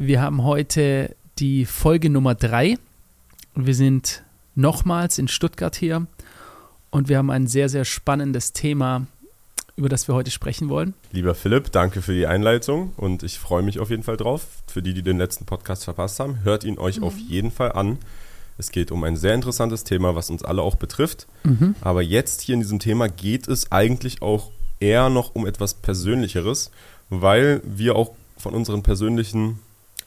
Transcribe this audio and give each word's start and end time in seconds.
Wir 0.00 0.22
haben 0.22 0.44
heute 0.44 1.16
die 1.40 1.64
Folge 1.64 2.08
Nummer 2.08 2.36
drei 2.36 2.78
und 3.56 3.66
wir 3.66 3.74
sind 3.74 4.22
nochmals 4.54 5.18
in 5.18 5.26
Stuttgart 5.26 5.74
hier 5.74 6.06
und 6.90 7.08
wir 7.08 7.18
haben 7.18 7.32
ein 7.32 7.48
sehr, 7.48 7.68
sehr 7.68 7.84
spannendes 7.84 8.52
Thema, 8.52 9.08
über 9.74 9.88
das 9.88 10.06
wir 10.06 10.14
heute 10.14 10.30
sprechen 10.30 10.68
wollen. 10.68 10.94
Lieber 11.10 11.34
Philipp, 11.34 11.72
danke 11.72 12.00
für 12.00 12.14
die 12.14 12.28
Einleitung 12.28 12.92
und 12.96 13.24
ich 13.24 13.40
freue 13.40 13.64
mich 13.64 13.80
auf 13.80 13.90
jeden 13.90 14.04
Fall 14.04 14.16
drauf. 14.16 14.46
Für 14.68 14.82
die, 14.82 14.94
die 14.94 15.02
den 15.02 15.18
letzten 15.18 15.46
Podcast 15.46 15.82
verpasst 15.82 16.20
haben, 16.20 16.44
hört 16.44 16.62
ihn 16.62 16.78
euch 16.78 16.98
mhm. 16.98 17.04
auf 17.04 17.18
jeden 17.18 17.50
Fall 17.50 17.72
an. 17.72 17.98
Es 18.56 18.70
geht 18.70 18.92
um 18.92 19.02
ein 19.02 19.16
sehr 19.16 19.34
interessantes 19.34 19.82
Thema, 19.82 20.14
was 20.14 20.30
uns 20.30 20.44
alle 20.44 20.62
auch 20.62 20.76
betrifft. 20.76 21.26
Mhm. 21.42 21.74
Aber 21.80 22.02
jetzt 22.02 22.42
hier 22.42 22.54
in 22.54 22.60
diesem 22.60 22.78
Thema 22.78 23.08
geht 23.08 23.48
es 23.48 23.72
eigentlich 23.72 24.22
auch 24.22 24.52
eher 24.78 25.10
noch 25.10 25.34
um 25.34 25.44
etwas 25.44 25.74
Persönlicheres, 25.74 26.70
weil 27.10 27.62
wir 27.64 27.96
auch 27.96 28.12
von 28.36 28.54
unseren 28.54 28.84
persönlichen 28.84 29.58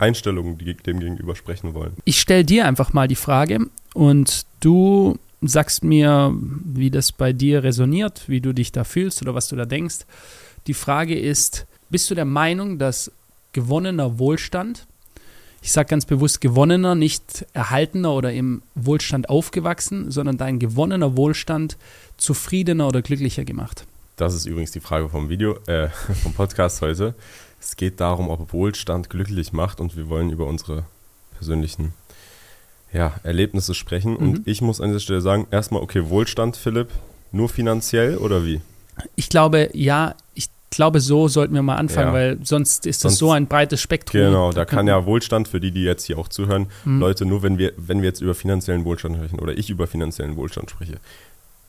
Einstellungen 0.02 0.58
dem 0.58 1.00
gegenüber 1.00 1.36
sprechen 1.36 1.74
wollen. 1.74 1.94
Ich 2.06 2.20
stelle 2.20 2.44
dir 2.44 2.66
einfach 2.66 2.94
mal 2.94 3.08
die 3.08 3.16
Frage 3.16 3.60
und 3.94 4.46
du 4.60 5.18
sagst 5.42 5.84
mir, 5.84 6.34
wie 6.36 6.92
das 6.92 7.12
bei 7.12 7.34
dir 7.34 7.64
resoniert, 7.64 8.28
wie 8.28 8.42
du 8.42 8.54
dich 8.54 8.72
da 8.72 8.84
fühlst 8.84 9.22
oder 9.22 9.36
was 9.36 9.48
du 9.48 9.56
da 9.56 9.66
denkst. 9.66 10.06
Die 10.68 10.74
Frage 10.74 11.18
ist, 11.18 11.66
bist 11.90 12.10
du 12.10 12.16
der 12.16 12.26
Meinung, 12.26 12.78
dass 12.78 13.12
gewonnener 13.54 14.20
Wohlstand, 14.20 14.86
ich 15.62 15.72
sage 15.72 15.90
ganz 15.90 16.06
bewusst 16.06 16.42
gewonnener, 16.42 16.96
nicht 16.96 17.46
erhaltener 17.54 18.14
oder 18.14 18.32
im 18.34 18.64
Wohlstand 18.76 19.30
aufgewachsen, 19.30 20.10
sondern 20.10 20.38
dein 20.38 20.58
gewonnener 20.58 21.16
Wohlstand 21.18 21.78
zufriedener 22.18 22.88
oder 22.88 23.02
glücklicher 23.02 23.46
gemacht? 23.46 23.86
Das 24.16 24.36
ist 24.36 24.46
übrigens 24.46 24.72
die 24.72 24.80
Frage 24.80 25.10
vom 25.10 25.30
Video, 25.30 25.58
äh, 25.68 25.90
vom 26.24 26.34
Podcast 26.34 26.82
heute. 26.82 27.16
Es 27.62 27.76
geht 27.76 28.00
darum, 28.00 28.30
ob 28.30 28.54
Wohlstand 28.54 29.10
glücklich 29.10 29.54
macht 29.54 29.80
und 29.80 29.96
wir 29.96 30.10
wollen 30.10 30.32
über 30.32 30.48
unsere 30.48 30.84
persönlichen 31.38 31.94
ja, 32.92 33.14
Erlebnisse 33.24 33.76
sprechen. 33.76 34.14
Mhm. 34.14 34.18
Und 34.18 34.48
ich 34.48 34.62
muss 34.62 34.82
an 34.82 34.90
dieser 34.90 35.00
Stelle 35.00 35.22
sagen, 35.22 35.48
erstmal, 35.52 35.82
okay, 35.82 36.10
Wohlstand, 36.10 36.58
Philipp, 36.58 36.90
nur 37.32 37.50
finanziell 37.50 38.18
oder 38.18 38.46
wie? 38.46 38.62
Ich 39.16 39.30
glaube, 39.30 39.70
ja, 39.74 40.16
ich 40.34 40.50
glaube, 40.72 41.00
so 41.00 41.28
sollten 41.28 41.54
wir 41.54 41.62
mal 41.62 41.76
anfangen, 41.76 42.08
ja. 42.08 42.14
weil 42.14 42.40
sonst 42.44 42.88
ist 42.88 43.06
das 43.06 43.14
sonst, 43.14 43.20
so 43.20 43.32
ein 43.32 43.46
breites 43.46 43.80
Spektrum. 43.80 44.22
Genau, 44.22 44.52
da 44.52 44.66
kann 44.66 44.88
ja 44.88 45.06
Wohlstand 45.06 45.48
für 45.48 45.60
die, 45.60 45.72
die 45.72 45.84
jetzt 45.84 46.06
hier 46.06 46.18
auch 46.18 46.30
zuhören, 46.30 46.68
mhm. 46.84 47.00
Leute, 47.00 47.26
nur 47.26 47.44
wenn 47.44 47.60
wir, 47.60 47.74
wenn 47.78 48.02
wir 48.02 48.10
jetzt 48.10 48.22
über 48.22 48.34
finanziellen 48.34 48.86
Wohlstand 48.86 49.18
sprechen 49.18 49.40
oder 49.40 49.56
ich 49.56 49.70
über 49.70 49.86
finanziellen 49.86 50.36
Wohlstand 50.36 50.72
spreche, 50.72 50.98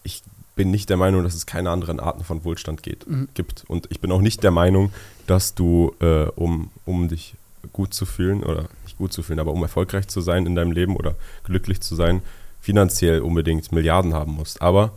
ich 0.05 0.23
bin 0.55 0.71
nicht 0.71 0.91
der 0.91 0.97
Meinung, 0.97 1.25
dass 1.25 1.35
es 1.35 1.47
keine 1.47 1.71
anderen 1.71 2.01
Arten 2.01 2.25
von 2.25 2.45
Wohlstand 2.45 2.83
geht, 2.83 3.07
mhm. 3.09 3.29
gibt. 3.35 3.65
Und 3.69 3.89
ich 3.91 4.01
bin 4.01 4.13
auch 4.13 4.21
nicht 4.21 4.43
der 4.43 4.51
Meinung, 4.51 4.93
dass 5.27 5.55
du, 5.55 5.95
äh, 6.01 6.25
um, 6.35 6.71
um 6.85 7.09
dich 7.09 7.35
gut 7.73 7.95
zu 7.95 8.05
fühlen 8.07 8.43
oder 8.43 8.69
nicht 8.85 8.99
gut 8.99 9.13
zu 9.13 9.23
fühlen, 9.23 9.39
aber 9.39 9.53
um 9.53 9.63
erfolgreich 9.63 10.09
zu 10.09 10.21
sein 10.21 10.47
in 10.47 10.55
deinem 10.55 10.73
Leben 10.73 10.97
oder 10.97 11.15
glücklich 11.45 11.81
zu 11.81 11.95
sein, 11.95 12.23
finanziell 12.61 13.21
unbedingt 13.21 13.73
Milliarden 13.73 14.15
haben 14.15 14.33
musst. 14.33 14.61
Aber 14.61 14.93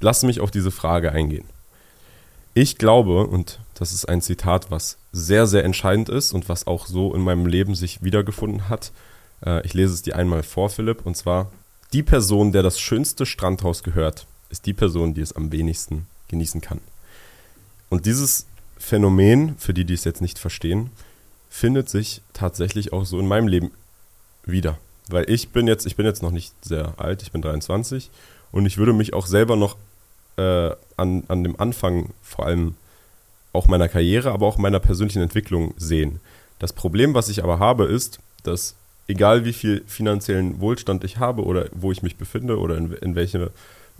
lass 0.00 0.22
mich 0.22 0.40
auf 0.40 0.50
diese 0.50 0.70
Frage 0.70 1.12
eingehen. 1.12 1.44
Ich 2.54 2.78
glaube, 2.78 3.26
und 3.26 3.60
das 3.74 3.92
ist 3.92 4.08
ein 4.08 4.22
Zitat, 4.22 4.70
was 4.70 4.98
sehr, 5.12 5.46
sehr 5.46 5.64
entscheidend 5.64 6.08
ist 6.08 6.32
und 6.32 6.48
was 6.48 6.66
auch 6.66 6.86
so 6.86 7.14
in 7.14 7.22
meinem 7.22 7.46
Leben 7.46 7.74
sich 7.74 8.02
wiedergefunden 8.02 8.68
hat. 8.68 8.92
Äh, 9.44 9.64
ich 9.64 9.74
lese 9.74 9.94
es 9.94 10.02
dir 10.02 10.16
einmal 10.16 10.42
vor, 10.42 10.68
Philipp, 10.68 11.06
und 11.06 11.16
zwar, 11.16 11.50
die 11.92 12.02
Person, 12.02 12.52
der 12.52 12.62
das 12.62 12.80
schönste 12.80 13.26
Strandhaus 13.26 13.82
gehört, 13.82 14.26
ist 14.48 14.66
die 14.66 14.74
Person, 14.74 15.14
die 15.14 15.20
es 15.20 15.34
am 15.34 15.52
wenigsten 15.52 16.06
genießen 16.28 16.60
kann. 16.60 16.80
Und 17.88 18.06
dieses 18.06 18.46
Phänomen, 18.78 19.56
für 19.58 19.74
die, 19.74 19.84
die 19.84 19.94
es 19.94 20.04
jetzt 20.04 20.22
nicht 20.22 20.38
verstehen, 20.38 20.90
findet 21.48 21.88
sich 21.88 22.22
tatsächlich 22.32 22.92
auch 22.92 23.04
so 23.04 23.18
in 23.18 23.26
meinem 23.26 23.48
Leben 23.48 23.72
wieder. 24.44 24.78
Weil 25.08 25.28
ich 25.28 25.50
bin 25.50 25.66
jetzt, 25.66 25.86
ich 25.86 25.96
bin 25.96 26.06
jetzt 26.06 26.22
noch 26.22 26.30
nicht 26.30 26.54
sehr 26.64 26.94
alt, 26.98 27.22
ich 27.22 27.32
bin 27.32 27.42
23 27.42 28.10
und 28.52 28.66
ich 28.66 28.78
würde 28.78 28.92
mich 28.92 29.12
auch 29.12 29.26
selber 29.26 29.56
noch 29.56 29.76
äh, 30.36 30.70
an, 30.96 31.24
an 31.26 31.42
dem 31.42 31.58
Anfang 31.60 32.10
vor 32.22 32.46
allem 32.46 32.76
auch 33.52 33.66
meiner 33.66 33.88
Karriere, 33.88 34.30
aber 34.30 34.46
auch 34.46 34.58
meiner 34.58 34.78
persönlichen 34.78 35.22
Entwicklung 35.22 35.74
sehen. 35.76 36.20
Das 36.60 36.72
Problem, 36.72 37.14
was 37.14 37.28
ich 37.28 37.42
aber 37.42 37.58
habe, 37.58 37.84
ist, 37.84 38.20
dass 38.44 38.76
egal 39.08 39.44
wie 39.44 39.52
viel 39.52 39.82
finanziellen 39.86 40.60
Wohlstand 40.60 41.04
ich 41.04 41.18
habe 41.18 41.44
oder 41.44 41.66
wo 41.72 41.92
ich 41.92 42.02
mich 42.02 42.16
befinde 42.16 42.58
oder 42.58 42.76
in, 42.76 42.92
in 42.92 43.14
welche 43.14 43.50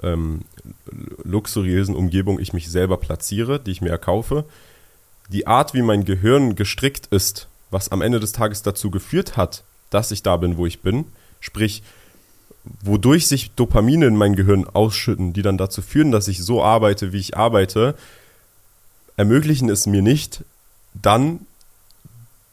ähm, 0.02 0.42
luxuriösen 1.24 1.94
Umgebung 1.94 2.38
ich 2.38 2.52
mich 2.52 2.70
selber 2.70 2.96
platziere, 2.96 3.60
die 3.60 3.72
ich 3.72 3.80
mir 3.80 3.90
erkaufe, 3.90 4.44
die 5.28 5.46
Art, 5.46 5.74
wie 5.74 5.82
mein 5.82 6.04
Gehirn 6.04 6.56
gestrickt 6.56 7.06
ist, 7.06 7.48
was 7.70 7.90
am 7.90 8.02
Ende 8.02 8.20
des 8.20 8.32
Tages 8.32 8.62
dazu 8.62 8.90
geführt 8.90 9.36
hat, 9.36 9.62
dass 9.90 10.10
ich 10.10 10.22
da 10.22 10.36
bin, 10.36 10.56
wo 10.56 10.66
ich 10.66 10.80
bin, 10.80 11.04
sprich, 11.40 11.82
wodurch 12.82 13.26
sich 13.26 13.52
Dopamine 13.52 14.06
in 14.06 14.16
mein 14.16 14.36
Gehirn 14.36 14.66
ausschütten, 14.66 15.32
die 15.32 15.42
dann 15.42 15.58
dazu 15.58 15.82
führen, 15.82 16.12
dass 16.12 16.28
ich 16.28 16.42
so 16.42 16.62
arbeite, 16.62 17.12
wie 17.12 17.18
ich 17.18 17.36
arbeite, 17.36 17.94
ermöglichen 19.16 19.68
es 19.68 19.86
mir 19.86 20.02
nicht, 20.02 20.44
dann 20.94 21.46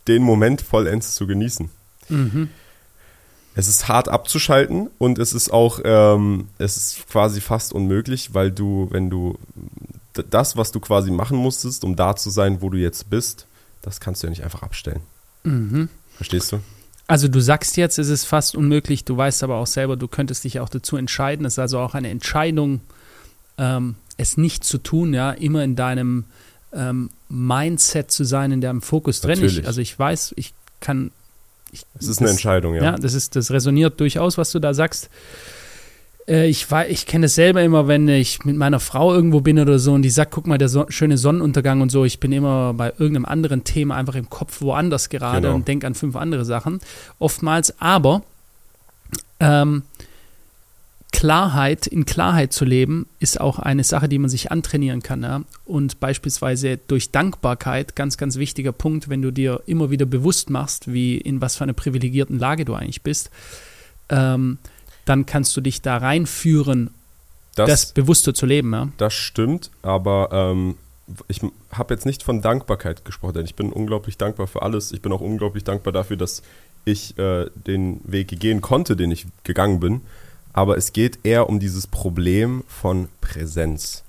den 0.07 0.23
Moment 0.23 0.61
vollends 0.61 1.15
zu 1.15 1.27
genießen. 1.27 1.69
Mhm. 2.09 2.49
Es 3.55 3.67
ist 3.67 3.87
hart 3.87 4.07
abzuschalten 4.07 4.89
und 4.99 5.17
es 5.17 5.33
ist 5.33 5.51
auch, 5.51 5.79
ähm, 5.83 6.47
es 6.59 6.77
ist 6.77 7.07
quasi 7.09 7.41
fast 7.41 7.73
unmöglich, 7.73 8.35
weil 8.35 8.51
du, 8.51 8.87
wenn 8.91 9.09
du 9.09 9.39
das, 10.13 10.57
was 10.57 10.71
du 10.71 10.79
quasi 10.79 11.09
machen 11.09 11.37
musstest, 11.37 11.83
um 11.83 11.95
da 11.95 12.15
zu 12.15 12.29
sein, 12.29 12.61
wo 12.61 12.69
du 12.69 12.77
jetzt 12.77 13.09
bist, 13.09 13.47
das 13.81 13.99
kannst 13.99 14.21
du 14.21 14.27
ja 14.27 14.29
nicht 14.29 14.43
einfach 14.43 14.61
abstellen. 14.61 15.01
Mhm. 15.43 15.89
Verstehst 16.15 16.51
du? 16.51 16.59
Also 17.07 17.29
du 17.29 17.39
sagst 17.39 17.77
jetzt, 17.77 17.97
es 17.97 18.09
ist 18.09 18.25
fast 18.25 18.55
unmöglich, 18.55 19.05
du 19.05 19.15
weißt 19.15 19.41
aber 19.43 19.55
auch 19.55 19.67
selber, 19.67 19.95
du 19.95 20.07
könntest 20.07 20.43
dich 20.43 20.59
auch 20.59 20.69
dazu 20.69 20.97
entscheiden. 20.97 21.45
Es 21.45 21.53
ist 21.53 21.59
also 21.59 21.79
auch 21.79 21.95
eine 21.95 22.09
Entscheidung, 22.09 22.81
ähm, 23.57 23.95
es 24.17 24.35
nicht 24.35 24.65
zu 24.65 24.77
tun, 24.77 25.13
ja, 25.13 25.31
immer 25.31 25.63
in 25.63 25.75
deinem 25.75 26.25
ähm, 26.73 27.09
Mindset 27.29 28.11
zu 28.11 28.23
sein, 28.23 28.51
in 28.51 28.61
deinem 28.61 28.81
Fokus 28.81 29.21
drin. 29.21 29.43
Ich, 29.43 29.65
also 29.65 29.79
ich 29.79 29.97
weiß, 29.97 30.33
ich 30.35 30.53
kann 30.81 31.11
ich, 31.71 31.81
es 31.99 32.07
ist 32.07 32.09
das, 32.09 32.17
eine 32.19 32.29
Entscheidung, 32.29 32.75
ja. 32.75 32.83
Ja, 32.83 32.95
das, 32.95 33.13
ist, 33.13 33.35
das 33.35 33.51
resoniert 33.51 33.99
durchaus, 33.99 34.37
was 34.37 34.51
du 34.51 34.59
da 34.59 34.73
sagst. 34.73 35.09
Äh, 36.27 36.47
ich 36.47 36.67
ich 36.89 37.05
kenne 37.05 37.27
es 37.27 37.35
selber 37.35 37.63
immer, 37.63 37.87
wenn 37.87 38.07
ich 38.07 38.43
mit 38.45 38.57
meiner 38.57 38.79
Frau 38.79 39.13
irgendwo 39.13 39.41
bin 39.41 39.59
oder 39.59 39.79
so 39.79 39.93
und 39.93 40.01
die 40.01 40.09
sagt, 40.09 40.31
guck 40.31 40.47
mal, 40.47 40.57
der 40.57 40.69
so, 40.69 40.85
schöne 40.89 41.17
Sonnenuntergang 41.17 41.81
und 41.81 41.91
so. 41.91 42.05
Ich 42.05 42.19
bin 42.19 42.31
immer 42.31 42.73
bei 42.73 42.89
irgendeinem 42.97 43.25
anderen 43.25 43.63
Thema 43.63 43.95
einfach 43.95 44.15
im 44.15 44.29
Kopf 44.29 44.61
woanders 44.61 45.09
gerade 45.09 45.41
genau. 45.41 45.55
und 45.55 45.67
denke 45.67 45.87
an 45.87 45.95
fünf 45.95 46.15
andere 46.15 46.45
Sachen. 46.45 46.79
Oftmals, 47.19 47.79
aber 47.79 48.23
ähm, 49.39 49.83
Klarheit, 51.11 51.87
in 51.87 52.05
Klarheit 52.05 52.53
zu 52.53 52.65
leben, 52.65 53.07
ist 53.19 53.39
auch 53.39 53.59
eine 53.59 53.83
Sache, 53.83 54.09
die 54.09 54.19
man 54.19 54.29
sich 54.29 54.51
antrainieren 54.51 55.01
kann. 55.01 55.23
Ja? 55.23 55.41
Und 55.65 55.99
beispielsweise 55.99 56.77
durch 56.77 57.11
Dankbarkeit, 57.11 57.95
ganz, 57.95 58.17
ganz 58.17 58.37
wichtiger 58.37 58.71
Punkt, 58.71 59.09
wenn 59.09 59.21
du 59.21 59.31
dir 59.31 59.61
immer 59.65 59.89
wieder 59.89 60.05
bewusst 60.05 60.49
machst, 60.49 60.91
wie 60.91 61.17
in 61.17 61.41
was 61.41 61.55
für 61.55 61.63
einer 61.63 61.73
privilegierten 61.73 62.37
Lage 62.37 62.65
du 62.65 62.73
eigentlich 62.73 63.01
bist, 63.01 63.31
ähm, 64.09 64.57
dann 65.05 65.25
kannst 65.25 65.55
du 65.55 65.61
dich 65.61 65.81
da 65.81 65.97
reinführen, 65.97 66.91
das, 67.55 67.69
das 67.69 67.93
bewusster 67.93 68.33
zu 68.33 68.45
leben. 68.45 68.71
Ja? 68.73 68.89
Das 68.97 69.13
stimmt, 69.13 69.71
aber 69.81 70.29
ähm, 70.31 70.75
ich 71.29 71.41
habe 71.71 71.93
jetzt 71.93 72.05
nicht 72.05 72.21
von 72.21 72.41
Dankbarkeit 72.41 73.05
gesprochen, 73.05 73.35
denn 73.35 73.45
ich 73.45 73.55
bin 73.55 73.71
unglaublich 73.71 74.17
dankbar 74.17 74.45
für 74.47 74.61
alles. 74.61 74.91
Ich 74.91 75.01
bin 75.01 75.11
auch 75.13 75.21
unglaublich 75.21 75.63
dankbar 75.63 75.93
dafür, 75.93 76.17
dass 76.17 76.43
ich 76.83 77.17
äh, 77.17 77.49
den 77.55 78.01
Weg 78.03 78.39
gehen 78.39 78.61
konnte, 78.61 78.95
den 78.95 79.09
ich 79.09 79.25
gegangen 79.43 79.79
bin 79.79 80.01
aber 80.53 80.77
es 80.77 80.93
geht 80.93 81.19
eher 81.23 81.49
um 81.49 81.59
dieses 81.59 81.87
Problem 81.87 82.63
von 82.67 83.09
Präsenz. 83.21 84.03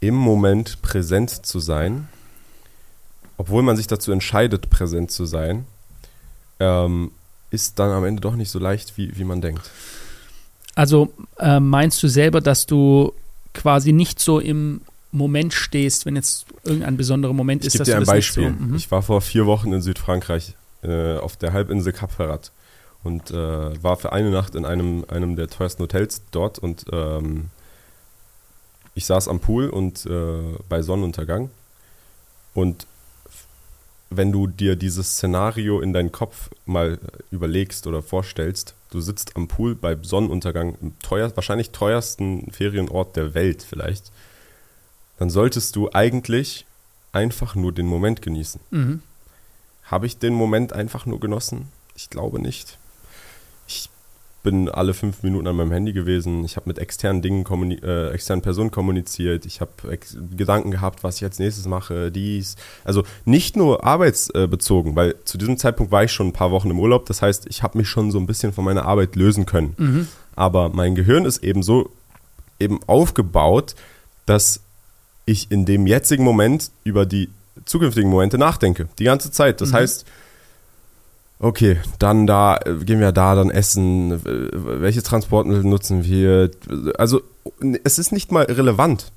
Im 0.00 0.14
Moment 0.14 0.80
präsent 0.82 1.46
zu 1.46 1.60
sein, 1.60 2.08
obwohl 3.36 3.62
man 3.62 3.76
sich 3.76 3.86
dazu 3.86 4.12
entscheidet, 4.12 4.70
präsent 4.70 5.10
zu 5.10 5.24
sein, 5.24 5.66
ähm, 6.60 7.10
ist 7.50 7.78
dann 7.78 7.90
am 7.90 8.04
Ende 8.04 8.20
doch 8.20 8.36
nicht 8.36 8.50
so 8.50 8.58
leicht, 8.58 8.96
wie, 8.96 9.16
wie 9.16 9.24
man 9.24 9.40
denkt. 9.40 9.70
Also 10.74 11.12
äh, 11.38 11.58
meinst 11.58 12.02
du 12.02 12.08
selber, 12.08 12.40
dass 12.40 12.66
du 12.66 13.12
quasi 13.54 13.92
nicht 13.92 14.20
so 14.20 14.38
im 14.38 14.80
Moment 15.10 15.54
stehst, 15.54 16.06
wenn 16.06 16.16
jetzt 16.16 16.46
irgendein 16.64 16.96
besonderer 16.96 17.32
Moment 17.32 17.62
ich 17.62 17.68
ist? 17.68 17.74
Ich 17.74 17.78
gebe 17.80 17.90
dir 17.90 17.96
ein 17.96 18.04
Beispiel. 18.04 18.54
So, 18.56 18.64
mhm. 18.64 18.74
ich 18.74 18.90
war 18.90 19.02
vor 19.02 19.20
vier 19.20 19.46
Wochen 19.46 19.72
in 19.72 19.80
Südfrankreich 19.80 20.54
äh, 20.82 21.16
auf 21.16 21.36
der 21.36 21.52
Halbinsel 21.52 21.92
Kap 21.92 22.12
Ferrat 22.12 22.52
und 23.04 23.30
äh, 23.30 23.82
war 23.82 23.96
für 23.96 24.12
eine 24.12 24.30
Nacht 24.30 24.54
in 24.54 24.64
einem, 24.64 25.04
einem 25.08 25.36
der 25.36 25.48
teuersten 25.48 25.82
Hotels 25.82 26.22
dort 26.30 26.58
und 26.58 26.84
ähm, 26.92 27.50
ich 28.94 29.06
saß 29.06 29.28
am 29.28 29.40
Pool 29.40 29.68
und 29.68 30.06
äh, 30.06 30.56
bei 30.68 30.82
Sonnenuntergang 30.82 31.50
und 32.54 32.86
wenn 34.10 34.32
du 34.32 34.46
dir 34.46 34.74
dieses 34.76 35.12
Szenario 35.12 35.80
in 35.80 35.92
deinen 35.92 36.12
Kopf 36.12 36.50
mal 36.64 36.98
überlegst 37.30 37.86
oder 37.86 38.02
vorstellst, 38.02 38.74
du 38.90 39.00
sitzt 39.00 39.36
am 39.36 39.48
Pool 39.48 39.74
bei 39.74 39.96
Sonnenuntergang 40.00 40.76
im 40.80 40.98
teuer, 41.00 41.30
wahrscheinlich 41.36 41.70
teuersten 41.70 42.50
Ferienort 42.50 43.16
der 43.16 43.34
Welt 43.34 43.62
vielleicht, 43.62 44.10
dann 45.18 45.30
solltest 45.30 45.76
du 45.76 45.90
eigentlich 45.92 46.64
einfach 47.12 47.54
nur 47.54 47.72
den 47.72 47.86
Moment 47.86 48.22
genießen. 48.22 48.60
Mhm. 48.70 49.02
Habe 49.84 50.06
ich 50.06 50.18
den 50.18 50.34
Moment 50.34 50.72
einfach 50.72 51.06
nur 51.06 51.20
genossen? 51.20 51.68
Ich 51.94 52.10
glaube 52.10 52.40
nicht. 52.40 52.78
Ich 54.38 54.44
bin 54.44 54.68
alle 54.68 54.94
fünf 54.94 55.24
Minuten 55.24 55.48
an 55.48 55.56
meinem 55.56 55.72
Handy 55.72 55.92
gewesen. 55.92 56.44
Ich 56.44 56.54
habe 56.54 56.68
mit 56.68 56.78
externen 56.78 57.22
Dingen, 57.22 57.44
äh, 57.82 58.10
externen 58.10 58.40
Personen 58.40 58.70
kommuniziert. 58.70 59.44
Ich 59.46 59.60
habe 59.60 59.72
Gedanken 60.36 60.70
gehabt, 60.70 61.02
was 61.02 61.16
ich 61.16 61.24
als 61.24 61.40
nächstes 61.40 61.66
mache, 61.66 62.12
dies. 62.12 62.54
Also 62.84 63.02
nicht 63.24 63.56
nur 63.56 63.84
arbeitsbezogen, 63.84 64.94
weil 64.94 65.16
zu 65.24 65.38
diesem 65.38 65.58
Zeitpunkt 65.58 65.90
war 65.90 66.04
ich 66.04 66.12
schon 66.12 66.28
ein 66.28 66.32
paar 66.32 66.52
Wochen 66.52 66.70
im 66.70 66.78
Urlaub. 66.78 67.06
Das 67.06 67.20
heißt, 67.20 67.46
ich 67.48 67.64
habe 67.64 67.78
mich 67.78 67.88
schon 67.88 68.12
so 68.12 68.18
ein 68.18 68.26
bisschen 68.26 68.52
von 68.52 68.64
meiner 68.64 68.84
Arbeit 68.84 69.16
lösen 69.16 69.44
können. 69.44 69.74
Mhm. 69.76 70.08
Aber 70.36 70.68
mein 70.68 70.94
Gehirn 70.94 71.24
ist 71.24 71.42
eben 71.42 71.64
so 71.64 71.90
eben 72.60 72.78
aufgebaut, 72.86 73.74
dass 74.24 74.60
ich 75.26 75.50
in 75.50 75.64
dem 75.64 75.86
jetzigen 75.88 76.22
Moment 76.22 76.70
über 76.84 77.06
die 77.06 77.28
zukünftigen 77.64 78.08
Momente 78.08 78.38
nachdenke. 78.38 78.88
Die 79.00 79.04
ganze 79.04 79.30
Zeit. 79.30 79.60
Das 79.60 79.70
mhm. 79.70 79.74
heißt, 79.74 80.06
okay, 81.38 81.78
dann 81.98 82.26
da, 82.26 82.56
äh, 82.56 82.74
gehen 82.84 83.00
wir 83.00 83.12
da 83.12 83.34
dann 83.34 83.50
essen, 83.50 84.20
welche 84.24 85.02
Transportmittel 85.02 85.64
nutzen 85.64 86.04
wir? 86.04 86.50
Also, 86.98 87.22
es 87.84 87.98
ist 87.98 88.12
nicht 88.12 88.32
mal 88.32 88.44
relevant. 88.44 89.12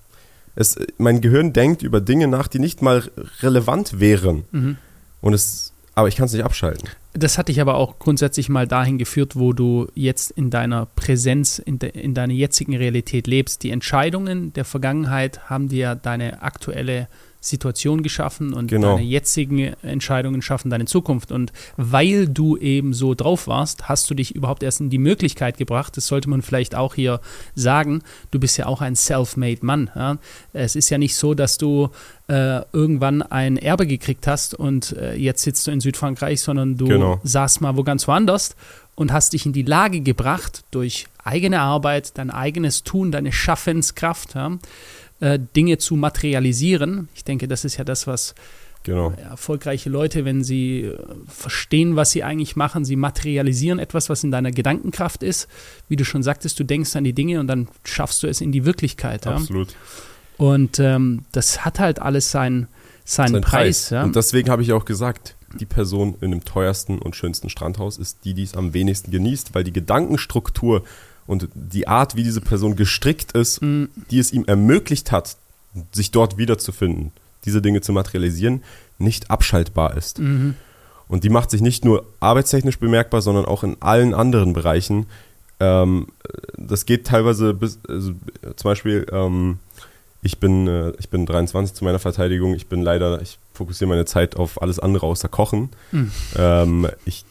Es, 0.55 0.77
mein 0.97 1.21
Gehirn 1.21 1.53
denkt 1.53 1.81
über 1.81 2.01
Dinge 2.01 2.27
nach, 2.27 2.47
die 2.47 2.59
nicht 2.59 2.81
mal 2.81 3.03
relevant 3.41 3.99
wären. 3.99 4.43
Mhm. 4.51 4.77
Und 5.21 5.33
es, 5.33 5.71
aber 5.95 6.07
ich 6.07 6.15
kann 6.15 6.25
es 6.25 6.33
nicht 6.33 6.43
abschalten. 6.43 6.89
Das 7.13 7.37
hat 7.37 7.49
dich 7.49 7.59
aber 7.59 7.75
auch 7.75 7.99
grundsätzlich 7.99 8.47
mal 8.49 8.67
dahin 8.67 8.97
geführt, 8.97 9.35
wo 9.35 9.53
du 9.53 9.87
jetzt 9.95 10.31
in 10.31 10.49
deiner 10.49 10.85
Präsenz, 10.85 11.59
in, 11.59 11.79
de, 11.79 11.89
in 11.89 12.13
deiner 12.13 12.33
jetzigen 12.33 12.75
Realität 12.75 13.27
lebst. 13.27 13.63
Die 13.63 13.71
Entscheidungen 13.71 14.53
der 14.53 14.65
Vergangenheit 14.65 15.49
haben 15.49 15.67
dir 15.67 15.95
deine 15.95 16.41
aktuelle 16.41 17.07
Situation 17.43 18.03
geschaffen 18.03 18.53
und 18.53 18.67
genau. 18.67 18.95
deine 18.95 19.01
jetzigen 19.01 19.73
Entscheidungen 19.81 20.43
schaffen 20.43 20.69
deine 20.69 20.85
Zukunft. 20.85 21.31
Und 21.31 21.51
weil 21.75 22.27
du 22.27 22.55
eben 22.55 22.93
so 22.93 23.15
drauf 23.15 23.47
warst, 23.47 23.89
hast 23.89 24.09
du 24.09 24.13
dich 24.13 24.35
überhaupt 24.35 24.61
erst 24.61 24.79
in 24.79 24.91
die 24.91 24.99
Möglichkeit 24.99 25.57
gebracht, 25.57 25.97
das 25.97 26.05
sollte 26.05 26.29
man 26.29 26.43
vielleicht 26.43 26.75
auch 26.75 26.93
hier 26.93 27.19
sagen, 27.55 28.03
du 28.29 28.39
bist 28.39 28.57
ja 28.57 28.67
auch 28.67 28.81
ein 28.81 28.95
self-made 28.95 29.65
Mann. 29.65 29.89
Ja? 29.95 30.17
Es 30.53 30.75
ist 30.75 30.91
ja 30.91 30.99
nicht 30.99 31.15
so, 31.15 31.33
dass 31.33 31.57
du 31.57 31.89
äh, 32.27 32.61
irgendwann 32.73 33.23
ein 33.23 33.57
Erbe 33.57 33.87
gekriegt 33.87 34.27
hast 34.27 34.53
und 34.53 34.95
äh, 34.95 35.15
jetzt 35.15 35.41
sitzt 35.41 35.65
du 35.65 35.71
in 35.71 35.81
Südfrankreich, 35.81 36.41
sondern 36.41 36.77
du 36.77 36.85
genau. 36.85 37.19
saßt 37.23 37.61
mal 37.61 37.75
wo 37.75 37.83
ganz 37.83 38.07
woanders 38.07 38.55
und 38.95 39.11
hast 39.11 39.33
dich 39.33 39.47
in 39.47 39.53
die 39.53 39.63
Lage 39.63 40.01
gebracht, 40.01 40.63
durch 40.69 41.07
eigene 41.23 41.59
Arbeit, 41.59 42.17
dein 42.17 42.29
eigenes 42.29 42.83
Tun, 42.83 43.11
deine 43.11 43.31
Schaffenskraft, 43.31 44.35
ja, 44.35 44.57
äh, 45.21 45.39
Dinge 45.55 45.77
zu 45.77 45.95
materialisieren. 45.95 47.07
Ich 47.15 47.23
denke, 47.23 47.47
das 47.47 47.63
ist 47.63 47.77
ja 47.77 47.83
das, 47.83 48.07
was 48.07 48.35
genau. 48.83 49.11
äh, 49.11 49.21
erfolgreiche 49.21 49.89
Leute, 49.89 50.25
wenn 50.25 50.43
sie 50.43 50.81
äh, 50.81 50.97
verstehen, 51.27 51.95
was 51.95 52.11
sie 52.11 52.23
eigentlich 52.23 52.55
machen, 52.55 52.85
sie 52.85 52.95
materialisieren 52.95 53.79
etwas, 53.79 54.09
was 54.09 54.23
in 54.23 54.31
deiner 54.31 54.51
Gedankenkraft 54.51 55.23
ist. 55.23 55.47
Wie 55.87 55.95
du 55.95 56.03
schon 56.03 56.23
sagtest, 56.23 56.59
du 56.59 56.63
denkst 56.63 56.95
an 56.95 57.03
die 57.03 57.13
Dinge 57.13 57.39
und 57.39 57.47
dann 57.47 57.67
schaffst 57.85 58.23
du 58.23 58.27
es 58.27 58.41
in 58.41 58.51
die 58.51 58.65
Wirklichkeit. 58.65 59.27
Absolut. 59.27 59.71
Ja? 59.71 59.77
Und 60.37 60.79
ähm, 60.79 61.23
das 61.31 61.63
hat 61.63 61.79
halt 61.79 62.01
alles 62.01 62.31
seinen, 62.31 62.67
seinen 63.05 63.33
Sein 63.33 63.41
Preis. 63.41 63.51
Preis. 63.51 63.89
Ja? 63.91 64.03
Und 64.03 64.15
deswegen 64.15 64.49
habe 64.49 64.63
ich 64.63 64.73
auch 64.73 64.85
gesagt, 64.85 65.35
die 65.59 65.65
Person 65.65 66.15
in 66.21 66.31
dem 66.31 66.43
teuersten 66.43 66.97
und 66.97 67.15
schönsten 67.15 67.49
Strandhaus 67.49 67.97
ist 67.97 68.19
die, 68.23 68.33
die 68.33 68.43
es 68.43 68.55
am 68.55 68.73
wenigsten 68.73 69.11
genießt, 69.11 69.53
weil 69.53 69.63
die 69.63 69.73
Gedankenstruktur 69.73 70.83
und 71.31 71.47
die 71.55 71.87
Art, 71.87 72.17
wie 72.17 72.23
diese 72.23 72.41
Person 72.41 72.75
gestrickt 72.75 73.31
ist, 73.31 73.61
mhm. 73.61 73.87
die 74.11 74.19
es 74.19 74.33
ihm 74.33 74.43
ermöglicht 74.47 75.13
hat, 75.13 75.37
sich 75.93 76.11
dort 76.11 76.37
wiederzufinden, 76.37 77.13
diese 77.45 77.61
Dinge 77.61 77.79
zu 77.79 77.93
materialisieren, 77.93 78.63
nicht 78.99 79.31
abschaltbar 79.31 79.95
ist. 79.95 80.19
Mhm. 80.19 80.55
Und 81.07 81.23
die 81.23 81.29
macht 81.29 81.49
sich 81.49 81.61
nicht 81.61 81.85
nur 81.85 82.05
arbeitstechnisch 82.19 82.79
bemerkbar, 82.79 83.21
sondern 83.21 83.45
auch 83.45 83.63
in 83.63 83.77
allen 83.79 84.13
anderen 84.13 84.51
Bereichen. 84.51 85.05
Ähm, 85.61 86.07
das 86.57 86.85
geht 86.85 87.07
teilweise 87.07 87.53
bis, 87.53 87.79
also, 87.87 88.11
zum 88.57 88.69
Beispiel, 88.69 89.07
ähm, 89.13 89.59
ich 90.21 90.37
bin, 90.37 90.67
äh, 90.67 90.91
ich 90.99 91.09
bin 91.09 91.25
23 91.25 91.73
zu 91.73 91.85
meiner 91.85 91.99
Verteidigung. 91.99 92.55
Ich 92.55 92.67
bin 92.67 92.81
leider, 92.81 93.21
ich 93.21 93.39
fokussiere 93.53 93.87
meine 93.87 94.05
Zeit 94.05 94.35
auf 94.35 94.61
alles 94.61 94.79
andere 94.79 95.05
außer 95.05 95.29
Kochen. 95.29 95.69
Mhm. 95.93 96.11
Ähm, 96.35 96.87
ich 97.05 97.23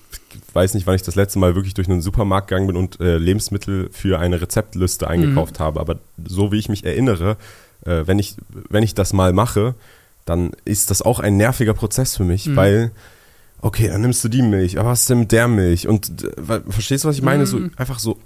weiß 0.53 0.75
nicht, 0.75 0.87
wann 0.87 0.94
ich 0.94 1.03
das 1.03 1.15
letzte 1.15 1.38
Mal 1.38 1.55
wirklich 1.55 1.75
durch 1.75 1.88
einen 1.88 2.03
Supermarkt 2.03 2.49
gegangen 2.49 2.67
bin 2.67 2.77
und 2.77 3.00
äh, 3.00 3.19
Lebensmittel 3.19 3.88
für 3.93 4.19
eine 4.19 4.41
Rezeptliste 4.41 5.09
eingekauft 5.09 5.59
mhm. 5.59 5.65
habe. 5.65 5.81
Aber 5.81 5.99
so 6.25 6.53
wie 6.53 6.59
ich 6.59 6.69
mich 6.69 6.85
erinnere, 6.85 7.37
äh, 7.85 8.03
wenn, 8.06 8.19
ich, 8.19 8.37
wenn 8.69 8.82
ich 8.82 8.94
das 8.94 9.12
mal 9.12 9.32
mache, 9.32 9.75
dann 10.25 10.53
ist 10.65 10.91
das 10.91 11.03
auch 11.03 11.19
ein 11.21 11.37
nerviger 11.37 11.75
Prozess 11.75 12.17
für 12.17 12.25
mich, 12.25 12.47
mhm. 12.47 12.56
weil, 12.56 12.91
okay, 13.61 13.88
dann 13.88 14.03
nimmst 14.03 14.23
du 14.25 14.29
die 14.29 14.43
Milch, 14.43 14.79
aber 14.79 14.91
was 14.91 15.00
ist 15.00 15.11
denn 15.11 15.21
mit 15.21 15.32
der 15.32 15.49
Milch? 15.49 15.88
Und 15.88 16.25
äh, 16.25 16.61
verstehst 16.69 17.05
du, 17.05 17.09
was 17.09 17.17
ich 17.17 17.23
meine? 17.23 17.44
Mhm. 17.44 17.47
So 17.47 17.61
einfach 17.77 17.99
so 17.99 18.19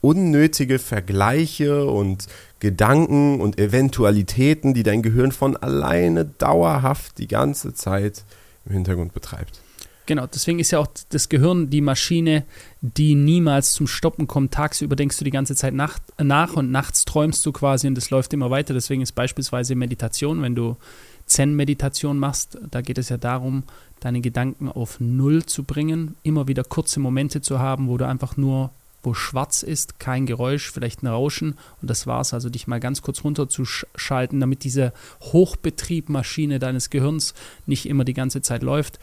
unnötige 0.00 0.78
Vergleiche 0.78 1.86
und 1.86 2.26
Gedanken 2.58 3.40
und 3.40 3.58
Eventualitäten, 3.58 4.74
die 4.74 4.82
dein 4.82 5.02
Gehirn 5.02 5.32
von 5.32 5.56
alleine 5.56 6.24
dauerhaft 6.24 7.18
die 7.18 7.28
ganze 7.28 7.74
Zeit 7.74 8.24
im 8.66 8.72
Hintergrund 8.72 9.14
betreibt. 9.14 9.60
Genau, 10.06 10.26
deswegen 10.26 10.58
ist 10.58 10.72
ja 10.72 10.80
auch 10.80 10.88
das 11.10 11.28
Gehirn 11.28 11.70
die 11.70 11.80
Maschine, 11.80 12.44
die 12.80 13.14
niemals 13.14 13.72
zum 13.74 13.86
Stoppen 13.86 14.26
kommt. 14.26 14.52
Tagsüber 14.52 14.96
denkst 14.96 15.16
du 15.18 15.24
die 15.24 15.30
ganze 15.30 15.54
Zeit 15.54 15.74
nach, 15.74 15.98
nach 16.18 16.54
und 16.54 16.72
nachts 16.72 17.04
träumst 17.04 17.46
du 17.46 17.52
quasi 17.52 17.86
und 17.86 17.94
das 17.94 18.10
läuft 18.10 18.32
immer 18.32 18.50
weiter. 18.50 18.74
Deswegen 18.74 19.02
ist 19.02 19.12
beispielsweise 19.12 19.74
Meditation, 19.76 20.42
wenn 20.42 20.56
du 20.56 20.76
Zen-Meditation 21.26 22.18
machst, 22.18 22.58
da 22.70 22.80
geht 22.80 22.98
es 22.98 23.08
ja 23.08 23.16
darum, 23.16 23.62
deine 24.00 24.20
Gedanken 24.20 24.68
auf 24.68 24.98
Null 24.98 25.46
zu 25.46 25.62
bringen, 25.62 26.16
immer 26.24 26.48
wieder 26.48 26.64
kurze 26.64 26.98
Momente 26.98 27.40
zu 27.40 27.60
haben, 27.60 27.88
wo 27.88 27.96
du 27.96 28.06
einfach 28.06 28.36
nur 28.36 28.70
wo 29.02 29.14
schwarz 29.14 29.62
ist, 29.62 29.98
kein 29.98 30.26
Geräusch, 30.26 30.70
vielleicht 30.70 31.02
ein 31.02 31.08
Rauschen 31.08 31.54
und 31.80 31.90
das 31.90 32.06
war's. 32.06 32.34
Also 32.34 32.50
dich 32.50 32.66
mal 32.66 32.80
ganz 32.80 33.02
kurz 33.02 33.24
runterzuschalten, 33.24 34.38
damit 34.38 34.64
diese 34.64 34.92
Hochbetriebmaschine 35.20 36.58
deines 36.58 36.90
Gehirns 36.90 37.34
nicht 37.66 37.86
immer 37.86 38.04
die 38.04 38.14
ganze 38.14 38.42
Zeit 38.42 38.62
läuft. 38.62 39.00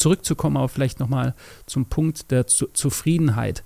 Zurückzukommen, 0.00 0.56
aber 0.56 0.68
vielleicht 0.68 0.98
nochmal 1.00 1.34
zum 1.66 1.86
Punkt 1.86 2.30
der 2.30 2.46
Zu 2.46 2.66
Zufriedenheit. 2.72 3.62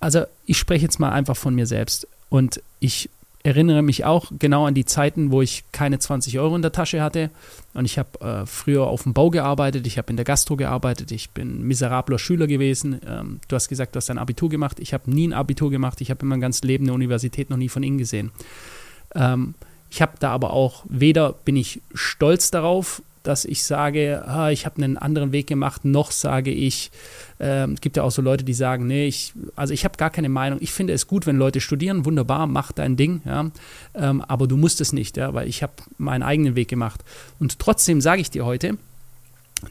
Also 0.00 0.24
ich 0.46 0.58
spreche 0.58 0.84
jetzt 0.84 0.98
mal 1.00 1.10
einfach 1.10 1.36
von 1.36 1.54
mir 1.54 1.66
selbst 1.66 2.08
und 2.28 2.60
ich 2.80 3.08
erinnere 3.44 3.82
mich 3.82 4.06
auch 4.06 4.32
genau 4.38 4.66
an 4.66 4.72
die 4.74 4.86
Zeiten, 4.86 5.30
wo 5.30 5.42
ich 5.42 5.64
keine 5.70 5.98
20 5.98 6.38
Euro 6.38 6.56
in 6.56 6.62
der 6.62 6.72
Tasche 6.72 7.02
hatte. 7.02 7.30
Und 7.74 7.84
ich 7.84 7.98
habe 7.98 8.20
äh, 8.20 8.46
früher 8.46 8.86
auf 8.86 9.02
dem 9.02 9.12
Bau 9.12 9.28
gearbeitet, 9.28 9.86
ich 9.86 9.98
habe 9.98 10.08
in 10.10 10.16
der 10.16 10.24
Gastro 10.24 10.56
gearbeitet, 10.56 11.12
ich 11.12 11.30
bin 11.30 11.62
miserabler 11.62 12.18
Schüler 12.18 12.46
gewesen. 12.46 13.00
Ähm, 13.06 13.40
du 13.46 13.54
hast 13.54 13.68
gesagt, 13.68 13.94
du 13.94 13.98
hast 13.98 14.08
ein 14.10 14.16
Abitur 14.16 14.48
gemacht. 14.48 14.80
Ich 14.80 14.94
habe 14.94 15.10
nie 15.10 15.28
ein 15.28 15.34
Abitur 15.34 15.70
gemacht. 15.70 16.00
Ich 16.00 16.10
habe 16.10 16.22
in 16.22 16.28
meinem 16.28 16.40
ganzen 16.40 16.66
Leben 16.66 16.86
eine 16.86 16.94
Universität 16.94 17.50
noch 17.50 17.58
nie 17.58 17.68
von 17.68 17.82
innen 17.82 17.98
gesehen. 17.98 18.32
Ähm, 19.14 19.54
ich 19.90 20.00
habe 20.00 20.12
da 20.18 20.30
aber 20.30 20.54
auch, 20.54 20.84
weder 20.88 21.34
bin 21.34 21.56
ich 21.56 21.82
stolz 21.92 22.50
darauf, 22.50 23.02
dass 23.24 23.46
ich 23.46 23.64
sage, 23.64 24.22
ah, 24.26 24.50
ich 24.50 24.66
habe 24.66 24.82
einen 24.82 24.96
anderen 24.98 25.32
Weg 25.32 25.46
gemacht, 25.46 25.84
noch 25.84 26.12
sage 26.12 26.50
ich, 26.50 26.90
äh, 27.40 27.66
es 27.66 27.80
gibt 27.80 27.96
ja 27.96 28.02
auch 28.02 28.10
so 28.10 28.22
Leute, 28.22 28.44
die 28.44 28.52
sagen, 28.52 28.86
nee, 28.86 29.08
ich, 29.08 29.32
also 29.56 29.72
ich 29.72 29.84
habe 29.84 29.96
gar 29.96 30.10
keine 30.10 30.28
Meinung. 30.28 30.58
Ich 30.62 30.72
finde 30.72 30.92
es 30.92 31.06
gut, 31.06 31.26
wenn 31.26 31.36
Leute 31.36 31.60
studieren, 31.60 32.04
wunderbar, 32.04 32.46
mach 32.46 32.70
dein 32.70 32.96
Ding, 32.96 33.22
ja, 33.24 33.50
ähm, 33.94 34.20
aber 34.20 34.46
du 34.46 34.58
musst 34.58 34.80
es 34.82 34.92
nicht, 34.92 35.16
ja, 35.16 35.32
weil 35.32 35.48
ich 35.48 35.62
habe 35.62 35.72
meinen 35.96 36.22
eigenen 36.22 36.54
Weg 36.54 36.68
gemacht. 36.68 37.00
Und 37.40 37.58
trotzdem 37.58 38.02
sage 38.02 38.20
ich 38.20 38.30
dir 38.30 38.44
heute, 38.44 38.76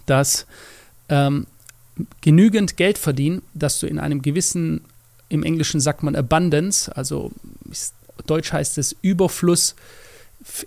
dass 0.08 0.48
ähm, 1.10 1.46
genügend 2.22 2.76
Geld 2.76 2.98
verdienen, 2.98 3.44
dass 3.54 3.80
du 3.80 3.86
in 3.86 4.00
einem 4.00 4.24
gewissen, 4.24 4.82
im 5.30 5.44
Englischen 5.44 5.80
sagt 5.80 6.02
man 6.02 6.16
Abundance, 6.16 6.96
also 6.96 7.32
Deutsch 8.26 8.52
heißt 8.52 8.80
es 8.80 8.96
Überfluss, 9.04 9.76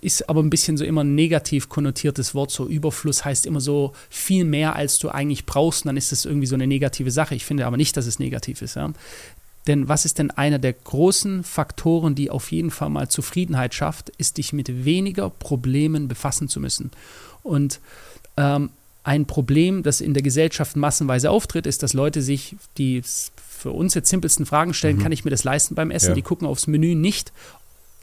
ist 0.01 0.29
aber 0.29 0.43
ein 0.43 0.51
bisschen 0.51 0.77
so 0.77 0.85
immer 0.85 1.05
ein 1.05 1.15
negativ 1.15 1.69
konnotiertes 1.69 2.35
Wort. 2.35 2.51
So 2.51 2.67
Überfluss 2.67 3.25
heißt 3.25 3.47
immer 3.47 3.61
so 3.61 3.93
viel 4.09 4.45
mehr, 4.45 4.77
als 4.77 4.99
du 4.99 5.09
eigentlich 5.09 5.47
brauchst. 5.47 5.85
Und 5.85 5.89
dann 5.89 5.97
ist 5.97 6.13
das 6.13 6.25
irgendwie 6.25 6.47
so 6.47 6.55
eine 6.55 6.67
negative 6.67 7.11
Sache. 7.11 7.35
Ich 7.35 7.45
finde 7.45 7.67
aber 7.67 7.77
nicht, 7.77 7.97
dass 7.97 8.07
es 8.07 8.19
negativ 8.19 8.63
ist. 8.63 8.77
Ja? 8.77 8.93
Denn 9.67 9.89
was 9.89 10.05
ist 10.05 10.19
denn 10.19 10.31
einer 10.31 10.59
der 10.59 10.73
großen 10.73 11.43
Faktoren, 11.43 12.15
die 12.15 12.31
auf 12.31 12.53
jeden 12.53 12.71
Fall 12.71 12.91
mal 12.91 13.09
Zufriedenheit 13.09 13.75
schafft, 13.75 14.11
ist, 14.11 14.39
dich 14.39 14.53
mit 14.53 14.85
weniger 14.85 15.29
Problemen 15.29 16.09
befassen 16.09 16.49
zu 16.49 16.61
müssen. 16.61 16.91
Und 17.43 17.81
ähm, 18.37 18.71
ein 19.03 19.27
Problem, 19.27 19.83
das 19.83 20.01
in 20.01 20.15
der 20.15 20.23
Gesellschaft 20.23 20.77
massenweise 20.77 21.31
auftritt, 21.31 21.67
ist, 21.67 21.83
dass 21.83 21.93
Leute 21.93 22.23
sich 22.23 22.57
die 22.79 23.03
für 23.67 23.71
uns 23.71 23.95
jetzt 23.95 24.11
simpelsten 24.11 24.47
Fragen 24.47 24.75
stellen, 24.75 24.97
mhm. 24.97 25.03
kann 25.03 25.13
ich 25.13 25.25
mir 25.25 25.31
das 25.31 25.45
leisten 25.45 25.75
beim 25.75 25.91
Essen? 25.91 26.11
Ja. 26.11 26.15
Die 26.15 26.23
gucken 26.23 26.47
aufs 26.47 26.67
Menü 26.67 26.95
nicht, 26.95 27.33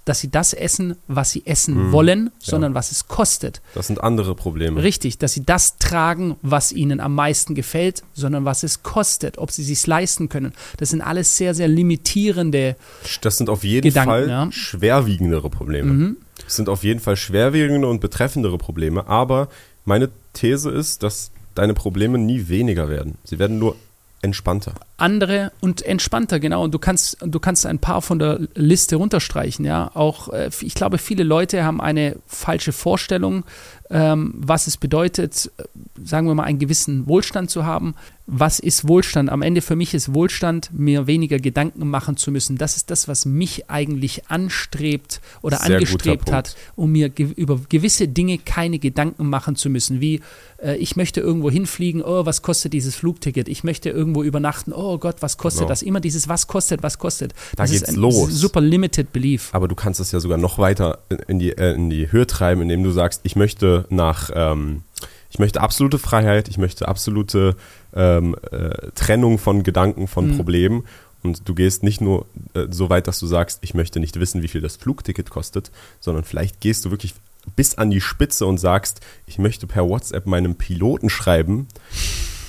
dass 0.05 0.19
sie 0.19 0.29
das 0.29 0.53
essen, 0.53 0.95
was 1.07 1.31
sie 1.31 1.43
essen 1.45 1.75
mhm. 1.75 1.91
wollen, 1.91 2.31
sondern 2.39 2.74
ja. 2.74 2.75
was 2.75 2.91
es 2.91 3.07
kostet. 3.07 3.62
Das 3.74 3.88
sind 3.88 4.03
andere 4.03 4.36
Probleme. 4.36 4.83
Richtig, 4.83 5.17
dass 5.17 5.33
sie 5.33 5.45
das 5.45 5.77
tragen, 5.77 6.36
was 6.41 6.72
ihnen 6.72 7.00
am 7.00 7.15
meisten 7.15 7.55
gefällt, 7.55 8.03
sondern 8.13 8.45
was 8.45 8.63
es 8.63 8.83
kostet, 8.83 9.38
ob 9.38 9.51
sie 9.51 9.63
sich 9.63 9.86
leisten 9.88 10.29
können. 10.29 10.53
Das 10.77 10.89
sind 10.89 11.01
alles 11.01 11.38
sehr, 11.38 11.53
sehr 11.53 11.67
limitierende. 11.67 12.75
Das 13.22 13.38
sind 13.38 13.50
auf 13.50 13.63
jeden 13.63 13.88
Gedanken, 13.88 14.10
Fall 14.10 14.29
ja. 14.29 14.51
schwerwiegendere 14.51 15.50
Probleme. 15.50 15.91
Mhm. 15.91 16.17
Das 16.43 16.55
sind 16.55 16.69
auf 16.69 16.83
jeden 16.83 17.00
Fall 17.00 17.15
schwerwiegende 17.15 17.88
und 17.88 18.01
betreffendere 18.01 18.57
Probleme. 18.57 19.07
Aber 19.07 19.48
meine 19.86 20.10
These 20.33 20.69
ist, 20.72 21.03
dass 21.03 21.31
deine 21.55 21.74
Probleme 21.74 22.17
nie 22.17 22.48
weniger 22.48 22.89
werden. 22.89 23.17
Sie 23.24 23.39
werden 23.39 23.60
nur 23.60 23.75
entspannter. 24.22 24.74
Andere 25.03 25.51
und 25.60 25.81
entspannter, 25.81 26.39
genau. 26.39 26.63
Und 26.63 26.74
du 26.74 26.79
kannst, 26.79 27.17
du 27.19 27.39
kannst 27.41 27.65
ein 27.65 27.79
paar 27.79 28.01
von 28.01 28.19
der 28.19 28.39
Liste 28.55 28.95
runterstreichen, 28.95 29.65
ja. 29.65 29.91
Auch, 29.93 30.29
äh, 30.29 30.50
ich 30.62 30.75
glaube, 30.75 30.98
viele 30.98 31.24
Leute 31.24 31.65
haben 31.65 31.81
eine 31.81 32.15
falsche 32.25 32.72
Vorstellung, 32.72 33.43
ähm, 33.89 34.33
was 34.36 34.65
es 34.65 34.77
bedeutet, 34.77 35.51
äh, 35.57 35.63
sagen 36.03 36.27
wir 36.27 36.36
mal, 36.36 36.43
einen 36.43 36.57
gewissen 36.57 37.05
Wohlstand 37.05 37.51
zu 37.51 37.65
haben. 37.65 37.95
Was 38.25 38.60
ist 38.60 38.88
Wohlstand? 38.88 39.29
Am 39.29 39.41
Ende 39.41 39.62
für 39.62 39.75
mich 39.75 39.93
ist 39.93 40.13
Wohlstand, 40.13 40.69
mir 40.74 41.05
weniger 41.05 41.38
Gedanken 41.38 41.89
machen 41.89 42.15
zu 42.15 42.31
müssen. 42.31 42.57
Das 42.57 42.77
ist 42.77 42.89
das, 42.89 43.10
was 43.10 43.25
mich 43.25 43.69
eigentlich 43.69 44.29
anstrebt 44.29 45.19
oder 45.41 45.57
Sehr 45.57 45.75
angestrebt 45.75 46.31
hat, 46.31 46.55
um 46.75 46.93
mir 46.93 47.10
ge 47.10 47.27
über 47.36 47.60
gewisse 47.67 48.07
Dinge 48.07 48.38
keine 48.38 48.79
Gedanken 48.79 49.29
machen 49.29 49.57
zu 49.57 49.69
müssen. 49.69 50.00
Wie 50.00 50.22
äh, 50.63 50.77
ich 50.77 50.95
möchte 50.95 51.19
irgendwo 51.19 51.51
hinfliegen, 51.51 52.01
oh, 52.01 52.25
was 52.25 52.41
kostet 52.41 52.74
dieses 52.74 52.95
Flugticket? 52.95 53.48
Ich 53.48 53.63
möchte 53.63 53.89
irgendwo 53.89 54.24
übernachten, 54.24 54.72
oh 54.74 54.92
Gott, 55.00 55.17
was 55.21 55.38
kostet 55.38 55.59
Genau. 55.62 55.69
das? 55.69 55.81
Immer 55.81 56.00
dieses, 56.00 56.27
was 56.27 56.47
kostet, 56.47 56.83
was 56.83 56.97
kostet. 56.97 57.33
Da 57.55 57.63
das 57.63 57.71
geht's 57.71 57.83
ist 57.83 57.89
ein 57.89 57.95
los. 57.95 58.29
super 58.31 58.62
limited 58.62 59.12
belief. 59.13 59.50
Aber 59.53 59.67
du 59.67 59.75
kannst 59.75 60.00
es 60.00 60.12
ja 60.12 60.19
sogar 60.19 60.38
noch 60.38 60.57
weiter 60.57 61.00
in 61.27 61.39
die, 61.39 61.51
äh, 61.57 61.73
in 61.73 61.89
die 61.89 62.12
Höhe 62.12 62.27
treiben, 62.27 62.62
indem 62.62 62.83
du 62.83 62.91
sagst, 62.91 63.21
ich 63.23 63.35
möchte 63.35 63.85
nach, 63.89 64.29
ähm, 64.33 64.83
ich 65.29 65.39
möchte 65.39 65.62
absolute 65.62 66.00
Freiheit, 66.00 66.47
ich 66.47 66.57
möchte 66.57 66.88
absolute 66.88 67.55
ähm, 67.95 68.35
äh, 68.51 68.69
Trennung 68.95 69.38
von 69.38 69.63
Gedanken, 69.63 70.07
von 70.07 70.31
Mhm. 70.31 70.35
Problemen. 70.38 70.83
Und 71.23 71.47
du 71.47 71.55
gehst 71.55 71.83
nicht 71.83 72.01
nur 72.01 72.25
äh, 72.53 72.65
so 72.69 72.89
weit, 72.89 73.07
dass 73.07 73.17
du 73.19 73.27
sagst, 73.27 73.59
ich 73.62 73.73
möchte 73.73 74.00
nicht 74.00 74.19
wissen, 74.19 74.41
wie 74.43 74.47
viel 74.50 74.59
das 74.62 74.75
Flugticket 74.75 75.29
kostet, 75.29 75.71
sondern 76.01 76.23
vielleicht 76.25 76.59
gehst 76.59 76.83
du 76.85 76.91
wirklich 76.91 77.13
bis 77.55 77.75
an 77.75 77.89
die 77.91 78.01
Spitze 78.01 78.45
und 78.45 78.57
sagst, 78.57 79.00
ich 79.25 79.38
möchte 79.38 79.65
per 79.67 79.88
WhatsApp 79.88 80.25
meinem 80.25 80.55
Piloten 80.55 81.09
schreiben, 81.09 81.67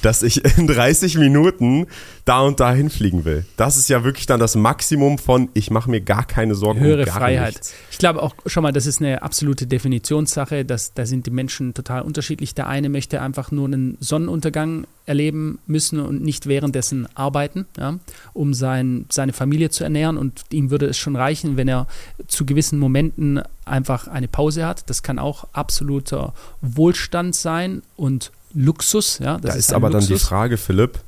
dass 0.05 0.23
ich 0.23 0.45
in 0.59 0.67
30 0.67 1.17
Minuten 1.19 1.87
da 2.25 2.41
und 2.41 2.61
da 2.61 2.73
hinfliegen 2.73 3.25
will. 3.25 3.45
Das 3.57 3.77
ist 3.77 3.89
ja 3.89 4.05
wirklich 4.05 4.27
dann 4.27 4.41
das 4.41 4.55
Maximum 4.55 5.19
von, 5.19 5.49
ich 5.55 5.71
mache 5.71 5.91
mir 5.91 6.01
gar 6.01 6.27
keine 6.27 6.55
Sorgen 6.55 6.81
Höhere 6.81 7.01
um 7.01 7.07
gar 7.07 7.17
Freiheit. 7.17 7.55
nichts. 7.55 7.75
Ich 7.91 7.99
glaube 7.99 8.23
auch 8.23 8.35
schon 8.47 8.63
mal, 8.63 8.73
das 8.73 8.87
ist 8.87 9.01
eine 9.01 9.23
absolute 9.23 9.67
Definitionssache. 9.67 10.65
dass 10.65 10.95
da 10.95 11.07
sind 11.07 11.27
die 11.27 11.31
Menschen 11.31 11.75
total 11.75 12.03
unterschiedlich. 12.03 12.55
Der 12.55 12.67
eine 12.67 12.89
möchte 12.89 13.21
einfach 13.21 13.51
nur 13.51 13.67
einen 13.67 13.97
Sonnenuntergang 14.01 14.87
erleben 15.07 15.59
müssen 15.67 16.01
und 16.01 16.23
nicht 16.23 16.47
währenddessen 16.47 17.07
arbeiten, 17.15 17.67
ja, 17.77 17.99
um 18.33 18.55
sein, 18.55 19.07
seine 19.11 19.33
Familie 19.33 19.71
zu 19.71 19.85
ernähren. 19.85 20.17
Und 20.17 20.43
ihm 20.51 20.71
würde 20.71 20.87
es 20.87 20.99
schon 20.99 21.17
reichen, 21.17 21.57
wenn 21.57 21.69
er 21.69 21.87
zu 22.27 22.47
gewissen 22.47 22.79
Momenten 22.79 23.43
einfach 23.65 24.09
eine 24.09 24.29
Pause 24.29 24.67
hat. 24.67 24.89
Das 24.89 25.03
kann 25.03 25.19
auch 25.19 25.45
absoluter 25.53 26.35
Wohlstand 26.61 27.35
sein 27.35 27.83
und 27.97 28.33
Luxus. 28.55 29.19
Ja, 29.19 29.39
das 29.39 29.53
Da 29.53 29.59
ist 29.59 29.71
ein 29.73 29.77
aber 29.77 29.91
dann 29.91 30.01
die 30.03 30.13
Luxus. 30.13 30.29
Frage, 30.29 30.57
Philipp, 30.57 30.99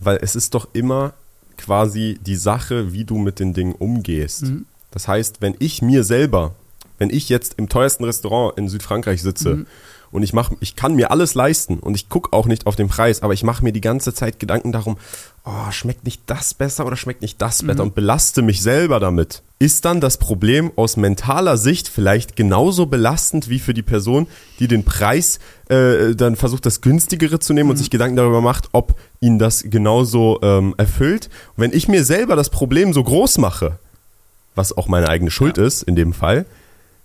weil 0.00 0.18
es 0.22 0.34
ist 0.36 0.54
doch 0.54 0.68
immer 0.72 1.12
quasi 1.56 2.18
die 2.24 2.36
Sache, 2.36 2.92
wie 2.92 3.04
du 3.04 3.18
mit 3.18 3.38
den 3.38 3.52
Dingen 3.54 3.74
umgehst. 3.74 4.42
Mhm. 4.42 4.66
Das 4.90 5.06
heißt, 5.08 5.40
wenn 5.40 5.54
ich 5.58 5.82
mir 5.82 6.04
selber, 6.04 6.54
wenn 6.98 7.10
ich 7.10 7.28
jetzt 7.28 7.54
im 7.58 7.68
teuersten 7.68 8.04
Restaurant 8.04 8.58
in 8.58 8.68
Südfrankreich 8.68 9.22
sitze 9.22 9.56
Mhm. 9.56 9.66
Und 10.12 10.22
ich 10.22 10.32
mach, 10.32 10.50
ich 10.60 10.74
kann 10.74 10.94
mir 10.94 11.10
alles 11.10 11.34
leisten 11.34 11.78
und 11.78 11.94
ich 11.94 12.08
gucke 12.08 12.32
auch 12.32 12.46
nicht 12.46 12.66
auf 12.66 12.74
den 12.74 12.88
Preis, 12.88 13.22
aber 13.22 13.32
ich 13.32 13.44
mache 13.44 13.62
mir 13.62 13.72
die 13.72 13.80
ganze 13.80 14.12
Zeit 14.12 14.40
Gedanken 14.40 14.72
darum, 14.72 14.96
oh, 15.44 15.70
schmeckt 15.70 16.04
nicht 16.04 16.22
das 16.26 16.54
besser 16.54 16.84
oder 16.84 16.96
schmeckt 16.96 17.22
nicht 17.22 17.40
das 17.40 17.62
besser 17.62 17.82
und 17.82 17.94
belaste 17.94 18.42
mich 18.42 18.60
selber 18.60 18.98
damit. 18.98 19.42
Ist 19.60 19.84
dann 19.84 20.00
das 20.00 20.18
Problem 20.18 20.72
aus 20.74 20.96
mentaler 20.96 21.56
Sicht 21.56 21.88
vielleicht 21.88 22.34
genauso 22.34 22.86
belastend 22.86 23.48
wie 23.48 23.58
für 23.58 23.74
die 23.74 23.82
Person, 23.82 24.26
die 24.58 24.68
den 24.68 24.84
Preis 24.84 25.38
äh, 25.68 26.14
dann 26.16 26.34
versucht, 26.34 26.66
das 26.66 26.80
günstigere 26.80 27.38
zu 27.38 27.52
nehmen 27.52 27.70
und 27.70 27.76
sich 27.76 27.90
Gedanken 27.90 28.16
darüber 28.16 28.40
macht, 28.40 28.70
ob 28.72 28.94
ihn 29.20 29.38
das 29.38 29.64
genauso 29.66 30.40
ähm, 30.42 30.74
erfüllt? 30.76 31.28
Und 31.56 31.62
wenn 31.62 31.72
ich 31.72 31.88
mir 31.88 32.04
selber 32.04 32.36
das 32.36 32.50
Problem 32.50 32.92
so 32.92 33.04
groß 33.04 33.38
mache, 33.38 33.78
was 34.54 34.76
auch 34.76 34.88
meine 34.88 35.08
eigene 35.08 35.30
Schuld 35.30 35.58
ist 35.58 35.82
in 35.82 35.94
dem 35.94 36.12
Fall, 36.12 36.46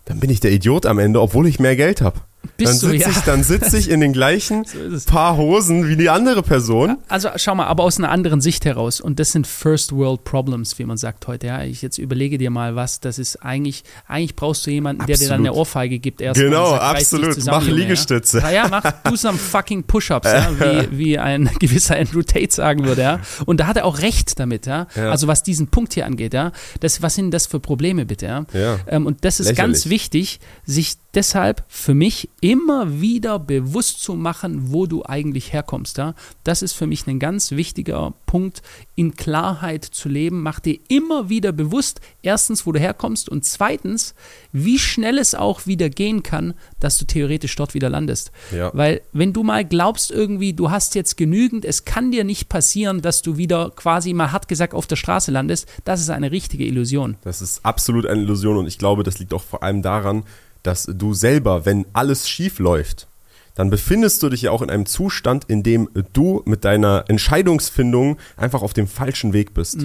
dann 0.05 0.19
bin 0.19 0.29
ich 0.29 0.39
der 0.39 0.51
Idiot 0.51 0.85
am 0.85 0.99
Ende, 0.99 1.21
obwohl 1.21 1.47
ich 1.47 1.59
mehr 1.59 1.75
Geld 1.75 2.01
habe. 2.01 2.19
Dann 2.47 2.53
Bist 2.57 2.83
du, 2.83 2.87
sitze 2.87 3.03
ja. 3.03 3.09
ich, 3.09 3.19
dann 3.19 3.43
sitz 3.43 3.73
ich 3.73 3.89
in 3.89 3.99
den 3.99 4.13
gleichen 4.13 4.65
So. 4.95 5.11
Paar 5.11 5.37
Hosen 5.37 5.87
wie 5.89 5.95
die 5.95 6.09
andere 6.09 6.43
Person. 6.43 6.97
Also 7.07 7.29
schau 7.37 7.55
mal, 7.55 7.65
aber 7.65 7.83
aus 7.83 7.97
einer 7.97 8.09
anderen 8.09 8.41
Sicht 8.41 8.65
heraus. 8.65 9.01
Und 9.01 9.19
das 9.19 9.31
sind 9.31 9.47
First 9.47 9.91
World 9.91 10.23
Problems, 10.23 10.77
wie 10.79 10.85
man 10.85 10.97
sagt 10.97 11.27
heute. 11.27 11.47
Ja, 11.47 11.63
ich 11.63 11.81
jetzt 11.81 11.97
überlege 11.97 12.37
dir 12.37 12.49
mal 12.49 12.75
was. 12.75 12.99
Das 12.99 13.19
ist 13.19 13.37
eigentlich, 13.37 13.83
eigentlich 14.07 14.35
brauchst 14.35 14.65
du 14.65 14.71
jemanden, 14.71 15.05
der 15.05 15.17
dir 15.17 15.27
dann 15.29 15.39
eine 15.39 15.49
Absolut. 15.49 15.67
Ohrfeige 15.67 15.99
gibt 15.99 16.21
erstmal. 16.21 16.49
Genau, 16.49 16.69
sagt, 16.71 16.83
absolut. 16.83 17.45
Mach 17.45 17.67
Liegestütze. 17.67 18.39
Ja? 18.39 18.51
ja, 18.51 18.67
mach 18.69 18.83
do 19.03 19.15
some 19.15 19.37
fucking 19.37 19.83
Push-ups, 19.83 20.31
ja, 20.31 20.51
wie, 20.59 20.97
wie 20.97 21.19
ein 21.19 21.49
gewisser 21.59 21.97
Andrew 21.97 22.21
Tate 22.21 22.53
sagen 22.53 22.85
würde. 22.85 23.01
Ja. 23.01 23.19
Und 23.45 23.59
da 23.59 23.67
hat 23.67 23.77
er 23.77 23.85
auch 23.85 23.99
recht 23.99 24.39
damit. 24.39 24.65
Ja. 24.65 24.87
Ja. 24.95 25.11
Also 25.11 25.27
was 25.27 25.43
diesen 25.43 25.67
Punkt 25.67 25.93
hier 25.93 26.05
angeht. 26.05 26.33
Ja. 26.33 26.51
Das, 26.79 27.01
was 27.01 27.15
sind 27.15 27.31
das 27.31 27.47
für 27.47 27.59
Probleme 27.59 28.05
bitte? 28.05 28.25
Ja. 28.25 28.45
Ja. 28.53 28.79
Ähm, 28.87 29.05
und 29.05 29.23
das 29.25 29.39
ist 29.39 29.47
Lächerlich. 29.49 29.73
ganz 29.73 29.89
wichtig, 29.89 30.39
sich 30.65 30.95
deshalb 31.13 31.63
für 31.67 31.93
mich 31.93 32.29
immer 32.41 33.01
wieder 33.01 33.39
bewusst 33.39 34.01
zu 34.01 34.13
machen, 34.13 34.71
wo 34.71 34.85
du 34.85 35.03
eigentlich 35.05 35.53
herkommst. 35.53 35.97
Ja? 35.97 36.15
Das 36.43 36.61
ist 36.61 36.73
für 36.73 36.87
mich 36.87 37.07
ein 37.07 37.19
ganz 37.19 37.51
wichtiger 37.51 38.13
Punkt, 38.25 38.61
in 38.95 39.15
Klarheit 39.15 39.83
zu 39.83 40.09
leben. 40.09 40.41
Mach 40.41 40.59
dir 40.59 40.79
immer 40.87 41.29
wieder 41.29 41.51
bewusst, 41.51 42.01
erstens, 42.21 42.65
wo 42.65 42.71
du 42.71 42.79
herkommst 42.79 43.29
und 43.29 43.45
zweitens, 43.45 44.15
wie 44.51 44.79
schnell 44.79 45.17
es 45.17 45.35
auch 45.35 45.65
wieder 45.65 45.89
gehen 45.89 46.23
kann, 46.23 46.53
dass 46.79 46.97
du 46.97 47.05
theoretisch 47.05 47.55
dort 47.55 47.73
wieder 47.73 47.89
landest. 47.89 48.31
Ja. 48.55 48.71
Weil 48.73 49.01
wenn 49.13 49.33
du 49.33 49.43
mal 49.43 49.65
glaubst 49.65 50.11
irgendwie, 50.11 50.53
du 50.53 50.71
hast 50.71 50.95
jetzt 50.95 51.17
genügend, 51.17 51.65
es 51.65 51.85
kann 51.85 52.11
dir 52.11 52.23
nicht 52.23 52.49
passieren, 52.49 53.01
dass 53.01 53.21
du 53.21 53.37
wieder 53.37 53.71
quasi 53.75 54.13
mal 54.13 54.31
hart 54.31 54.47
gesagt 54.47 54.73
auf 54.73 54.87
der 54.87 54.95
Straße 54.95 55.31
landest, 55.31 55.67
das 55.83 56.01
ist 56.01 56.09
eine 56.09 56.31
richtige 56.31 56.65
Illusion. 56.65 57.17
Das 57.21 57.41
ist 57.41 57.65
absolut 57.65 58.05
eine 58.05 58.21
Illusion 58.21 58.57
und 58.57 58.67
ich 58.67 58.77
glaube, 58.77 59.03
das 59.03 59.19
liegt 59.19 59.33
auch 59.33 59.41
vor 59.41 59.63
allem 59.63 59.81
daran, 59.81 60.23
dass 60.65 60.85
du 60.91 61.13
selber, 61.13 61.65
wenn 61.65 61.85
alles 61.93 62.29
schief 62.29 62.59
läuft, 62.59 63.07
dann 63.55 63.69
befindest 63.69 64.21
du 64.21 64.29
dich 64.29 64.43
ja 64.43 64.51
auch 64.51 64.61
in 64.61 64.69
einem 64.69 64.85
Zustand, 64.85 65.45
in 65.45 65.63
dem 65.63 65.89
du 66.13 66.41
mit 66.45 66.65
deiner 66.65 67.05
Entscheidungsfindung 67.07 68.17
einfach 68.35 68.61
auf 68.61 68.73
dem 68.73 68.87
falschen 68.87 69.31
Weg 69.33 69.53
bist. 69.53 69.77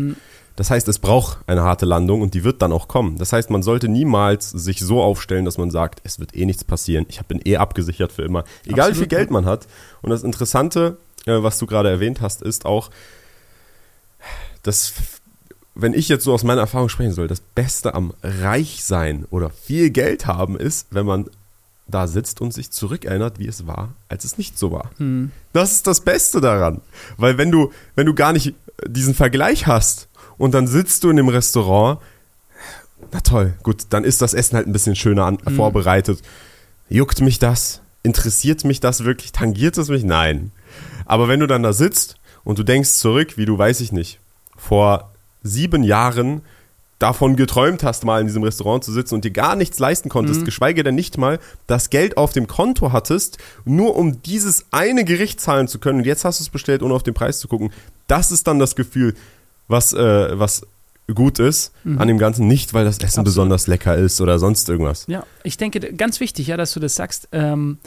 Das 0.57 0.71
heißt, 0.71 0.89
es 0.89 0.99
braucht 0.99 1.39
eine 1.47 1.63
harte 1.63 1.87
Landung 1.87 2.21
und 2.21 2.35
die 2.35 2.45
wird 2.45 2.61
dann 2.61 2.73
auch 2.73 2.89
kommen. 2.89 3.17
Das 3.17 3.33
heißt, 3.33 3.49
man 3.49 3.63
sollte 3.63 3.89
niemals 3.89 4.51
sich 4.51 4.81
so 4.81 5.01
aufstellen, 5.03 5.45
dass 5.45 5.57
man 5.57 5.71
sagt, 5.71 6.01
es 6.05 6.19
wird 6.19 6.35
eh 6.35 6.45
nichts 6.45 6.65
passieren, 6.65 7.07
ich 7.09 7.23
bin 7.23 7.41
eh 7.45 7.57
abgesichert 7.57 8.13
für 8.13 8.23
immer, 8.23 8.45
egal 8.65 8.75
wie 8.75 8.81
Absolut, 8.81 8.97
viel 8.97 9.07
Geld 9.07 9.31
man 9.31 9.47
hat. 9.47 9.69
Und 10.03 10.11
das 10.11 10.23
Interessante, 10.23 10.99
äh, 11.27 11.43
was 11.43 11.59
du 11.59 11.67
gerade 11.67 11.89
erwähnt 11.89 12.21
hast, 12.21 12.43
ist 12.43 12.67
auch, 12.67 12.91
dass 14.63 14.93
wenn 15.83 15.95
ich 15.95 16.09
jetzt 16.09 16.25
so 16.25 16.33
aus 16.33 16.45
meiner 16.45 16.63
Erfahrung 16.63 16.89
sprechen 16.89 17.13
soll, 17.13 17.29
das 17.29 17.41
Beste 17.41 17.95
am 17.95 18.13
Reichsein 18.23 19.27
oder 19.31 19.51
viel 19.51 19.91
Geld 19.91 20.27
haben 20.27 20.57
ist, 20.59 20.89
wenn 20.91 21.07
man 21.07 21.29
da 21.87 22.07
sitzt 22.07 22.41
und 22.41 22.55
sich 22.55 22.71
zurückerinnert, 22.71 23.39
wie 23.39 23.49
es 23.49 23.67
war, 23.67 23.95
als 24.09 24.25
es 24.25 24.39
nicht 24.39 24.59
so 24.59 24.71
war. 24.71 24.91
Das 25.53 25.73
ist 25.73 25.87
das 25.87 26.01
Beste 26.01 26.41
daran. 26.41 26.81
Weil 27.17 27.37
wenn 27.37 27.51
du, 27.51 27.73
wenn 27.97 28.07
du 28.07 28.15
gar 28.15 28.33
nicht 28.33 28.55
diesen 28.87 29.15
Vergleich 29.15 29.67
hast 29.67 30.09
und 30.39 30.55
dann 30.55 30.67
sitzt 30.67 31.05
du 31.05 31.11
in 31.11 31.17
dem 31.17 31.29
Restaurant, 31.29 31.99
na 33.13 33.21
toll, 33.21 33.55
gut, 33.63 33.87
dann 33.91 34.05
ist 34.05 34.23
das 34.23 34.35
Essen 34.35 34.57
halt 34.57 34.67
ein 34.67 34.73
bisschen 34.73 34.95
schöner 34.95 35.25
an, 35.27 35.39
vorbereitet. 35.39 36.23
Juckt 36.89 37.21
mich 37.21 37.39
das? 37.39 37.81
Interessiert 38.03 38.65
mich 38.65 38.81
das 38.81 39.05
wirklich? 39.05 39.33
Tangiert 39.33 39.77
es 39.79 39.89
mich? 39.89 40.05
Nein. 40.05 40.53
Aber 41.07 41.29
wenn 41.29 41.41
du 41.41 41.47
dann 41.47 41.63
da 41.63 41.73
sitzt 41.73 42.17
und 42.45 42.59
du 42.59 42.63
denkst 42.63 42.91
zurück, 42.91 43.37
wie 43.37 43.47
du, 43.47 43.59
weiß 43.59 43.81
ich 43.81 43.91
nicht, 43.91 44.21
vor 44.57 45.10
sieben 45.42 45.82
Jahren 45.82 46.42
davon 46.99 47.35
geträumt 47.35 47.82
hast, 47.82 48.04
mal 48.04 48.20
in 48.20 48.26
diesem 48.26 48.42
Restaurant 48.42 48.85
zu 48.85 48.92
sitzen 48.92 49.14
und 49.14 49.25
dir 49.25 49.30
gar 49.30 49.56
nichts 49.56 49.78
leisten 49.78 50.11
konntest, 50.11 50.44
geschweige 50.44 50.85
denn 50.85 50.94
nicht 50.94 51.16
mal 51.16 51.38
das 51.66 51.88
Geld 51.88 52.18
auf 52.18 52.32
dem 52.32 52.47
Konto 52.47 52.92
hattest, 52.92 53.38
nur 53.64 53.97
um 53.97 54.20
dieses 54.23 54.66
eine 54.70 55.04
Gericht 55.04 55.40
zahlen 55.40 55.66
zu 55.66 55.78
können 55.78 56.00
und 56.00 56.04
jetzt 56.04 56.26
hast 56.26 56.40
du 56.40 56.44
es 56.44 56.50
bestellt, 56.50 56.82
ohne 56.82 56.92
auf 56.92 57.02
den 57.02 57.14
Preis 57.14 57.40
zu 57.40 57.49
gucken. 57.49 57.73
Das 58.06 58.30
ist 58.30 58.47
dann 58.47 58.59
das 58.59 58.76
Gefühl, 58.76 59.14
was, 59.66 59.94
äh, 59.94 60.38
was 60.38 60.66
gut 61.14 61.38
ist 61.38 61.73
an 61.85 62.06
dem 62.06 62.18
Ganzen, 62.18 62.47
nicht 62.47 62.75
weil 62.75 62.85
das 62.85 62.97
Essen 62.99 63.06
Absolut. 63.06 63.25
besonders 63.25 63.66
lecker 63.66 63.97
ist 63.97 64.20
oder 64.20 64.38
sonst 64.38 64.68
irgendwas. 64.68 65.06
Ja, 65.09 65.25
ich 65.42 65.56
denke, 65.56 65.80
ganz 65.94 66.20
wichtig, 66.20 66.49
ja, 66.49 66.56
dass 66.56 66.73
du 66.73 66.80
das 66.80 66.94
sagst. 66.94 67.28
Ähm, 67.32 67.78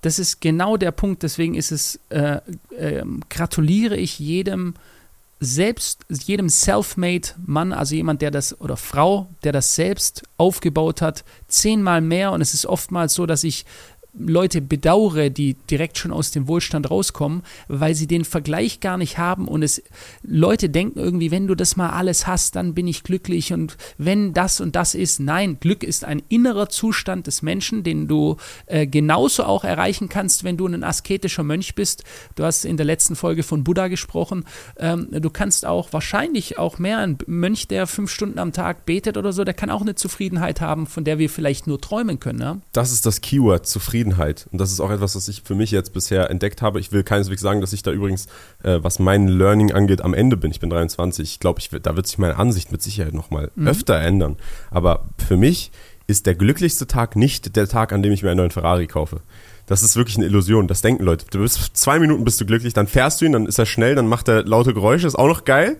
das 0.00 0.18
ist 0.18 0.40
genau 0.40 0.76
der 0.76 0.92
Punkt, 0.92 1.22
deswegen 1.22 1.54
ist 1.54 1.72
es, 1.72 2.00
äh, 2.08 2.40
ähm, 2.78 3.20
gratuliere 3.28 3.96
ich 3.96 4.18
jedem 4.18 4.74
selbst, 5.40 6.04
jedem 6.10 6.50
self-made 6.50 7.28
Mann, 7.44 7.72
also 7.72 7.94
jemand, 7.94 8.20
der 8.20 8.30
das, 8.30 8.60
oder 8.60 8.76
Frau, 8.76 9.34
der 9.42 9.52
das 9.52 9.74
selbst 9.74 10.22
aufgebaut 10.36 11.00
hat, 11.00 11.24
zehnmal 11.48 12.02
mehr. 12.02 12.32
Und 12.32 12.42
es 12.42 12.52
ist 12.52 12.66
oftmals 12.66 13.14
so, 13.14 13.24
dass 13.24 13.42
ich 13.42 13.64
Leute 14.12 14.60
bedauere, 14.60 15.30
die 15.30 15.54
direkt 15.70 15.96
schon 15.96 16.10
aus 16.10 16.30
dem 16.32 16.48
Wohlstand 16.48 16.90
rauskommen, 16.90 17.42
weil 17.68 17.94
sie 17.94 18.06
den 18.06 18.24
Vergleich 18.24 18.80
gar 18.80 18.96
nicht 18.96 19.18
haben 19.18 19.46
und 19.46 19.62
es 19.62 19.82
Leute 20.22 20.68
denken 20.68 20.98
irgendwie, 20.98 21.30
wenn 21.30 21.46
du 21.46 21.54
das 21.54 21.76
mal 21.76 21.90
alles 21.90 22.26
hast, 22.26 22.56
dann 22.56 22.74
bin 22.74 22.88
ich 22.88 23.04
glücklich 23.04 23.52
und 23.52 23.76
wenn 23.98 24.32
das 24.32 24.60
und 24.60 24.74
das 24.74 24.94
ist, 24.94 25.20
nein, 25.20 25.58
Glück 25.60 25.84
ist 25.84 26.04
ein 26.04 26.22
innerer 26.28 26.68
Zustand 26.68 27.28
des 27.28 27.42
Menschen, 27.42 27.84
den 27.84 28.08
du 28.08 28.36
äh, 28.66 28.86
genauso 28.86 29.44
auch 29.44 29.62
erreichen 29.62 30.08
kannst, 30.08 30.42
wenn 30.42 30.56
du 30.56 30.66
ein 30.66 30.82
asketischer 30.82 31.44
Mönch 31.44 31.74
bist. 31.74 32.02
Du 32.34 32.44
hast 32.44 32.64
in 32.64 32.76
der 32.76 32.86
letzten 32.86 33.14
Folge 33.14 33.42
von 33.42 33.62
Buddha 33.62 33.88
gesprochen. 33.88 34.44
Ähm, 34.76 35.08
du 35.10 35.30
kannst 35.30 35.64
auch 35.64 35.92
wahrscheinlich 35.92 36.58
auch 36.58 36.78
mehr 36.78 36.98
ein 36.98 37.18
Mönch, 37.26 37.68
der 37.68 37.86
fünf 37.86 38.10
Stunden 38.10 38.38
am 38.38 38.52
Tag 38.52 38.86
betet 38.86 39.16
oder 39.16 39.32
so, 39.32 39.44
der 39.44 39.54
kann 39.54 39.70
auch 39.70 39.82
eine 39.82 39.94
Zufriedenheit 39.94 40.60
haben, 40.60 40.86
von 40.86 41.04
der 41.04 41.18
wir 41.18 41.30
vielleicht 41.30 41.66
nur 41.66 41.80
träumen 41.80 42.18
können. 42.18 42.40
Ja? 42.40 42.58
Das 42.72 42.92
ist 42.92 43.06
das 43.06 43.20
Keyword, 43.20 43.66
Zufriedenheit. 43.66 43.99
Und 44.50 44.60
das 44.60 44.72
ist 44.72 44.80
auch 44.80 44.90
etwas, 44.90 45.16
was 45.16 45.28
ich 45.28 45.42
für 45.42 45.54
mich 45.54 45.70
jetzt 45.70 45.92
bisher 45.92 46.30
entdeckt 46.30 46.62
habe. 46.62 46.80
Ich 46.80 46.92
will 46.92 47.02
keineswegs 47.02 47.42
sagen, 47.42 47.60
dass 47.60 47.72
ich 47.72 47.82
da 47.82 47.90
übrigens, 47.90 48.26
äh, 48.62 48.78
was 48.82 48.98
mein 48.98 49.28
Learning 49.28 49.72
angeht, 49.72 50.02
am 50.02 50.14
Ende 50.14 50.36
bin. 50.36 50.50
Ich 50.50 50.60
bin 50.60 50.70
23. 50.70 51.32
Ich 51.32 51.40
glaube, 51.40 51.60
ich, 51.60 51.70
da 51.70 51.96
wird 51.96 52.06
sich 52.06 52.18
meine 52.18 52.36
Ansicht 52.36 52.72
mit 52.72 52.82
Sicherheit 52.82 53.14
nochmal 53.14 53.50
mhm. 53.54 53.68
öfter 53.68 53.98
ändern. 54.00 54.36
Aber 54.70 55.06
für 55.18 55.36
mich 55.36 55.70
ist 56.06 56.26
der 56.26 56.34
glücklichste 56.34 56.86
Tag 56.86 57.16
nicht 57.16 57.56
der 57.56 57.68
Tag, 57.68 57.92
an 57.92 58.02
dem 58.02 58.12
ich 58.12 58.22
mir 58.22 58.30
einen 58.30 58.38
neuen 58.38 58.50
Ferrari 58.50 58.86
kaufe. 58.86 59.20
Das 59.66 59.84
ist 59.84 59.96
wirklich 59.96 60.16
eine 60.16 60.26
Illusion. 60.26 60.66
Das 60.66 60.82
denken 60.82 61.04
Leute. 61.04 61.26
Du 61.30 61.38
bist 61.38 61.76
zwei 61.76 62.00
Minuten 62.00 62.24
bist 62.24 62.40
du 62.40 62.46
glücklich, 62.46 62.74
dann 62.74 62.88
fährst 62.88 63.20
du 63.20 63.24
ihn, 63.24 63.32
dann 63.32 63.46
ist 63.46 63.58
er 63.58 63.66
schnell, 63.66 63.94
dann 63.94 64.08
macht 64.08 64.26
er 64.28 64.42
laute 64.42 64.74
Geräusche, 64.74 65.06
ist 65.06 65.14
auch 65.14 65.28
noch 65.28 65.44
geil. 65.44 65.76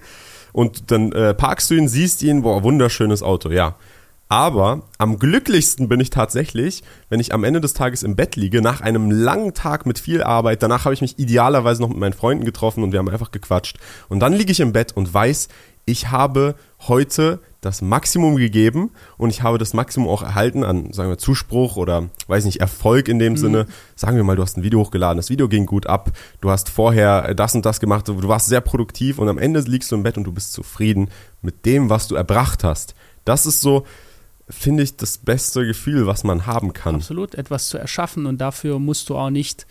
Und 0.52 0.90
dann 0.90 1.12
äh, 1.12 1.34
parkst 1.34 1.70
du 1.70 1.74
ihn, 1.74 1.88
siehst 1.88 2.22
ihn, 2.22 2.42
boah, 2.42 2.62
wunderschönes 2.62 3.22
Auto, 3.22 3.50
ja. 3.50 3.76
Aber 4.30 4.82
am 4.96 5.18
glücklichsten 5.18 5.88
bin 5.88 5.98
ich 5.98 6.10
tatsächlich, 6.10 6.84
wenn 7.08 7.18
ich 7.18 7.34
am 7.34 7.42
Ende 7.42 7.60
des 7.60 7.74
Tages 7.74 8.04
im 8.04 8.14
Bett 8.14 8.36
liege, 8.36 8.62
nach 8.62 8.80
einem 8.80 9.10
langen 9.10 9.54
Tag 9.54 9.86
mit 9.86 9.98
viel 9.98 10.22
Arbeit. 10.22 10.62
Danach 10.62 10.84
habe 10.84 10.94
ich 10.94 11.00
mich 11.00 11.18
idealerweise 11.18 11.82
noch 11.82 11.88
mit 11.88 11.98
meinen 11.98 12.12
Freunden 12.12 12.44
getroffen 12.44 12.84
und 12.84 12.92
wir 12.92 13.00
haben 13.00 13.08
einfach 13.08 13.32
gequatscht. 13.32 13.78
Und 14.08 14.20
dann 14.20 14.32
liege 14.32 14.52
ich 14.52 14.60
im 14.60 14.72
Bett 14.72 14.92
und 14.96 15.12
weiß, 15.12 15.48
ich 15.84 16.12
habe 16.12 16.54
heute 16.86 17.40
das 17.60 17.82
Maximum 17.82 18.36
gegeben 18.36 18.92
und 19.18 19.30
ich 19.30 19.42
habe 19.42 19.58
das 19.58 19.74
Maximum 19.74 20.08
auch 20.08 20.22
erhalten 20.22 20.62
an, 20.62 20.92
sagen 20.92 21.10
wir, 21.10 21.18
Zuspruch 21.18 21.76
oder, 21.76 22.08
weiß 22.28 22.44
nicht, 22.44 22.60
Erfolg 22.60 23.08
in 23.08 23.18
dem 23.18 23.32
mhm. 23.32 23.36
Sinne. 23.36 23.66
Sagen 23.96 24.16
wir 24.16 24.22
mal, 24.22 24.36
du 24.36 24.42
hast 24.42 24.56
ein 24.56 24.62
Video 24.62 24.78
hochgeladen, 24.78 25.16
das 25.16 25.30
Video 25.30 25.48
ging 25.48 25.66
gut 25.66 25.88
ab, 25.88 26.12
du 26.40 26.50
hast 26.50 26.68
vorher 26.68 27.34
das 27.34 27.56
und 27.56 27.66
das 27.66 27.80
gemacht, 27.80 28.06
du 28.06 28.28
warst 28.28 28.46
sehr 28.46 28.60
produktiv 28.60 29.18
und 29.18 29.28
am 29.28 29.38
Ende 29.38 29.58
liegst 29.60 29.90
du 29.90 29.96
im 29.96 30.04
Bett 30.04 30.16
und 30.16 30.22
du 30.22 30.32
bist 30.32 30.52
zufrieden 30.52 31.10
mit 31.42 31.66
dem, 31.66 31.90
was 31.90 32.06
du 32.06 32.14
erbracht 32.14 32.62
hast. 32.62 32.94
Das 33.24 33.44
ist 33.44 33.60
so, 33.60 33.84
finde 34.50 34.82
ich, 34.82 34.96
das 34.96 35.18
beste 35.18 35.66
Gefühl, 35.66 36.06
was 36.06 36.24
man 36.24 36.46
haben 36.46 36.72
kann. 36.72 36.96
Absolut, 36.96 37.34
etwas 37.34 37.68
zu 37.68 37.78
erschaffen 37.78 38.26
und 38.26 38.40
dafür 38.40 38.78
musst 38.78 39.08
du 39.08 39.16
auch 39.16 39.30
nicht 39.30 39.66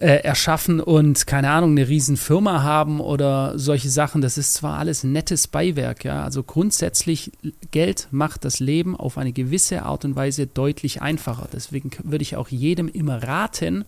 äh, 0.00 0.22
erschaffen 0.22 0.80
und 0.80 1.26
keine 1.26 1.50
Ahnung, 1.50 1.72
eine 1.72 1.88
riesen 1.88 2.16
Firma 2.16 2.62
haben 2.62 3.00
oder 3.00 3.58
solche 3.58 3.90
Sachen. 3.90 4.20
Das 4.20 4.38
ist 4.38 4.54
zwar 4.54 4.78
alles 4.78 5.02
nettes 5.02 5.48
Beiwerk, 5.48 6.04
ja. 6.04 6.22
Also 6.22 6.44
grundsätzlich 6.44 7.32
Geld 7.72 8.06
macht 8.12 8.44
das 8.44 8.60
Leben 8.60 8.96
auf 8.96 9.18
eine 9.18 9.32
gewisse 9.32 9.82
Art 9.82 10.04
und 10.04 10.14
Weise 10.14 10.46
deutlich 10.46 11.02
einfacher. 11.02 11.48
Deswegen 11.52 11.90
würde 12.04 12.22
ich 12.22 12.36
auch 12.36 12.48
jedem 12.48 12.86
immer 12.88 13.22
raten, 13.22 13.84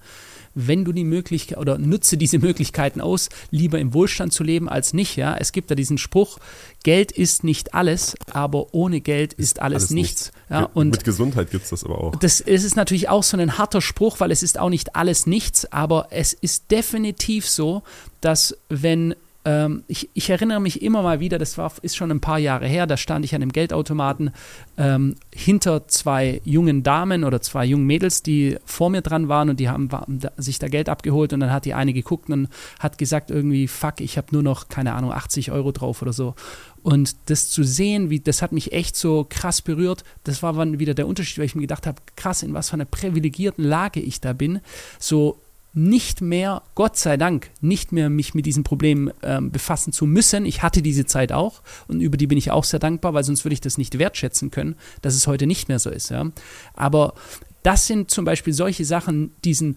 wenn 0.54 0.84
du 0.84 0.92
die 0.92 1.04
Möglichkeit 1.04 1.58
oder 1.58 1.78
nutze 1.78 2.16
diese 2.16 2.38
Möglichkeiten 2.38 3.00
aus, 3.00 3.28
lieber 3.50 3.78
im 3.78 3.94
Wohlstand 3.94 4.32
zu 4.32 4.42
leben 4.42 4.68
als 4.68 4.92
nicht. 4.92 5.16
Ja, 5.16 5.36
es 5.36 5.52
gibt 5.52 5.70
da 5.70 5.74
diesen 5.74 5.98
Spruch: 5.98 6.38
Geld 6.82 7.12
ist 7.12 7.44
nicht 7.44 7.74
alles, 7.74 8.16
aber 8.32 8.74
ohne 8.74 9.00
Geld 9.00 9.32
ist, 9.34 9.52
ist 9.52 9.62
alles, 9.62 9.82
alles, 9.82 9.90
nichts. 9.90 10.20
nichts. 10.24 10.32
Ja, 10.50 10.68
und 10.74 10.90
mit 10.90 11.04
Gesundheit 11.04 11.50
gibt 11.50 11.64
es 11.64 11.70
das 11.70 11.84
aber 11.84 11.98
auch. 11.98 12.16
Das 12.16 12.40
es 12.40 12.64
ist 12.64 12.76
natürlich 12.76 13.08
auch 13.08 13.22
so 13.22 13.36
ein 13.36 13.58
harter 13.58 13.80
Spruch, 13.80 14.20
weil 14.20 14.30
es 14.30 14.42
ist 14.42 14.58
auch 14.58 14.70
nicht 14.70 14.96
alles 14.96 15.26
nichts, 15.26 15.70
aber 15.72 16.08
es 16.10 16.32
ist 16.32 16.70
definitiv 16.70 17.48
so, 17.48 17.82
dass 18.20 18.56
wenn 18.68 19.14
ähm, 19.44 19.84
ich, 19.88 20.10
ich, 20.12 20.28
erinnere 20.28 20.60
mich 20.60 20.82
immer 20.82 21.02
mal 21.02 21.20
wieder, 21.20 21.38
das 21.38 21.56
war, 21.56 21.72
ist 21.80 21.96
schon 21.96 22.10
ein 22.10 22.20
paar 22.20 22.38
Jahre 22.38 22.66
her, 22.66 22.86
da 22.86 22.96
stand 22.98 23.24
ich 23.24 23.34
an 23.34 23.40
einem 23.40 23.52
Geldautomaten 23.52 24.32
ähm, 24.76 25.16
hinter 25.34 25.88
zwei 25.88 26.42
jungen 26.44 26.82
Damen 26.82 27.24
oder 27.24 27.40
zwei 27.40 27.64
jungen 27.64 27.86
Mädels, 27.86 28.22
die 28.22 28.58
vor 28.66 28.90
mir 28.90 29.00
dran 29.00 29.28
waren 29.28 29.48
und 29.48 29.58
die 29.58 29.70
haben 29.70 29.88
sich 30.36 30.58
da 30.58 30.68
Geld 30.68 30.90
abgeholt 30.90 31.32
und 31.32 31.40
dann 31.40 31.52
hat 31.52 31.64
die 31.64 31.72
eine 31.72 31.94
geguckt 31.94 32.28
und 32.28 32.48
hat 32.78 32.98
gesagt 32.98 33.30
irgendwie, 33.30 33.66
fuck, 33.66 34.00
ich 34.00 34.18
habe 34.18 34.28
nur 34.32 34.42
noch, 34.42 34.68
keine 34.68 34.92
Ahnung, 34.92 35.12
80 35.12 35.52
Euro 35.52 35.72
drauf 35.72 36.02
oder 36.02 36.12
so. 36.12 36.34
Und 36.82 37.16
das 37.26 37.50
zu 37.50 37.62
sehen, 37.62 38.10
wie, 38.10 38.20
das 38.20 38.42
hat 38.42 38.52
mich 38.52 38.72
echt 38.72 38.96
so 38.96 39.26
krass 39.28 39.62
berührt. 39.62 40.04
Das 40.24 40.42
war 40.42 40.52
dann 40.54 40.78
wieder 40.78 40.94
der 40.94 41.06
Unterschied, 41.06 41.38
weil 41.38 41.44
ich 41.44 41.54
mir 41.54 41.62
gedacht 41.62 41.86
habe, 41.86 42.00
krass, 42.16 42.42
in 42.42 42.54
was 42.54 42.70
für 42.70 42.74
einer 42.74 42.86
privilegierten 42.86 43.64
Lage 43.64 44.00
ich 44.00 44.20
da 44.20 44.32
bin. 44.32 44.60
So 44.98 45.38
nicht 45.72 46.20
mehr, 46.20 46.62
Gott 46.74 46.96
sei 46.96 47.16
Dank, 47.16 47.50
nicht 47.60 47.92
mehr 47.92 48.10
mich 48.10 48.34
mit 48.34 48.46
diesem 48.46 48.64
Problem 48.64 49.12
ähm, 49.22 49.50
befassen 49.50 49.92
zu 49.92 50.06
müssen. 50.06 50.44
Ich 50.44 50.62
hatte 50.62 50.82
diese 50.82 51.06
Zeit 51.06 51.32
auch 51.32 51.62
und 51.86 52.00
über 52.00 52.16
die 52.16 52.26
bin 52.26 52.38
ich 52.38 52.50
auch 52.50 52.64
sehr 52.64 52.80
dankbar, 52.80 53.14
weil 53.14 53.24
sonst 53.24 53.44
würde 53.44 53.54
ich 53.54 53.60
das 53.60 53.78
nicht 53.78 53.98
wertschätzen 53.98 54.50
können, 54.50 54.76
dass 55.02 55.14
es 55.14 55.26
heute 55.26 55.46
nicht 55.46 55.68
mehr 55.68 55.78
so 55.78 55.90
ist. 55.90 56.10
Ja. 56.10 56.30
Aber 56.74 57.14
das 57.62 57.86
sind 57.86 58.10
zum 58.10 58.24
Beispiel 58.24 58.52
solche 58.52 58.84
Sachen, 58.84 59.32
diesen 59.44 59.76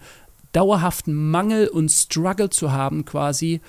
dauerhaften 0.54 1.30
Mangel 1.30 1.68
und 1.68 1.90
Struggle 1.90 2.50
zu 2.50 2.72
haben, 2.72 3.04
quasi 3.04 3.60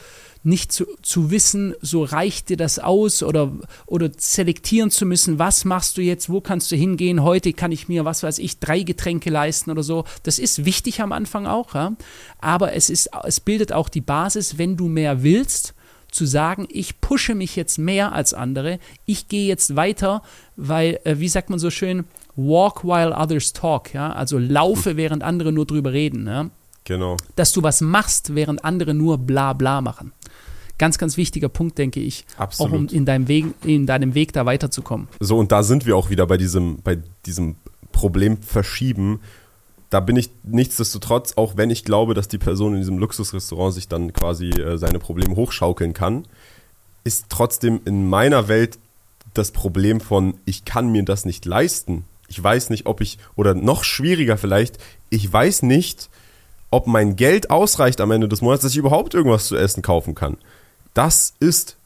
nicht 0.46 0.72
zu, 0.72 0.86
zu 1.02 1.32
wissen, 1.32 1.74
so 1.82 2.04
reicht 2.04 2.50
dir 2.50 2.58
das 2.58 2.78
aus 2.78 3.24
oder, 3.24 3.52
oder 3.88 4.12
selektieren 4.16 4.92
zu 4.92 5.06
müssen, 5.06 5.40
was 5.40 5.66
machst 5.66 5.98
du 5.98 6.02
jetzt, 6.02 6.30
wo 6.30 6.40
kannst 6.40 6.72
du 6.72 6.76
hingehen, 6.76 7.24
heute 7.24 7.52
kann 7.52 7.72
ich 7.72 7.88
mir, 7.88 8.06
was 8.06 8.22
weiß 8.22 8.38
ich, 8.38 8.60
drei 8.60 8.82
Getränke 8.82 9.32
leisten 9.32 9.72
oder 9.72 9.82
so. 9.82 10.06
Das 10.22 10.38
ist 10.38 10.64
wichtig 10.64 11.02
am 11.02 11.12
Anfang 11.12 11.48
auch, 11.48 11.74
ja? 11.74 11.94
aber 12.40 12.74
es, 12.74 12.92
ist, 12.92 13.10
es 13.24 13.40
bildet 13.40 13.74
auch 13.74 13.90
die 13.90 14.02
Basis, 14.02 14.60
wenn 14.60 14.78
du 14.78 14.88
mehr 14.88 15.24
willst, 15.24 15.74
zu 16.12 16.26
sagen, 16.26 16.68
ich 16.70 17.02
pushe 17.02 17.36
mich 17.36 17.56
jetzt 17.56 17.78
mehr 17.78 18.14
als 18.14 18.34
andere, 18.34 18.80
ich 19.06 19.28
gehe 19.28 19.48
jetzt 19.48 19.76
weiter, 19.76 20.22
weil, 20.56 21.00
äh, 21.04 21.16
wie 21.18 21.28
sagt 21.28 21.50
man 21.50 21.60
so 21.60 21.70
schön, 21.70 22.06
walk 22.36 22.86
while 22.86 23.16
others 23.18 23.52
talk, 23.52 23.94
ja, 23.94 24.14
also 24.14 24.38
laufe, 24.38 24.96
während 24.96 25.24
andere 25.24 25.52
nur 25.52 25.66
drüber 25.66 25.92
reden, 25.92 26.28
ja. 26.28 26.50
Genau. 26.86 27.18
Dass 27.36 27.52
du 27.52 27.62
was 27.62 27.82
machst, 27.82 28.34
während 28.36 28.64
andere 28.64 28.94
nur 28.94 29.18
bla 29.18 29.54
bla 29.54 29.82
machen. 29.82 30.14
Ganz, 30.78 30.98
ganz 30.98 31.16
wichtiger 31.18 31.50
Punkt, 31.50 31.78
denke 31.78 32.00
ich. 32.00 32.26
Absolut. 32.38 32.74
Auch 32.74 32.78
um 32.78 32.88
in 32.88 33.06
deinem 33.06 33.28
Weg, 33.28 33.46
in 33.64 33.86
deinem 33.86 34.14
Weg 34.14 34.34
da 34.34 34.46
weiterzukommen. 34.46 35.08
So, 35.20 35.38
und 35.38 35.52
da 35.52 35.64
sind 35.64 35.86
wir 35.86 35.96
auch 35.96 36.10
wieder 36.10 36.28
bei 36.28 36.38
diesem, 36.38 36.82
bei 36.84 36.98
diesem 37.26 37.56
Problem 37.92 38.42
verschieben. 38.42 39.22
Da 39.90 40.02
bin 40.02 40.18
ich 40.18 40.30
nichtsdestotrotz, 40.44 41.34
auch 41.38 41.56
wenn 41.56 41.70
ich 41.70 41.86
glaube, 41.86 42.14
dass 42.14 42.28
die 42.28 42.38
Person 42.38 42.74
in 42.74 42.80
diesem 42.80 42.98
Luxusrestaurant 42.98 43.74
sich 43.74 43.88
dann 43.88 44.12
quasi 44.12 44.50
äh, 44.50 44.78
seine 44.78 45.00
Probleme 45.00 45.36
hochschaukeln 45.36 45.94
kann, 45.94 46.28
ist 47.06 47.28
trotzdem 47.30 47.80
in 47.86 48.10
meiner 48.10 48.50
Welt 48.50 48.78
das 49.34 49.52
Problem 49.52 50.02
von, 50.02 50.36
ich 50.46 50.66
kann 50.66 50.92
mir 50.92 51.04
das 51.04 51.24
nicht 51.24 51.46
leisten. 51.46 52.04
Ich 52.28 52.44
weiß 52.44 52.70
nicht, 52.70 52.86
ob 52.86 53.00
ich, 53.00 53.18
oder 53.36 53.54
noch 53.54 53.84
schwieriger 53.84 54.38
vielleicht, 54.38 54.78
ich 55.10 55.32
weiß 55.32 55.62
nicht, 55.62 56.10
ob 56.76 56.88
mein 56.88 57.16
Geld 57.16 57.50
ausreicht 57.50 58.02
am 58.02 58.12
Ende 58.12 58.28
des 58.28 58.42
Monats, 58.42 58.64
dass 58.64 58.74
ich 58.74 58.78
überhaupt 58.78 59.14
irgendwas 59.14 59.48
zu 59.48 59.56
essen 59.56 59.82
kaufen 59.82 60.14
kann. 60.14 60.36
Das 60.94 61.34
ist 61.40 61.78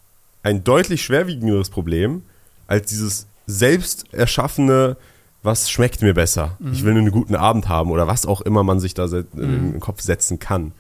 ein 0.41 0.63
deutlich 0.63 1.04
schwerwiegenderes 1.04 1.69
Problem 1.69 2.23
als 2.65 2.88
dieses 2.88 3.28
selbst 3.45 4.12
erschaffene, 4.13 4.97
was 5.43 5.69
schmeckt 5.69 6.02
mir 6.02 6.15
besser? 6.15 6.58
Mhm. 6.58 6.73
Ich 6.73 6.84
will 6.84 6.93
nur 6.93 7.04
einen 7.04 7.12
guten 7.12 7.36
Abend 7.36 7.69
haben 7.69 7.91
oder 7.91 8.08
was 8.08 8.25
auch 8.25 8.41
immer 8.41 8.63
man 8.63 8.80
sich 8.80 8.95
da 8.95 9.06
mhm. 9.06 9.25
in 9.34 9.71
den 9.73 9.80
Kopf 9.80 10.02
setzen 10.02 10.39
kann. 10.39 10.71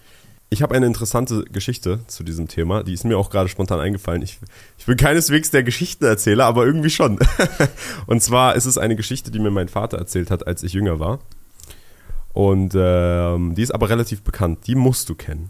Ich 0.49 0.63
habe 0.63 0.73
eine 0.73 0.87
interessante 0.87 1.43
Geschichte 1.43 1.99
zu 2.07 2.23
diesem 2.23 2.47
Thema, 2.47 2.83
die 2.83 2.93
ist 2.93 3.05
mir 3.05 3.15
auch 3.15 3.29
gerade 3.29 3.47
spontan 3.47 3.79
eingefallen. 3.79 4.23
Ich, 4.23 4.39
ich 4.79 4.87
bin 4.87 4.97
keineswegs 4.97 5.51
der 5.51 5.61
Geschichtenerzähler, 5.61 6.45
aber 6.45 6.65
irgendwie 6.65 6.89
schon. 6.89 7.19
Und 8.07 8.23
zwar 8.23 8.55
ist 8.55 8.65
es 8.65 8.79
eine 8.79 8.95
Geschichte, 8.95 9.29
die 9.29 9.37
mir 9.37 9.51
mein 9.51 9.69
Vater 9.69 9.99
erzählt 9.99 10.31
hat, 10.31 10.47
als 10.47 10.63
ich 10.63 10.73
jünger 10.73 10.99
war. 10.99 11.19
Und 12.33 12.73
ähm, 12.75 13.55
die 13.55 13.63
ist 13.63 13.71
aber 13.71 13.89
relativ 13.89 14.21
bekannt. 14.21 14.67
Die 14.67 14.75
musst 14.75 15.09
du 15.09 15.15
kennen. 15.15 15.49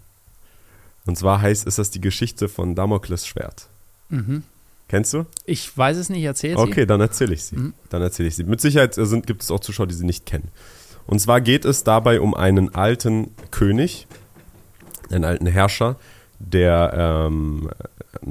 Und 1.05 1.17
zwar 1.17 1.41
heißt, 1.41 1.65
ist 1.65 1.79
das 1.79 1.91
die 1.91 2.01
Geschichte 2.01 2.47
von 2.47 2.75
Damokles 2.75 3.25
Schwert. 3.25 3.67
Mhm. 4.09 4.43
Kennst 4.87 5.13
du? 5.13 5.25
Ich 5.45 5.77
weiß 5.77 5.97
es 5.97 6.09
nicht, 6.09 6.23
erzähl 6.23 6.55
sie. 6.55 6.61
Okay, 6.61 6.85
dann 6.85 6.99
erzähle 6.99 7.33
ich 7.33 7.43
sie. 7.43 7.55
Mhm. 7.55 7.73
Dann 7.89 8.01
erzähle 8.01 8.27
ich 8.27 8.35
sie. 8.35 8.43
Mit 8.43 8.59
Sicherheit 8.59 8.95
sind, 8.95 9.27
gibt 9.27 9.43
es 9.43 9.51
auch 9.51 9.59
Zuschauer, 9.59 9.87
die 9.87 9.93
sie 9.93 10.05
nicht 10.05 10.25
kennen. 10.25 10.49
Und 11.05 11.19
zwar 11.19 11.41
geht 11.41 11.65
es 11.65 11.83
dabei 11.83 12.21
um 12.21 12.33
einen 12.33 12.75
alten 12.75 13.31
König, 13.51 14.07
einen 15.09 15.25
alten 15.25 15.47
Herrscher, 15.47 15.95
der, 16.39 16.93
ähm, 17.25 17.69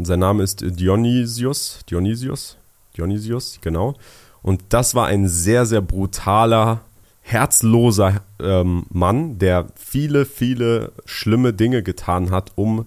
sein 0.03 0.21
Name 0.21 0.43
ist 0.43 0.63
Dionysius, 0.65 1.81
Dionysius, 1.91 2.57
Dionysius, 2.97 3.59
genau. 3.61 3.95
Und 4.43 4.63
das 4.71 4.95
war 4.95 5.07
ein 5.07 5.29
sehr, 5.29 5.67
sehr 5.67 5.83
brutaler 5.83 6.81
herzloser 7.29 8.23
ähm, 8.41 8.87
Mann, 8.89 9.39
der 9.39 9.67
viele, 9.77 10.25
viele 10.25 10.93
schlimme 11.05 11.53
Dinge 11.53 11.83
getan 11.83 12.31
hat, 12.31 12.53
um 12.55 12.87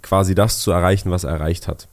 quasi 0.00 0.34
das 0.34 0.60
zu 0.60 0.70
erreichen, 0.70 1.10
was 1.10 1.24
er 1.24 1.32
erreicht 1.32 1.68
hat. 1.68 1.86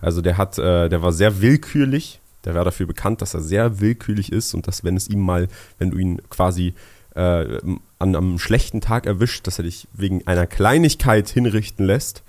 Also 0.00 0.22
der 0.22 0.36
hat, 0.36 0.58
äh, 0.58 0.88
der 0.88 1.02
war 1.02 1.12
sehr 1.12 1.40
willkürlich. 1.40 2.20
Der 2.44 2.54
war 2.54 2.64
dafür 2.64 2.86
bekannt, 2.86 3.22
dass 3.22 3.34
er 3.34 3.42
sehr 3.42 3.80
willkürlich 3.80 4.32
ist 4.32 4.54
und 4.54 4.66
dass, 4.66 4.82
wenn 4.82 4.96
es 4.96 5.08
ihm 5.08 5.20
mal, 5.20 5.46
wenn 5.78 5.90
du 5.90 5.98
ihn 5.98 6.20
quasi 6.30 6.74
äh, 7.14 7.58
an 7.98 8.16
einem 8.16 8.38
schlechten 8.38 8.80
Tag 8.80 9.06
erwischt, 9.06 9.46
dass 9.46 9.58
er 9.58 9.64
dich 9.64 9.86
wegen 9.92 10.26
einer 10.26 10.46
Kleinigkeit 10.46 11.28
hinrichten 11.28 11.86
lässt. 11.86 12.24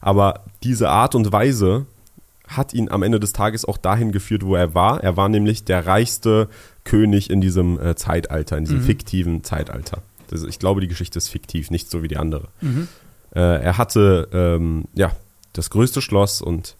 Aber 0.00 0.44
diese 0.62 0.90
Art 0.90 1.14
und 1.14 1.32
Weise 1.32 1.86
hat 2.48 2.74
ihn 2.74 2.90
am 2.90 3.02
Ende 3.02 3.20
des 3.20 3.32
Tages 3.32 3.64
auch 3.64 3.78
dahin 3.78 4.12
geführt, 4.12 4.44
wo 4.44 4.56
er 4.56 4.74
war. 4.74 5.02
Er 5.02 5.16
war 5.16 5.28
nämlich 5.28 5.64
der 5.64 5.86
reichste 5.86 6.48
König 6.84 7.30
in 7.30 7.40
diesem 7.40 7.80
äh, 7.80 7.94
Zeitalter, 7.94 8.58
in 8.58 8.64
diesem 8.64 8.80
mhm. 8.80 8.84
fiktiven 8.84 9.44
Zeitalter. 9.44 10.02
Das, 10.28 10.42
ich 10.42 10.58
glaube, 10.58 10.80
die 10.80 10.88
Geschichte 10.88 11.18
ist 11.18 11.28
fiktiv, 11.28 11.70
nicht 11.70 11.90
so 11.90 12.02
wie 12.02 12.08
die 12.08 12.16
andere. 12.16 12.48
Mhm. 12.60 12.88
Äh, 13.34 13.62
er 13.62 13.78
hatte 13.78 14.28
ähm, 14.32 14.84
ja 14.94 15.12
das 15.52 15.70
größte 15.70 16.00
Schloss 16.00 16.40
und 16.42 16.76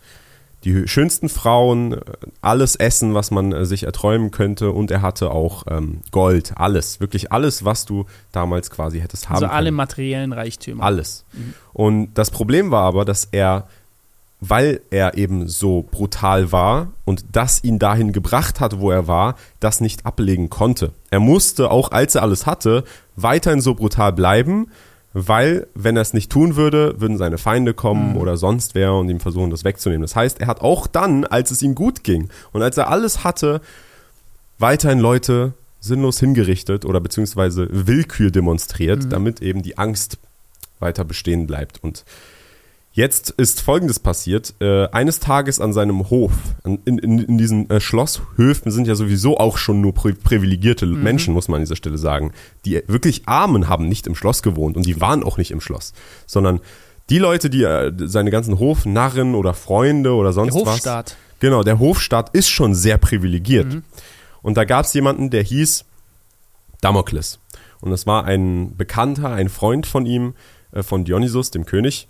die 0.64 0.86
schönsten 0.86 1.28
Frauen, 1.28 2.00
alles 2.40 2.76
Essen, 2.76 3.14
was 3.14 3.30
man 3.30 3.52
äh, 3.52 3.64
sich 3.64 3.82
erträumen 3.82 4.30
könnte 4.30 4.70
und 4.70 4.90
er 4.90 5.02
hatte 5.02 5.32
auch 5.32 5.64
ähm, 5.68 6.02
Gold, 6.12 6.52
alles, 6.56 7.00
wirklich 7.00 7.32
alles, 7.32 7.64
was 7.64 7.84
du 7.84 8.06
damals 8.30 8.70
quasi 8.70 9.00
hättest 9.00 9.28
haben 9.28 9.36
also 9.36 9.46
können. 9.46 9.56
alle 9.56 9.72
materiellen 9.72 10.32
Reichtümer. 10.32 10.84
Alles. 10.84 11.24
Mhm. 11.32 11.54
Und 11.72 12.14
das 12.14 12.30
Problem 12.30 12.70
war 12.70 12.84
aber, 12.84 13.04
dass 13.04 13.28
er, 13.32 13.66
weil 14.44 14.80
er 14.90 15.16
eben 15.16 15.46
so 15.46 15.86
brutal 15.88 16.50
war 16.50 16.88
und 17.04 17.24
das 17.30 17.62
ihn 17.62 17.78
dahin 17.78 18.12
gebracht 18.12 18.58
hat, 18.58 18.80
wo 18.80 18.90
er 18.90 19.06
war, 19.06 19.36
das 19.60 19.80
nicht 19.80 20.04
ablegen 20.04 20.50
konnte. 20.50 20.90
Er 21.10 21.20
musste, 21.20 21.70
auch 21.70 21.92
als 21.92 22.16
er 22.16 22.22
alles 22.22 22.44
hatte, 22.44 22.82
weiterhin 23.14 23.60
so 23.60 23.76
brutal 23.76 24.12
bleiben, 24.12 24.66
weil 25.12 25.68
wenn 25.76 25.94
er 25.94 26.02
es 26.02 26.12
nicht 26.12 26.32
tun 26.32 26.56
würde, 26.56 27.00
würden 27.00 27.18
seine 27.18 27.38
Feinde 27.38 27.72
kommen 27.72 28.14
mhm. 28.14 28.16
oder 28.16 28.36
sonst 28.36 28.74
wer 28.74 28.94
und 28.94 29.08
ihm 29.10 29.20
versuchen, 29.20 29.50
das 29.50 29.62
wegzunehmen. 29.62 30.02
Das 30.02 30.16
heißt, 30.16 30.40
er 30.40 30.48
hat 30.48 30.60
auch 30.60 30.88
dann, 30.88 31.24
als 31.24 31.52
es 31.52 31.62
ihm 31.62 31.76
gut 31.76 32.02
ging 32.02 32.28
und 32.50 32.62
als 32.62 32.76
er 32.76 32.90
alles 32.90 33.22
hatte, 33.22 33.60
weiterhin 34.58 34.98
Leute 34.98 35.52
sinnlos 35.78 36.18
hingerichtet 36.18 36.84
oder 36.84 37.00
beziehungsweise 37.00 37.68
Willkür 37.70 38.32
demonstriert, 38.32 39.04
mhm. 39.04 39.10
damit 39.10 39.40
eben 39.40 39.62
die 39.62 39.78
Angst 39.78 40.18
weiter 40.80 41.04
bestehen 41.04 41.46
bleibt. 41.46 41.78
Und 41.84 42.04
Jetzt 42.94 43.30
ist 43.30 43.62
Folgendes 43.62 43.98
passiert. 43.98 44.54
Äh, 44.60 44.86
eines 44.88 45.18
Tages 45.18 45.60
an 45.60 45.72
seinem 45.72 46.10
Hof, 46.10 46.32
in, 46.64 46.78
in, 46.84 47.18
in 47.18 47.38
diesen 47.38 47.70
äh, 47.70 47.80
Schlosshöfen 47.80 48.70
sind 48.70 48.86
ja 48.86 48.94
sowieso 48.94 49.38
auch 49.38 49.56
schon 49.56 49.80
nur 49.80 49.94
pri 49.94 50.12
privilegierte 50.12 50.84
mhm. 50.84 51.02
Menschen, 51.02 51.32
muss 51.32 51.48
man 51.48 51.56
an 51.56 51.62
dieser 51.62 51.76
Stelle 51.76 51.96
sagen. 51.96 52.32
Die 52.66 52.82
wirklich 52.88 53.22
Armen 53.26 53.68
haben 53.68 53.88
nicht 53.88 54.06
im 54.06 54.14
Schloss 54.14 54.42
gewohnt 54.42 54.76
und 54.76 54.84
die 54.84 55.00
waren 55.00 55.22
auch 55.24 55.38
nicht 55.38 55.52
im 55.52 55.62
Schloss, 55.62 55.94
sondern 56.26 56.60
die 57.08 57.18
Leute, 57.18 57.48
die 57.48 57.62
äh, 57.62 57.92
seine 57.96 58.30
ganzen 58.30 58.58
Hofnarren 58.58 59.34
oder 59.34 59.54
Freunde 59.54 60.12
oder 60.14 60.34
sonst 60.34 60.54
der 60.54 60.60
Hofstaat. 60.60 61.06
was. 61.12 61.16
Genau, 61.40 61.62
der 61.62 61.78
Hofstaat 61.78 62.34
ist 62.34 62.50
schon 62.50 62.74
sehr 62.74 62.98
privilegiert. 62.98 63.72
Mhm. 63.72 63.84
Und 64.42 64.56
da 64.56 64.64
gab 64.64 64.84
es 64.84 64.92
jemanden, 64.92 65.30
der 65.30 65.42
hieß 65.42 65.86
Damokles. 66.82 67.38
Und 67.80 67.90
das 67.90 68.06
war 68.06 68.26
ein 68.26 68.76
Bekannter, 68.76 69.30
ein 69.30 69.48
Freund 69.48 69.86
von 69.86 70.04
ihm, 70.04 70.34
äh, 70.72 70.82
von 70.82 71.04
Dionysus, 71.04 71.50
dem 71.50 71.64
König. 71.64 72.06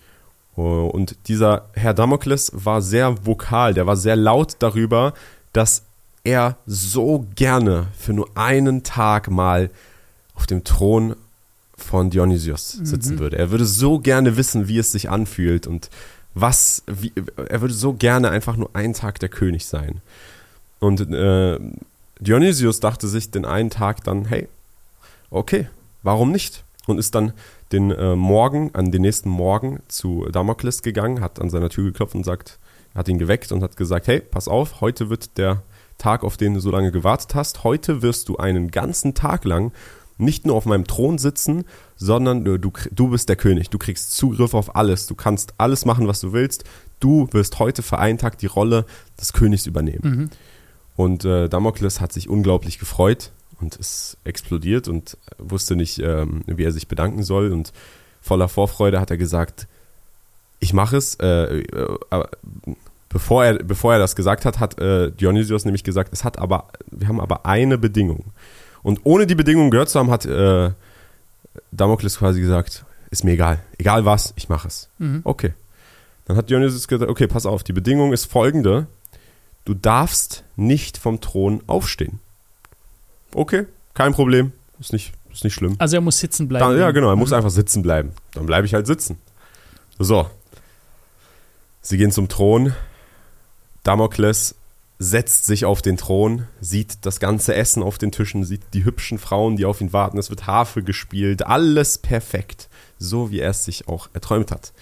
Und 0.54 1.16
dieser 1.28 1.68
Herr 1.72 1.94
Damokles 1.94 2.52
war 2.54 2.82
sehr 2.82 3.26
vokal, 3.26 3.72
der 3.74 3.86
war 3.86 3.96
sehr 3.96 4.16
laut 4.16 4.56
darüber, 4.58 5.14
dass 5.52 5.84
er 6.24 6.56
so 6.66 7.26
gerne 7.34 7.88
für 7.98 8.12
nur 8.12 8.28
einen 8.36 8.82
Tag 8.82 9.30
mal 9.30 9.70
auf 10.34 10.46
dem 10.46 10.62
Thron 10.64 11.16
von 11.76 12.10
Dionysios 12.10 12.72
sitzen 12.72 13.16
mhm. 13.16 13.18
würde. 13.18 13.38
Er 13.38 13.50
würde 13.50 13.64
so 13.64 13.98
gerne 13.98 14.36
wissen, 14.36 14.68
wie 14.68 14.78
es 14.78 14.92
sich 14.92 15.10
anfühlt 15.10 15.66
und 15.66 15.90
was, 16.34 16.82
wie, 16.86 17.12
er 17.48 17.60
würde 17.60 17.74
so 17.74 17.92
gerne 17.94 18.30
einfach 18.30 18.56
nur 18.56 18.70
einen 18.74 18.94
Tag 18.94 19.18
der 19.18 19.28
König 19.28 19.66
sein. 19.66 20.00
Und 20.78 21.00
äh, 21.12 21.58
Dionysios 22.20 22.80
dachte 22.80 23.08
sich 23.08 23.30
den 23.30 23.44
einen 23.44 23.70
Tag 23.70 24.04
dann, 24.04 24.26
hey, 24.26 24.48
okay, 25.30 25.68
warum 26.02 26.30
nicht? 26.30 26.64
Und 26.86 26.98
ist 26.98 27.14
dann 27.14 27.32
den 27.72 27.90
äh, 27.90 28.16
Morgen, 28.16 28.70
an 28.74 28.90
den 28.90 29.02
nächsten 29.02 29.28
Morgen 29.28 29.80
zu 29.88 30.26
Damokles 30.30 30.82
gegangen, 30.82 31.20
hat 31.20 31.40
an 31.40 31.50
seiner 31.50 31.70
Tür 31.70 31.84
geklopft 31.84 32.14
und 32.14 32.24
sagt, 32.24 32.58
hat 32.94 33.08
ihn 33.08 33.18
geweckt 33.18 33.52
und 33.52 33.62
hat 33.62 33.76
gesagt, 33.76 34.06
hey, 34.06 34.20
pass 34.20 34.48
auf, 34.48 34.80
heute 34.80 35.10
wird 35.10 35.38
der 35.38 35.62
Tag, 35.98 36.24
auf 36.24 36.36
den 36.36 36.54
du 36.54 36.60
so 36.60 36.70
lange 36.70 36.92
gewartet 36.92 37.34
hast. 37.34 37.64
Heute 37.64 38.02
wirst 38.02 38.28
du 38.28 38.36
einen 38.36 38.70
ganzen 38.70 39.14
Tag 39.14 39.44
lang 39.44 39.72
nicht 40.18 40.46
nur 40.46 40.56
auf 40.56 40.66
meinem 40.66 40.86
Thron 40.86 41.18
sitzen, 41.18 41.64
sondern 41.96 42.44
du, 42.44 42.58
du, 42.58 42.70
du 42.90 43.08
bist 43.08 43.28
der 43.28 43.36
König. 43.36 43.70
Du 43.70 43.78
kriegst 43.78 44.16
Zugriff 44.16 44.54
auf 44.54 44.76
alles. 44.76 45.06
Du 45.06 45.14
kannst 45.14 45.54
alles 45.58 45.84
machen, 45.84 46.06
was 46.06 46.20
du 46.20 46.32
willst. 46.32 46.64
Du 47.00 47.28
wirst 47.32 47.58
heute 47.58 47.82
für 47.82 47.98
einen 47.98 48.18
Tag 48.18 48.38
die 48.38 48.46
Rolle 48.46 48.86
des 49.20 49.32
Königs 49.32 49.66
übernehmen. 49.66 50.00
Mhm. 50.02 50.30
Und 50.94 51.24
äh, 51.24 51.48
Damokles 51.48 52.00
hat 52.00 52.12
sich 52.12 52.28
unglaublich 52.28 52.78
gefreut 52.78 53.32
und 53.62 53.76
ist 53.76 54.18
explodiert 54.24 54.88
und 54.88 55.16
wusste 55.38 55.76
nicht, 55.76 55.98
ähm, 56.00 56.42
wie 56.46 56.64
er 56.64 56.72
sich 56.72 56.88
bedanken 56.88 57.22
soll. 57.22 57.52
Und 57.52 57.72
voller 58.20 58.48
Vorfreude 58.48 59.00
hat 59.00 59.10
er 59.10 59.16
gesagt, 59.16 59.68
ich 60.58 60.72
mache 60.72 60.96
es. 60.96 61.14
Äh, 61.16 61.60
äh, 61.60 62.24
bevor, 63.08 63.44
er, 63.44 63.54
bevor 63.54 63.94
er 63.94 63.98
das 63.98 64.16
gesagt 64.16 64.44
hat, 64.44 64.60
hat 64.60 64.80
äh, 64.80 65.10
Dionysios 65.10 65.64
nämlich 65.64 65.84
gesagt, 65.84 66.12
es 66.12 66.24
hat 66.24 66.38
aber, 66.38 66.68
wir 66.90 67.08
haben 67.08 67.20
aber 67.20 67.46
eine 67.46 67.78
Bedingung. 67.78 68.32
Und 68.82 69.00
ohne 69.04 69.26
die 69.26 69.36
Bedingung 69.36 69.70
gehört 69.70 69.88
zu 69.88 69.98
haben, 69.98 70.10
hat 70.10 70.26
äh, 70.26 70.72
Damokles 71.70 72.18
quasi 72.18 72.40
gesagt, 72.40 72.84
ist 73.10 73.24
mir 73.24 73.32
egal. 73.32 73.60
Egal 73.78 74.04
was, 74.04 74.32
ich 74.36 74.48
mache 74.48 74.68
es. 74.68 74.88
Mhm. 74.98 75.20
Okay. 75.24 75.52
Dann 76.24 76.36
hat 76.36 76.50
Dionysios 76.50 76.88
gesagt, 76.88 77.10
okay, 77.10 77.26
pass 77.26 77.46
auf, 77.46 77.62
die 77.62 77.72
Bedingung 77.72 78.12
ist 78.12 78.26
folgende. 78.26 78.86
Du 79.64 79.74
darfst 79.74 80.44
nicht 80.56 80.98
vom 80.98 81.20
Thron 81.20 81.62
aufstehen 81.66 82.20
okay, 83.34 83.66
kein 83.94 84.12
Problem, 84.12 84.52
ist 84.80 84.92
nicht, 84.92 85.12
ist 85.32 85.44
nicht 85.44 85.54
schlimm. 85.54 85.76
Also 85.78 85.96
er 85.96 86.00
muss 86.00 86.18
sitzen 86.18 86.48
bleiben. 86.48 86.66
Dann, 86.66 86.78
ja, 86.78 86.90
genau, 86.90 87.08
er 87.08 87.16
muss 87.16 87.30
mhm. 87.30 87.36
einfach 87.36 87.50
sitzen 87.50 87.82
bleiben. 87.82 88.12
Dann 88.34 88.46
bleibe 88.46 88.66
ich 88.66 88.74
halt 88.74 88.86
sitzen. 88.86 89.18
So. 89.98 90.28
Sie 91.80 91.96
gehen 91.96 92.12
zum 92.12 92.28
Thron. 92.28 92.74
Damokles 93.82 94.54
setzt 94.98 95.46
sich 95.46 95.64
auf 95.64 95.82
den 95.82 95.96
Thron, 95.96 96.46
sieht 96.60 97.04
das 97.04 97.18
ganze 97.18 97.54
Essen 97.54 97.82
auf 97.82 97.98
den 97.98 98.12
Tischen, 98.12 98.44
sieht 98.44 98.62
die 98.72 98.84
hübschen 98.84 99.18
Frauen, 99.18 99.56
die 99.56 99.64
auf 99.64 99.80
ihn 99.80 99.92
warten. 99.92 100.18
Es 100.18 100.30
wird 100.30 100.46
Harfe 100.46 100.82
gespielt, 100.82 101.44
alles 101.44 101.98
perfekt, 101.98 102.68
so 102.98 103.30
wie 103.30 103.40
er 103.40 103.50
es 103.50 103.64
sich 103.64 103.88
auch 103.88 104.08
erträumt 104.12 104.52
hat. 104.52 104.72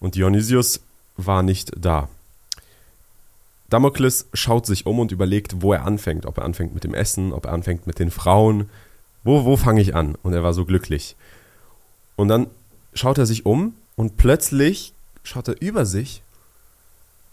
Und 0.00 0.16
Dionysius 0.16 0.80
war 1.16 1.42
nicht 1.42 1.70
da. 1.76 2.08
Damokles 3.70 4.28
schaut 4.32 4.66
sich 4.66 4.86
um 4.86 4.98
und 4.98 5.12
überlegt, 5.12 5.62
wo 5.62 5.72
er 5.72 5.84
anfängt. 5.84 6.26
Ob 6.26 6.38
er 6.38 6.44
anfängt 6.44 6.74
mit 6.74 6.84
dem 6.84 6.94
Essen, 6.94 7.32
ob 7.32 7.46
er 7.46 7.52
anfängt 7.52 7.86
mit 7.86 7.98
den 7.98 8.10
Frauen. 8.10 8.68
Wo, 9.22 9.44
wo 9.44 9.56
fange 9.56 9.80
ich 9.80 9.94
an? 9.94 10.16
Und 10.22 10.32
er 10.34 10.42
war 10.42 10.52
so 10.52 10.64
glücklich. 10.64 11.16
Und 12.16 12.28
dann 12.28 12.48
schaut 12.92 13.18
er 13.18 13.26
sich 13.26 13.46
um 13.46 13.74
und 13.96 14.16
plötzlich 14.16 14.92
schaut 15.22 15.48
er 15.48 15.60
über 15.60 15.86
sich 15.86 16.22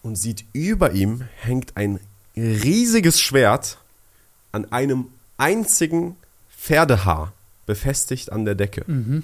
und 0.01 0.15
sieht 0.15 0.45
über 0.53 0.93
ihm 0.93 1.27
hängt 1.41 1.77
ein 1.77 1.99
riesiges 2.35 3.19
Schwert 3.19 3.77
an 4.51 4.71
einem 4.71 5.07
einzigen 5.37 6.15
Pferdehaar 6.49 7.33
befestigt 7.65 8.31
an 8.31 8.45
der 8.45 8.55
Decke. 8.55 8.83
Mhm. 8.87 9.23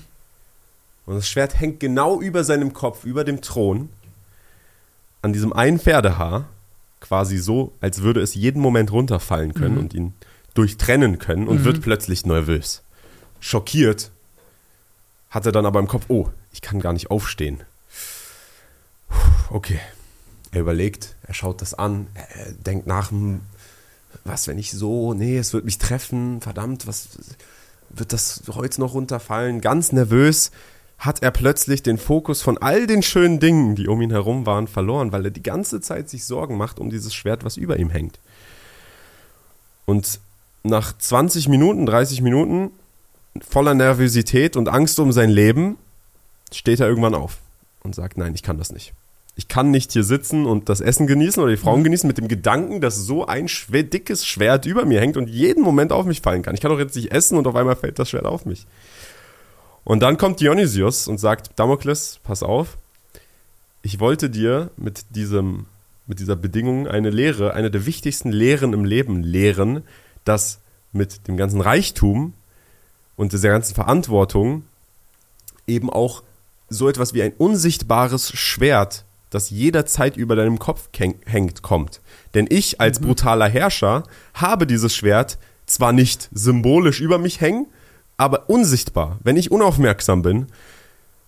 Und 1.05 1.15
das 1.15 1.29
Schwert 1.29 1.59
hängt 1.59 1.79
genau 1.79 2.19
über 2.19 2.43
seinem 2.43 2.73
Kopf, 2.73 3.05
über 3.05 3.23
dem 3.23 3.41
Thron, 3.41 3.89
an 5.21 5.33
diesem 5.33 5.53
einen 5.53 5.79
Pferdehaar 5.79 6.45
quasi 6.99 7.37
so, 7.37 7.73
als 7.81 8.01
würde 8.01 8.21
es 8.21 8.33
jeden 8.35 8.61
Moment 8.61 8.91
runterfallen 8.91 9.53
können 9.53 9.75
mhm. 9.75 9.81
und 9.81 9.93
ihn 9.93 10.13
durchtrennen 10.53 11.19
können 11.19 11.47
und 11.47 11.59
mhm. 11.59 11.65
wird 11.65 11.81
plötzlich 11.81 12.25
nervös. 12.25 12.83
Schockiert 13.39 14.11
hat 15.29 15.45
er 15.45 15.51
dann 15.51 15.65
aber 15.65 15.79
im 15.79 15.87
Kopf, 15.87 16.05
oh, 16.07 16.29
ich 16.51 16.61
kann 16.61 16.79
gar 16.79 16.93
nicht 16.93 17.11
aufstehen. 17.11 17.63
Okay. 19.49 19.79
Er 20.51 20.61
überlegt, 20.61 21.15
er 21.23 21.33
schaut 21.33 21.61
das 21.61 21.73
an, 21.73 22.07
er 22.13 22.53
denkt 22.53 22.87
nach, 22.87 23.11
hm, 23.11 23.41
was, 24.23 24.47
wenn 24.47 24.57
ich 24.57 24.71
so, 24.71 25.13
nee, 25.13 25.37
es 25.37 25.53
wird 25.53 25.65
mich 25.65 25.77
treffen, 25.77 26.41
verdammt, 26.41 26.87
was 26.87 27.09
wird 27.89 28.13
das 28.13 28.43
heute 28.47 28.79
noch 28.79 28.93
runterfallen? 28.93 29.61
Ganz 29.61 29.91
nervös 29.91 30.51
hat 30.97 31.21
er 31.21 31.31
plötzlich 31.31 31.83
den 31.83 31.97
Fokus 31.97 32.41
von 32.41 32.57
all 32.57 32.87
den 32.87 33.03
schönen 33.03 33.39
Dingen, 33.39 33.75
die 33.75 33.87
um 33.87 34.01
ihn 34.01 34.09
herum 34.09 34.45
waren, 34.45 34.67
verloren, 34.67 35.11
weil 35.11 35.25
er 35.25 35.31
die 35.31 35.43
ganze 35.43 35.79
Zeit 35.79 36.09
sich 36.09 36.25
Sorgen 36.25 36.57
macht 36.57 36.79
um 36.79 36.89
dieses 36.89 37.13
Schwert, 37.13 37.43
was 37.43 37.57
über 37.57 37.77
ihm 37.77 37.89
hängt. 37.89 38.19
Und 39.85 40.19
nach 40.63 40.97
20 40.97 41.47
Minuten, 41.47 41.85
30 41.85 42.21
Minuten 42.21 42.71
voller 43.47 43.75
Nervosität 43.75 44.57
und 44.57 44.69
Angst 44.69 44.99
um 44.99 45.11
sein 45.11 45.29
Leben 45.29 45.77
steht 46.51 46.79
er 46.79 46.87
irgendwann 46.87 47.15
auf 47.15 47.37
und 47.83 47.93
sagt, 47.93 48.17
nein, 48.17 48.33
ich 48.33 48.43
kann 48.43 48.57
das 48.57 48.71
nicht. 48.71 48.93
Ich 49.35 49.47
kann 49.47 49.69
nicht 49.69 49.91
hier 49.91 50.03
sitzen 50.03 50.47
und 50.47 50.67
das 50.67 50.81
Essen 50.81 51.05
genießen 51.05 51.41
oder 51.41 51.51
die 51.51 51.57
Frauen 51.57 51.83
genießen 51.83 52.07
mit 52.07 52.17
dem 52.17 52.27
Gedanken, 52.27 52.81
dass 52.81 52.95
so 52.95 53.27
ein 53.27 53.47
schwer, 53.47 53.83
dickes 53.83 54.25
Schwert 54.25 54.65
über 54.65 54.83
mir 54.83 54.99
hängt 54.99 55.15
und 55.15 55.29
jeden 55.29 55.63
Moment 55.63 55.91
auf 55.91 56.07
mich 56.07 56.21
fallen 56.21 56.41
kann. 56.41 56.55
Ich 56.55 56.61
kann 56.61 56.71
doch 56.71 56.79
jetzt 56.79 56.95
nicht 56.95 57.11
essen 57.11 57.37
und 57.37 57.45
auf 57.45 57.55
einmal 57.55 57.75
fällt 57.75 57.99
das 57.99 58.09
Schwert 58.09 58.25
auf 58.25 58.47
mich. 58.47 58.65
Und 59.87 60.01
dann 60.01 60.17
kommt 60.17 60.41
Dionysius 60.41 61.07
und 61.07 61.17
sagt, 61.17 61.51
Damokles, 61.55 62.19
pass 62.21 62.43
auf, 62.43 62.77
ich 63.83 64.01
wollte 64.01 64.29
dir 64.29 64.69
mit, 64.75 65.15
diesem, 65.15 65.67
mit 66.07 66.19
dieser 66.19 66.35
Bedingung 66.35 66.89
eine 66.89 67.09
Lehre, 67.09 67.53
eine 67.53 67.71
der 67.71 67.85
wichtigsten 67.85 68.33
Lehren 68.33 68.73
im 68.73 68.83
Leben 68.83 69.23
lehren, 69.23 69.83
dass 70.25 70.59
mit 70.91 71.29
dem 71.29 71.37
ganzen 71.37 71.61
Reichtum 71.61 72.33
und 73.15 73.31
dieser 73.31 73.47
ganzen 73.47 73.75
Verantwortung 73.75 74.65
eben 75.67 75.89
auch 75.89 76.21
so 76.67 76.89
etwas 76.89 77.13
wie 77.13 77.21
ein 77.21 77.31
unsichtbares 77.37 78.37
Schwert, 78.37 79.05
das 79.29 79.51
jederzeit 79.51 80.17
über 80.17 80.35
deinem 80.35 80.59
Kopf 80.59 80.89
hängt, 80.97 81.63
kommt. 81.63 82.01
Denn 82.33 82.47
ich 82.49 82.81
als 82.81 82.99
mhm. 82.99 83.05
brutaler 83.05 83.47
Herrscher 83.47 84.03
habe 84.33 84.67
dieses 84.67 84.93
Schwert 84.93 85.37
zwar 85.65 85.93
nicht 85.93 86.27
symbolisch 86.33 86.99
über 86.99 87.19
mich 87.19 87.39
hängen, 87.39 87.67
aber 88.17 88.49
unsichtbar. 88.49 89.19
Wenn 89.23 89.37
ich 89.37 89.51
unaufmerksam 89.51 90.23
bin, 90.23 90.47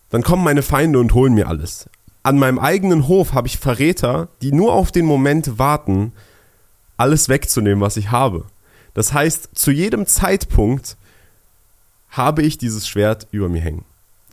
dann 0.10 0.24
kommen 0.24 0.44
meine 0.44 0.64
Feinde 0.64 1.00
und 1.00 1.14
holen 1.14 1.34
mir 1.34 1.48
alles. 1.48 1.90
An 2.24 2.38
meinem 2.38 2.60
eigenen 2.60 3.08
Hof 3.08 3.34
habe 3.34 3.48
ich 3.48 3.60
Verräter, 3.60 4.28
die 4.42 4.52
nur 4.52 4.74
auf 4.74 4.92
den 4.92 5.06
Moment 5.06 5.58
warten, 5.58 6.12
alles 6.98 7.30
wegzunehmen, 7.30 7.82
was 7.82 7.96
ich 7.96 8.12
habe. 8.12 8.46
Das 8.94 9.14
heißt, 9.14 9.50
zu 9.54 9.72
jedem 9.72 10.06
Zeitpunkt 10.06 10.98
habe 12.10 12.42
ich 12.42 12.58
dieses 12.58 12.88
Schwert 12.88 13.28
über 13.32 13.48
mir 13.48 13.62
hängen. 13.62 13.86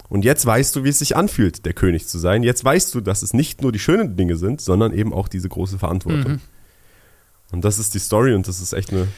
Und 0.09 0.25
jetzt 0.25 0.47
weißt 0.47 0.75
du, 0.75 0.85
wie 0.85 0.89
es 0.89 0.99
sich 0.99 1.17
anfühlt, 1.17 1.67
der 1.67 1.75
König 1.75 2.07
zu 2.07 2.19
sein. 2.19 2.43
Jetzt 2.43 2.65
weißt 2.65 2.95
du, 2.95 3.01
dass 3.01 3.23
es 3.23 3.35
nicht 3.35 3.63
nur 3.63 3.73
die 3.73 3.79
schönen 3.79 4.17
Dinge 4.17 4.37
sind, 4.37 4.61
sondern 4.61 4.93
eben 4.93 5.13
auch 5.13 5.29
diese 5.29 5.49
große 5.49 5.79
Verantwortung. 5.79 6.33
Mhm. 6.33 6.41
Und 7.53 7.65
das 7.65 7.79
ist 7.79 7.95
die 7.95 7.99
Story 7.99 8.35
und 8.35 8.49
das 8.49 8.61
ist 8.61 8.73
echt 8.73 8.93
eine 8.93 9.09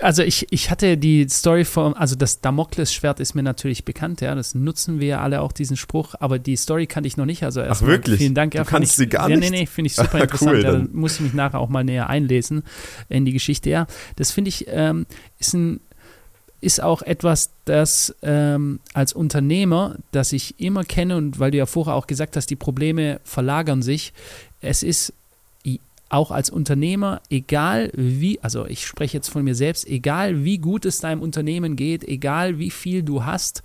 also 0.00 0.22
ich, 0.22 0.46
ich 0.50 0.70
hatte 0.70 0.96
die 0.96 1.28
Story 1.28 1.64
vom, 1.64 1.94
also 1.94 2.14
das 2.14 2.40
Damoklesschwert 2.40 3.20
ist 3.20 3.34
mir 3.34 3.42
natürlich 3.42 3.84
bekannt, 3.84 4.20
ja, 4.20 4.34
das 4.34 4.54
nutzen 4.54 5.00
wir 5.00 5.20
alle 5.20 5.40
auch, 5.40 5.52
diesen 5.52 5.76
Spruch, 5.76 6.14
aber 6.20 6.38
die 6.38 6.56
Story 6.56 6.86
kannte 6.86 7.06
ich 7.06 7.16
noch 7.16 7.26
nicht, 7.26 7.42
also 7.42 7.62
Ach 7.62 7.82
wirklich? 7.82 8.18
vielen 8.18 8.34
Dank. 8.34 8.54
Ja, 8.54 8.64
du 8.64 8.70
kannst 8.70 8.92
ich, 8.92 8.96
sie 8.96 9.08
gar 9.08 9.28
nicht? 9.28 9.42
Ja, 9.42 9.50
nee, 9.50 9.60
nee, 9.60 9.66
finde 9.72 9.86
ich 9.86 9.94
super 9.94 10.20
interessant, 10.20 10.52
cool, 10.52 10.62
ja, 10.62 10.72
dann 10.72 10.90
muss 10.92 11.14
ich 11.14 11.20
mich 11.20 11.34
nachher 11.34 11.58
auch 11.58 11.68
mal 11.68 11.84
näher 11.84 12.08
einlesen 12.08 12.62
in 13.08 13.24
die 13.24 13.32
Geschichte, 13.32 13.70
ja, 13.70 13.86
das 14.16 14.30
finde 14.30 14.48
ich, 14.48 14.66
ähm, 14.68 15.06
ist 15.38 15.54
ein, 15.54 15.80
ist 16.60 16.82
auch 16.82 17.02
etwas, 17.02 17.50
das 17.66 18.14
ähm, 18.22 18.80
als 18.92 19.12
Unternehmer, 19.12 19.96
das 20.10 20.32
ich 20.32 20.58
immer 20.58 20.82
kenne 20.82 21.16
und 21.16 21.38
weil 21.38 21.52
du 21.52 21.58
ja 21.58 21.66
vorher 21.66 21.94
auch 21.94 22.08
gesagt 22.08 22.36
hast, 22.36 22.46
die 22.50 22.56
Probleme 22.56 23.20
verlagern 23.22 23.80
sich, 23.80 24.12
es 24.60 24.82
ist 24.82 25.12
auch 26.08 26.30
als 26.30 26.50
Unternehmer, 26.50 27.20
egal 27.30 27.90
wie, 27.94 28.40
also 28.40 28.66
ich 28.66 28.86
spreche 28.86 29.16
jetzt 29.16 29.28
von 29.28 29.44
mir 29.44 29.54
selbst, 29.54 29.86
egal 29.86 30.44
wie 30.44 30.58
gut 30.58 30.84
es 30.84 31.00
deinem 31.00 31.22
Unternehmen 31.22 31.76
geht, 31.76 32.04
egal 32.04 32.58
wie 32.58 32.70
viel 32.70 33.02
du 33.02 33.24
hast, 33.24 33.62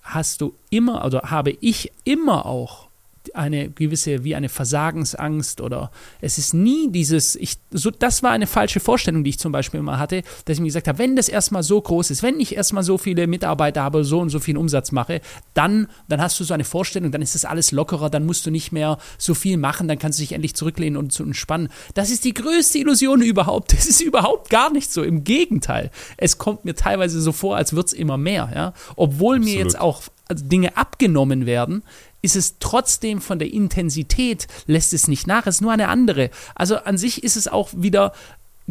hast 0.00 0.40
du 0.40 0.54
immer 0.70 1.04
oder 1.04 1.30
habe 1.30 1.56
ich 1.60 1.92
immer 2.04 2.46
auch 2.46 2.88
eine 3.34 3.70
gewisse, 3.70 4.24
wie 4.24 4.34
eine 4.34 4.48
Versagensangst 4.48 5.60
oder 5.60 5.90
es 6.20 6.38
ist 6.38 6.54
nie 6.54 6.90
dieses, 6.90 7.36
ich, 7.36 7.56
so, 7.70 7.90
das 7.90 8.22
war 8.22 8.30
eine 8.30 8.46
falsche 8.46 8.80
Vorstellung, 8.80 9.24
die 9.24 9.30
ich 9.30 9.38
zum 9.38 9.52
Beispiel 9.52 9.80
immer 9.80 9.98
hatte, 9.98 10.22
dass 10.44 10.56
ich 10.56 10.60
mir 10.60 10.66
gesagt 10.66 10.88
habe, 10.88 10.98
wenn 10.98 11.16
das 11.16 11.28
erstmal 11.28 11.62
so 11.62 11.80
groß 11.80 12.10
ist, 12.10 12.22
wenn 12.22 12.40
ich 12.40 12.56
erstmal 12.56 12.82
so 12.82 12.98
viele 12.98 13.26
Mitarbeiter 13.26 13.82
habe, 13.82 14.04
so 14.04 14.20
und 14.20 14.30
so 14.30 14.40
viel 14.40 14.56
Umsatz 14.56 14.92
mache, 14.92 15.20
dann, 15.54 15.88
dann 16.08 16.20
hast 16.20 16.38
du 16.40 16.44
so 16.44 16.54
eine 16.54 16.64
Vorstellung, 16.64 17.12
dann 17.12 17.22
ist 17.22 17.34
das 17.34 17.44
alles 17.44 17.72
lockerer, 17.72 18.10
dann 18.10 18.26
musst 18.26 18.46
du 18.46 18.50
nicht 18.50 18.72
mehr 18.72 18.98
so 19.18 19.34
viel 19.34 19.56
machen, 19.56 19.88
dann 19.88 19.98
kannst 19.98 20.18
du 20.18 20.22
dich 20.22 20.32
endlich 20.32 20.54
zurücklehnen 20.54 20.96
und 20.96 21.12
zu 21.12 21.22
entspannen. 21.22 21.68
Das 21.94 22.10
ist 22.10 22.24
die 22.24 22.34
größte 22.34 22.78
Illusion 22.78 23.22
überhaupt. 23.22 23.72
Das 23.72 23.86
ist 23.86 24.00
überhaupt 24.00 24.50
gar 24.50 24.72
nicht 24.72 24.92
so. 24.92 25.02
Im 25.02 25.24
Gegenteil. 25.24 25.90
Es 26.16 26.38
kommt 26.38 26.64
mir 26.64 26.74
teilweise 26.74 27.20
so 27.20 27.32
vor, 27.32 27.56
als 27.56 27.72
würde 27.72 27.86
es 27.86 27.92
immer 27.92 28.16
mehr, 28.16 28.50
ja. 28.54 28.74
Obwohl 28.96 29.36
Absolut. 29.36 29.56
mir 29.56 29.62
jetzt 29.62 29.80
auch 29.80 30.02
Dinge 30.30 30.76
abgenommen 30.76 31.46
werden, 31.46 31.82
ist 32.22 32.36
es 32.36 32.58
trotzdem 32.58 33.20
von 33.20 33.38
der 33.38 33.52
Intensität, 33.52 34.46
lässt 34.66 34.92
es 34.92 35.08
nicht 35.08 35.26
nach, 35.26 35.46
es 35.46 35.56
ist 35.56 35.60
nur 35.60 35.72
eine 35.72 35.88
andere. 35.88 36.30
Also 36.54 36.76
an 36.76 36.96
sich 36.96 37.22
ist 37.22 37.36
es 37.36 37.48
auch 37.48 37.70
wieder 37.76 38.12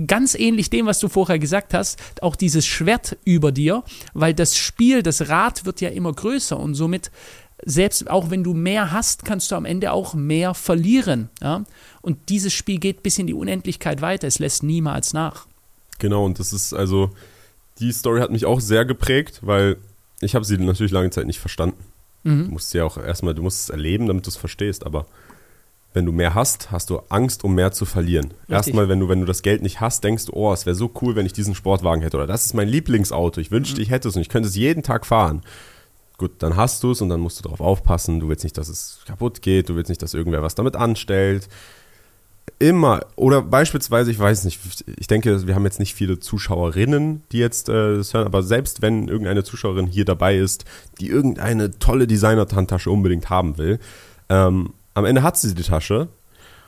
ganz 0.08 0.36
ähnlich 0.36 0.70
dem, 0.70 0.86
was 0.86 1.00
du 1.00 1.10
vorher 1.10 1.38
gesagt 1.38 1.74
hast, 1.74 2.00
auch 2.22 2.36
dieses 2.36 2.66
Schwert 2.66 3.18
über 3.26 3.52
dir, 3.52 3.84
weil 4.14 4.34
das 4.34 4.56
Spiel, 4.56 5.04
das 5.04 5.28
Rad 5.28 5.66
wird 5.66 5.82
ja 5.82 5.90
immer 5.90 6.14
größer 6.14 6.58
und 6.58 6.76
somit 6.76 7.12
selbst 7.64 8.10
auch 8.10 8.32
wenn 8.32 8.44
du 8.44 8.54
mehr 8.54 8.92
hast, 8.92 9.26
kannst 9.26 9.52
du 9.52 9.56
am 9.56 9.66
Ende 9.66 9.92
auch 9.92 10.14
mehr 10.14 10.54
verlieren. 10.54 11.30
Ja? 11.42 11.64
Und 12.02 12.30
dieses 12.30 12.54
Spiel 12.54 12.80
geht 12.80 13.04
bis 13.04 13.20
in 13.20 13.28
die 13.28 13.34
Unendlichkeit 13.34 14.02
weiter. 14.02 14.28
Es 14.28 14.40
lässt 14.40 14.64
niemals 14.64 15.14
nach. 15.14 15.46
Genau, 16.00 16.26
und 16.26 16.40
das 16.40 16.54
ist 16.54 16.74
also, 16.74 17.12
die 17.80 17.92
Story 17.92 18.22
hat 18.22 18.32
mich 18.32 18.46
auch 18.46 18.60
sehr 18.60 18.86
geprägt, 18.86 19.42
weil 19.44 19.78
ich 20.22 20.34
habe 20.34 20.46
sie 20.46 20.58
natürlich 20.58 20.92
lange 20.92 21.12
Zeit 21.12 21.28
nicht 21.28 21.40
verstanden. 21.40 21.78
Mhm. 22.24 22.46
Du 22.46 22.52
musst 22.52 22.74
ja 22.74 22.84
auch 22.84 22.98
erstmal, 22.98 23.34
du 23.34 23.42
musst 23.42 23.62
es 23.62 23.70
erleben, 23.70 24.08
damit 24.08 24.26
du 24.26 24.30
es 24.30 24.38
verstehst, 24.38 24.86
aber 24.86 25.06
wenn 25.94 26.06
du 26.06 26.12
mehr 26.14 26.36
hast, 26.36 26.72
hast 26.72 26.90
du 26.90 27.00
Angst, 27.10 27.44
um 27.44 27.54
mehr 27.54 27.74
zu 27.74 27.86
verlieren. 27.86 28.28
Richtig. 28.28 28.50
Erstmal, 28.50 28.88
wenn 28.88 29.02
du, 29.02 29.10
wenn 29.10 29.20
du 29.20 29.26
das 29.26 29.42
Geld 29.42 29.62
nicht 29.62 29.82
hast, 29.82 30.04
denkst 30.04 30.26
du, 30.28 30.34
oh, 30.34 30.54
es 30.54 30.66
wäre 30.66 30.76
so 30.76 30.90
cool, 31.02 31.16
wenn 31.16 31.26
ich 31.26 31.34
diesen 31.34 31.54
Sportwagen 31.54 32.02
hätte. 32.02 32.16
Oder 32.16 32.28
das 32.28 32.46
ist 32.46 32.54
mein 32.54 32.70
Lieblingsauto. 32.70 33.42
Ich 33.42 33.52
wünschte, 33.52 33.78
mhm. 33.78 33.84
ich 33.84 33.90
hätte 33.90 34.08
es 34.08 34.16
und 34.16 34.22
ich 34.22 34.30
könnte 34.30 34.48
es 34.48 34.56
jeden 34.56 34.84
Tag 34.84 35.06
fahren. 35.06 35.42
Gut, 36.18 36.32
dann 36.40 36.56
hast 36.56 36.84
du 36.84 36.92
es 36.92 37.02
und 37.02 37.10
dann 37.10 37.20
musst 37.20 37.40
du 37.40 37.44
darauf 37.44 37.60
aufpassen. 37.60 38.22
Du 38.22 38.30
willst 38.30 38.46
nicht, 38.46 38.58
dass 38.58 38.70
es 38.70 39.02
kaputt 39.06 39.42
geht. 39.42 39.68
Du 39.68 39.76
willst 39.76 39.90
nicht, 39.90 40.02
dass 40.02 40.14
irgendwer 40.14 40.42
was 40.42 40.56
damit 40.56 40.78
anstellt 40.78 41.50
immer, 42.60 43.02
oder 43.16 43.42
beispielsweise, 43.42 44.12
ich 44.12 44.20
weiß 44.20 44.46
nicht, 44.46 44.60
ich 44.98 45.08
denke, 45.08 45.48
wir 45.48 45.56
haben 45.56 45.66
jetzt 45.66 45.80
nicht 45.80 45.96
viele 45.96 46.20
Zuschauerinnen, 46.20 47.24
die 47.32 47.40
jetzt 47.40 47.70
äh, 47.70 47.98
das 47.98 48.14
hören, 48.14 48.26
aber 48.26 48.44
selbst 48.44 48.82
wenn 48.82 49.08
irgendeine 49.08 49.44
Zuschauerin 49.44 49.88
hier 49.88 50.06
dabei 50.06 50.38
ist, 50.38 50.66
die 51.00 51.08
irgendeine 51.08 51.72
tolle 51.80 52.08
Designer-Handtasche 52.08 52.92
unbedingt 52.92 53.30
haben 53.30 53.58
will, 53.58 53.80
ähm, 54.30 54.74
am 54.94 55.06
Ende 55.06 55.24
hat 55.24 55.38
sie 55.38 55.56
die 55.56 55.64
Tasche 55.64 56.10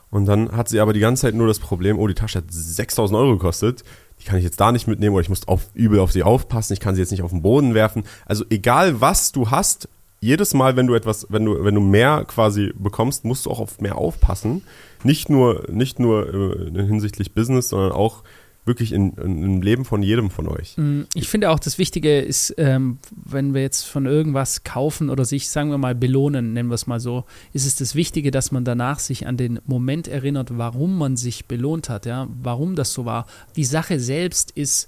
und 0.10 0.26
dann 0.26 0.52
hat 0.52 0.70
sie 0.70 0.80
aber 0.80 0.94
die 0.94 1.00
ganze 1.00 1.24
Zeit 1.24 1.36
nur 1.36 1.48
das 1.48 1.60
Problem, 1.60 2.00
oh, 2.00 2.08
die 2.08 2.14
Tasche 2.14 2.40
hat 2.40 2.46
6000 2.50 3.18
Euro 3.18 3.34
gekostet, 3.34 3.84
die 4.20 4.26
kann 4.26 4.38
ich 4.38 4.44
jetzt 4.44 4.60
da 4.60 4.72
nicht 4.72 4.88
mitnehmen 4.88 5.16
oder 5.16 5.22
ich 5.22 5.30
muss 5.30 5.48
auf, 5.48 5.70
übel 5.74 6.00
auf 6.00 6.12
sie 6.12 6.24
aufpassen, 6.24 6.74
ich 6.74 6.80
kann 6.80 6.96
sie 6.96 7.02
jetzt 7.02 7.12
nicht 7.12 7.24
auf 7.24 7.32
den 7.32 7.42
Boden 7.42 7.74
werfen. 7.74 8.04
Also 8.26 8.46
egal 8.50 9.02
was 9.02 9.32
du 9.32 9.52
hast, 9.52 9.90
jedes 10.24 10.54
Mal, 10.54 10.78
wenn 10.78 10.88
du 10.88 10.96
etwas, 10.96 11.28
wenn 11.30 11.44
du, 11.44 11.66
wenn 11.66 11.76
du 11.76 11.82
mehr 11.82 12.24
quasi 12.26 12.74
bekommst, 12.78 13.26
musst 13.26 13.46
du 13.46 13.52
auch 13.52 13.60
auf 13.60 13.82
mehr 13.82 13.98
aufpassen. 13.98 14.64
Nicht 15.04 15.30
nur, 15.30 15.66
nicht 15.70 16.00
nur 16.00 16.34
äh, 16.34 16.86
hinsichtlich 16.86 17.34
Business, 17.34 17.70
sondern 17.70 17.92
auch 17.92 18.24
wirklich 18.66 18.94
in, 18.94 19.14
in, 19.14 19.44
im 19.44 19.62
Leben 19.62 19.84
von 19.84 20.02
jedem 20.02 20.30
von 20.30 20.48
euch. 20.48 20.78
Mm, 20.78 21.02
ich 21.14 21.28
finde 21.28 21.50
auch, 21.50 21.60
das 21.60 21.78
Wichtige 21.78 22.20
ist, 22.20 22.56
ähm, 22.58 22.98
wenn 23.12 23.54
wir 23.54 23.62
jetzt 23.62 23.84
von 23.84 24.06
irgendwas 24.06 24.64
kaufen 24.64 25.10
oder 25.10 25.26
sich, 25.26 25.50
sagen 25.50 25.70
wir 25.70 25.78
mal, 25.78 25.96
belohnen, 25.96 26.54
nennen 26.54 26.70
wir 26.70 26.76
es 26.76 26.88
mal 26.88 27.00
so, 27.00 27.26
ist 27.52 27.66
es 27.66 27.76
das 27.76 27.96
Wichtige, 27.96 28.32
dass 28.32 28.52
man 28.52 28.64
danach 28.64 29.00
sich 29.00 29.28
an 29.28 29.38
den 29.38 29.60
Moment 29.66 30.08
erinnert, 30.08 30.58
warum 30.58 30.98
man 30.98 31.18
sich 31.18 31.46
belohnt 31.46 31.90
hat, 31.90 32.06
ja, 32.06 32.28
warum 32.42 32.76
das 32.76 32.94
so 32.94 33.06
war. 33.06 33.26
Die 33.56 33.66
Sache 33.66 34.00
selbst 34.00 34.52
ist 34.52 34.88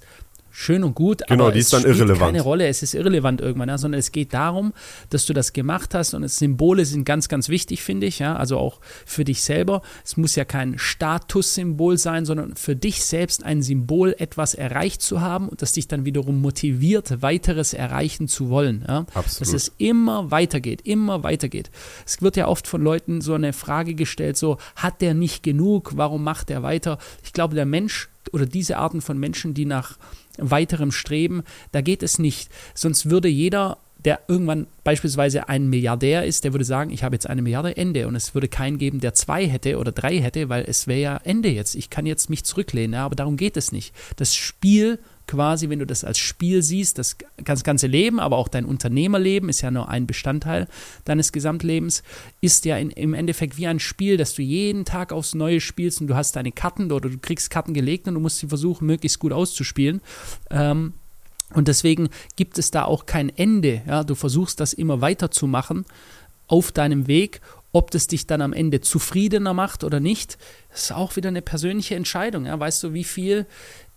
schön 0.58 0.84
und 0.84 0.94
gut, 0.94 1.20
genau, 1.28 1.44
aber 1.44 1.52
die 1.52 1.58
ist 1.58 1.66
es 1.66 1.70
dann 1.72 1.80
spielt 1.82 1.98
irrelevant. 1.98 2.32
keine 2.32 2.40
Rolle, 2.40 2.66
es 2.66 2.82
ist 2.82 2.94
irrelevant 2.94 3.42
irgendwann, 3.42 3.68
ja, 3.68 3.76
sondern 3.76 3.98
es 3.98 4.10
geht 4.10 4.32
darum, 4.32 4.72
dass 5.10 5.26
du 5.26 5.34
das 5.34 5.52
gemacht 5.52 5.94
hast 5.94 6.14
und 6.14 6.26
Symbole 6.30 6.86
sind 6.86 7.04
ganz, 7.04 7.28
ganz 7.28 7.50
wichtig, 7.50 7.82
finde 7.82 8.06
ich, 8.06 8.20
ja, 8.20 8.36
also 8.36 8.56
auch 8.56 8.80
für 9.04 9.24
dich 9.24 9.42
selber. 9.42 9.82
Es 10.02 10.16
muss 10.16 10.34
ja 10.34 10.46
kein 10.46 10.78
Statussymbol 10.78 11.98
sein, 11.98 12.24
sondern 12.24 12.56
für 12.56 12.74
dich 12.74 13.04
selbst 13.04 13.44
ein 13.44 13.60
Symbol, 13.60 14.14
etwas 14.18 14.54
erreicht 14.54 15.02
zu 15.02 15.20
haben 15.20 15.50
und 15.50 15.60
das 15.60 15.72
dich 15.72 15.88
dann 15.88 16.06
wiederum 16.06 16.40
motiviert, 16.40 17.20
weiteres 17.20 17.74
erreichen 17.74 18.26
zu 18.26 18.48
wollen, 18.48 18.82
ja. 18.88 19.04
Absolut. 19.12 19.40
Dass 19.42 19.52
es 19.52 19.72
immer 19.76 20.30
weitergeht, 20.30 20.80
immer 20.84 21.22
weitergeht. 21.22 21.70
Es 22.06 22.22
wird 22.22 22.36
ja 22.36 22.48
oft 22.48 22.66
von 22.66 22.80
Leuten 22.80 23.20
so 23.20 23.34
eine 23.34 23.52
Frage 23.52 23.94
gestellt, 23.94 24.38
so, 24.38 24.56
hat 24.74 25.02
der 25.02 25.12
nicht 25.12 25.42
genug, 25.42 25.92
warum 25.96 26.24
macht 26.24 26.50
er 26.50 26.62
weiter? 26.62 26.96
Ich 27.22 27.34
glaube, 27.34 27.54
der 27.54 27.66
Mensch 27.66 28.08
oder 28.32 28.46
diese 28.46 28.78
Arten 28.78 29.00
von 29.00 29.18
Menschen, 29.18 29.54
die 29.54 29.64
nach 29.64 29.98
weiterem 30.38 30.92
Streben, 30.92 31.42
da 31.72 31.80
geht 31.80 32.02
es 32.02 32.18
nicht. 32.18 32.50
Sonst 32.74 33.10
würde 33.10 33.28
jeder 33.28 33.78
der 34.06 34.20
irgendwann 34.28 34.68
beispielsweise 34.84 35.48
ein 35.48 35.68
Milliardär 35.68 36.24
ist, 36.24 36.44
der 36.44 36.52
würde 36.52 36.64
sagen, 36.64 36.90
ich 36.90 37.02
habe 37.02 37.16
jetzt 37.16 37.28
eine 37.28 37.42
Milliarde, 37.42 37.76
Ende. 37.76 38.06
Und 38.06 38.14
es 38.14 38.34
würde 38.34 38.46
keinen 38.46 38.78
geben, 38.78 39.00
der 39.00 39.14
zwei 39.14 39.48
hätte 39.48 39.78
oder 39.78 39.90
drei 39.90 40.18
hätte, 40.20 40.48
weil 40.48 40.64
es 40.66 40.86
wäre 40.86 41.00
ja 41.00 41.16
Ende 41.24 41.48
jetzt. 41.48 41.74
Ich 41.74 41.90
kann 41.90 42.06
jetzt 42.06 42.30
mich 42.30 42.44
zurücklehnen, 42.44 42.94
ja, 42.94 43.04
aber 43.04 43.16
darum 43.16 43.36
geht 43.36 43.56
es 43.56 43.72
nicht. 43.72 43.92
Das 44.14 44.34
Spiel 44.34 45.00
quasi, 45.26 45.68
wenn 45.68 45.78
du 45.78 45.86
das 45.86 46.04
als 46.04 46.18
Spiel 46.18 46.62
siehst, 46.62 46.98
das, 46.98 47.16
ganze 47.64 47.86
Leben, 47.86 48.20
aber 48.20 48.36
auch 48.36 48.48
dein 48.48 48.64
Unternehmerleben 48.64 49.48
ist 49.48 49.60
ja 49.60 49.70
nur 49.70 49.88
ein 49.88 50.06
Bestandteil 50.06 50.68
deines 51.04 51.32
Gesamtlebens, 51.32 52.02
ist 52.40 52.64
ja 52.64 52.76
in, 52.76 52.90
im 52.90 53.14
Endeffekt 53.14 53.56
wie 53.56 53.66
ein 53.66 53.80
Spiel, 53.80 54.16
das 54.16 54.34
du 54.34 54.42
jeden 54.42 54.84
Tag 54.84 55.12
aufs 55.12 55.34
Neue 55.34 55.60
spielst 55.60 56.00
und 56.00 56.06
du 56.06 56.14
hast 56.14 56.36
deine 56.36 56.52
Karten 56.52 56.92
oder 56.92 57.10
du 57.10 57.18
kriegst 57.18 57.50
Karten 57.50 57.74
gelegt 57.74 58.06
und 58.08 58.14
du 58.14 58.20
musst 58.20 58.38
sie 58.38 58.48
versuchen, 58.48 58.86
möglichst 58.86 59.18
gut 59.18 59.32
auszuspielen. 59.32 60.00
Ähm, 60.50 60.94
und 61.54 61.68
deswegen 61.68 62.08
gibt 62.34 62.58
es 62.58 62.70
da 62.70 62.84
auch 62.84 63.06
kein 63.06 63.28
Ende. 63.28 63.82
Ja? 63.86 64.04
Du 64.04 64.14
versuchst 64.14 64.60
das 64.60 64.72
immer 64.72 65.00
weiterzumachen 65.00 65.84
auf 66.48 66.72
deinem 66.72 67.06
Weg. 67.06 67.40
Ob 67.72 67.90
das 67.90 68.06
dich 68.06 68.26
dann 68.26 68.40
am 68.40 68.52
Ende 68.52 68.80
zufriedener 68.80 69.52
macht 69.52 69.84
oder 69.84 70.00
nicht, 70.00 70.38
ist 70.74 70.92
auch 70.92 71.16
wieder 71.16 71.28
eine 71.28 71.42
persönliche 71.42 71.94
Entscheidung. 71.94 72.46
Ja? 72.46 72.58
Weißt 72.58 72.82
du, 72.82 72.94
wie 72.94 73.04
viel, 73.04 73.46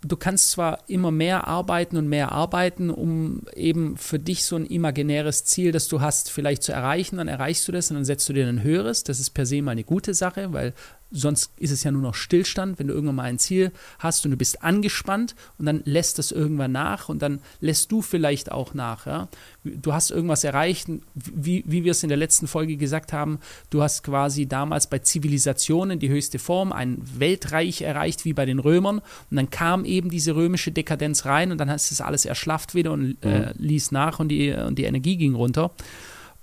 du 0.01 0.15
kannst 0.15 0.51
zwar 0.51 0.79
immer 0.87 1.11
mehr 1.11 1.47
arbeiten 1.47 1.97
und 1.97 2.07
mehr 2.07 2.31
arbeiten, 2.31 2.89
um 2.89 3.43
eben 3.53 3.97
für 3.97 4.19
dich 4.19 4.45
so 4.45 4.55
ein 4.55 4.65
imaginäres 4.65 5.43
Ziel, 5.43 5.71
das 5.71 5.87
du 5.87 5.99
hast, 5.99 6.31
vielleicht 6.31 6.63
zu 6.63 6.71
erreichen, 6.71 7.17
dann 7.17 7.27
erreichst 7.27 7.67
du 7.67 7.71
das 7.71 7.91
und 7.91 7.95
dann 7.95 8.05
setzt 8.05 8.27
du 8.29 8.33
dir 8.33 8.47
ein 8.47 8.63
höheres. 8.63 9.03
Das 9.03 9.19
ist 9.19 9.31
per 9.31 9.45
se 9.45 9.61
mal 9.61 9.71
eine 9.71 9.83
gute 9.83 10.13
Sache, 10.13 10.53
weil 10.53 10.73
sonst 11.11 11.51
ist 11.57 11.71
es 11.71 11.83
ja 11.83 11.91
nur 11.91 12.01
noch 12.01 12.15
Stillstand, 12.15 12.79
wenn 12.79 12.87
du 12.87 12.93
irgendwann 12.93 13.15
mal 13.15 13.23
ein 13.23 13.39
Ziel 13.39 13.71
hast 13.97 14.25
und 14.25 14.31
du 14.31 14.37
bist 14.37 14.63
angespannt 14.63 15.35
und 15.57 15.65
dann 15.65 15.81
lässt 15.85 16.19
das 16.19 16.31
irgendwann 16.31 16.71
nach 16.71 17.09
und 17.09 17.21
dann 17.21 17.39
lässt 17.61 17.91
du 17.91 18.01
vielleicht 18.01 18.51
auch 18.51 18.73
nach. 18.73 19.07
Ja? 19.07 19.27
Du 19.63 19.93
hast 19.93 20.11
irgendwas 20.11 20.43
erreicht, 20.43 20.87
wie, 21.15 21.63
wie 21.65 21.83
wir 21.83 21.91
es 21.91 22.03
in 22.03 22.09
der 22.09 22.17
letzten 22.17 22.47
Folge 22.47 22.77
gesagt 22.77 23.11
haben, 23.13 23.39
du 23.69 23.81
hast 23.81 24.03
quasi 24.03 24.45
damals 24.45 24.87
bei 24.87 24.99
Zivilisationen 24.99 25.99
die 25.99 26.09
höchste 26.09 26.37
Form, 26.37 26.71
ein 26.71 27.01
Weltreich 27.17 27.81
erreicht 27.81 28.25
wie 28.25 28.33
bei 28.33 28.45
den 28.45 28.59
Römern 28.59 28.99
und 28.99 29.37
dann 29.37 29.49
kam 29.49 29.85
eben 29.85 30.09
diese 30.09 30.35
römische 30.35 30.71
Dekadenz 30.71 31.25
rein 31.25 31.51
und 31.51 31.57
dann 31.57 31.69
hast 31.69 31.91
es 31.91 32.01
alles 32.01 32.25
erschlafft 32.25 32.75
wieder 32.75 32.91
und 32.91 33.17
äh, 33.21 33.39
mhm. 33.39 33.53
ließ 33.57 33.91
nach 33.91 34.19
und 34.19 34.29
die, 34.29 34.51
und 34.51 34.77
die 34.77 34.83
Energie 34.83 35.17
ging 35.17 35.33
runter. 35.33 35.71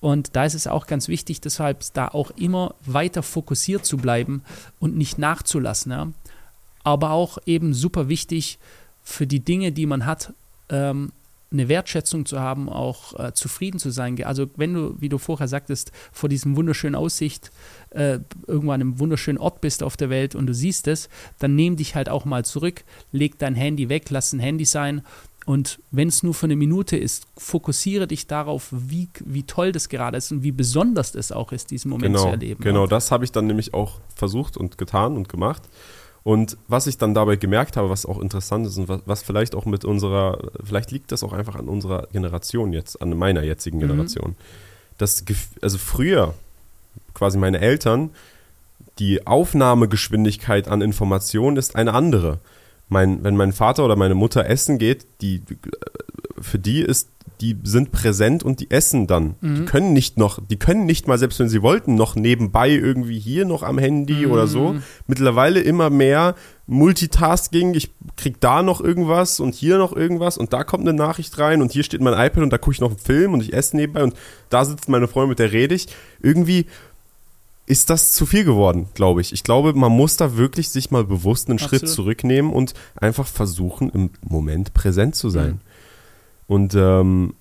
Und 0.00 0.36
da 0.36 0.44
ist 0.44 0.54
es 0.54 0.66
auch 0.66 0.86
ganz 0.86 1.08
wichtig, 1.08 1.40
deshalb 1.40 1.82
da 1.94 2.08
auch 2.08 2.30
immer 2.32 2.74
weiter 2.84 3.22
fokussiert 3.22 3.84
zu 3.84 3.96
bleiben 3.96 4.42
und 4.78 4.96
nicht 4.96 5.18
nachzulassen. 5.18 5.92
Ja. 5.92 6.08
Aber 6.84 7.10
auch 7.10 7.38
eben 7.46 7.74
super 7.74 8.08
wichtig 8.08 8.58
für 9.02 9.26
die 9.26 9.40
Dinge, 9.40 9.72
die 9.72 9.86
man 9.86 10.04
hat, 10.06 10.32
ähm, 10.68 11.12
eine 11.52 11.68
Wertschätzung 11.68 12.26
zu 12.26 12.40
haben, 12.40 12.68
auch 12.68 13.18
äh, 13.18 13.32
zufrieden 13.32 13.78
zu 13.78 13.90
sein. 13.90 14.22
Also 14.24 14.48
wenn 14.56 14.74
du, 14.74 14.96
wie 15.00 15.08
du 15.08 15.18
vorher 15.18 15.48
sagtest, 15.48 15.92
vor 16.12 16.28
diesem 16.28 16.56
wunderschönen 16.56 16.96
Aussicht 16.96 17.50
äh, 17.90 18.18
irgendwo 18.46 18.72
einem 18.72 18.98
wunderschönen 18.98 19.38
Ort 19.38 19.60
bist 19.60 19.82
auf 19.82 19.96
der 19.96 20.10
Welt 20.10 20.34
und 20.34 20.46
du 20.46 20.54
siehst 20.54 20.88
es, 20.88 21.08
dann 21.38 21.54
nimm 21.54 21.76
dich 21.76 21.94
halt 21.94 22.08
auch 22.08 22.24
mal 22.24 22.44
zurück, 22.44 22.84
leg 23.12 23.38
dein 23.38 23.54
Handy 23.54 23.88
weg, 23.88 24.10
lass 24.10 24.32
ein 24.32 24.40
Handy 24.40 24.64
sein 24.64 25.02
und 25.46 25.78
wenn 25.92 26.08
es 26.08 26.24
nur 26.24 26.34
für 26.34 26.46
eine 26.46 26.56
Minute 26.56 26.96
ist, 26.96 27.28
fokussiere 27.38 28.08
dich 28.08 28.26
darauf, 28.26 28.66
wie, 28.72 29.08
wie 29.24 29.44
toll 29.44 29.70
das 29.70 29.88
gerade 29.88 30.18
ist 30.18 30.32
und 30.32 30.42
wie 30.42 30.50
besonders 30.50 31.14
es 31.14 31.30
auch 31.30 31.52
ist, 31.52 31.70
diesen 31.70 31.88
Moment 31.88 32.16
genau, 32.16 32.24
zu 32.24 32.28
erleben. 32.30 32.64
Genau, 32.64 32.82
ja. 32.82 32.86
das 32.88 33.12
habe 33.12 33.24
ich 33.24 33.30
dann 33.30 33.46
nämlich 33.46 33.72
auch 33.72 34.00
versucht 34.16 34.56
und 34.56 34.76
getan 34.76 35.16
und 35.16 35.28
gemacht. 35.28 35.62
Und 36.24 36.58
was 36.66 36.88
ich 36.88 36.98
dann 36.98 37.14
dabei 37.14 37.36
gemerkt 37.36 37.76
habe, 37.76 37.88
was 37.88 38.06
auch 38.06 38.20
interessant 38.20 38.66
ist 38.66 38.76
und 38.76 38.88
was, 38.88 39.02
was 39.06 39.22
vielleicht 39.22 39.54
auch 39.54 39.66
mit 39.66 39.84
unserer, 39.84 40.50
vielleicht 40.64 40.90
liegt 40.90 41.12
das 41.12 41.22
auch 41.22 41.32
einfach 41.32 41.54
an 41.54 41.68
unserer 41.68 42.08
Generation 42.10 42.72
jetzt, 42.72 43.00
an 43.00 43.16
meiner 43.16 43.44
jetzigen 43.44 43.76
mhm. 43.76 43.82
Generation. 43.82 44.30
Mhm. 44.30 44.36
Das, 44.98 45.24
also 45.62 45.78
früher, 45.78 46.34
quasi 47.14 47.38
meine 47.38 47.60
Eltern, 47.60 48.10
die 48.98 49.28
Aufnahmegeschwindigkeit 49.28 50.66
an 50.66 50.80
Informationen 50.80 51.56
ist 51.56 51.76
eine 51.76 51.94
andere 51.94 52.40
mein, 52.88 53.24
wenn 53.24 53.36
mein 53.36 53.52
Vater 53.52 53.84
oder 53.84 53.96
meine 53.96 54.14
Mutter 54.14 54.46
essen 54.46 54.78
geht, 54.78 55.06
die, 55.20 55.42
für 56.40 56.58
die 56.58 56.80
ist, 56.80 57.10
die 57.40 57.56
sind 57.64 57.92
präsent 57.92 58.42
und 58.42 58.60
die 58.60 58.70
essen 58.70 59.06
dann. 59.06 59.34
Mhm. 59.40 59.56
Die 59.56 59.64
können 59.66 59.92
nicht 59.92 60.16
noch, 60.16 60.38
die 60.46 60.58
können 60.58 60.86
nicht 60.86 61.06
mal, 61.06 61.18
selbst 61.18 61.38
wenn 61.38 61.48
sie 61.48 61.62
wollten, 61.62 61.94
noch 61.94 62.16
nebenbei 62.16 62.70
irgendwie 62.70 63.18
hier 63.18 63.44
noch 63.44 63.62
am 63.62 63.78
Handy 63.78 64.26
mhm. 64.26 64.32
oder 64.32 64.46
so. 64.46 64.76
Mittlerweile 65.06 65.60
immer 65.60 65.90
mehr 65.90 66.34
Multitasking. 66.66 67.74
Ich 67.74 67.92
krieg 68.16 68.40
da 68.40 68.62
noch 68.62 68.80
irgendwas 68.80 69.40
und 69.40 69.54
hier 69.54 69.76
noch 69.76 69.94
irgendwas 69.94 70.38
und 70.38 70.52
da 70.52 70.64
kommt 70.64 70.88
eine 70.88 70.96
Nachricht 70.96 71.38
rein 71.38 71.60
und 71.60 71.72
hier 71.72 71.82
steht 71.82 72.00
mein 72.00 72.14
iPad 72.14 72.42
und 72.42 72.52
da 72.52 72.58
gucke 72.58 72.74
ich 72.74 72.80
noch 72.80 72.90
einen 72.90 72.98
Film 72.98 73.34
und 73.34 73.42
ich 73.42 73.52
esse 73.52 73.76
nebenbei 73.76 74.02
und 74.02 74.14
da 74.48 74.64
sitzt 74.64 74.88
meine 74.88 75.08
Freundin, 75.08 75.30
mit 75.30 75.38
der 75.38 75.52
rede 75.52 75.74
ich. 75.74 75.88
Irgendwie, 76.20 76.66
ist 77.66 77.90
das 77.90 78.12
zu 78.12 78.26
viel 78.26 78.44
geworden, 78.44 78.88
glaube 78.94 79.20
ich. 79.20 79.32
Ich 79.32 79.42
glaube, 79.42 79.74
man 79.74 79.92
muss 79.92 80.16
da 80.16 80.36
wirklich 80.36 80.68
sich 80.68 80.90
mal 80.90 81.04
bewusst 81.04 81.48
einen 81.48 81.58
Absolut. 81.58 81.80
Schritt 81.80 81.88
zurücknehmen 81.90 82.52
und 82.52 82.74
einfach 82.94 83.26
versuchen, 83.26 83.90
im 83.90 84.10
Moment 84.22 84.72
präsent 84.72 85.16
zu 85.16 85.30
sein. 85.30 85.52
Mhm. 85.52 85.60
Und 86.46 86.74
ähm, 86.76 87.34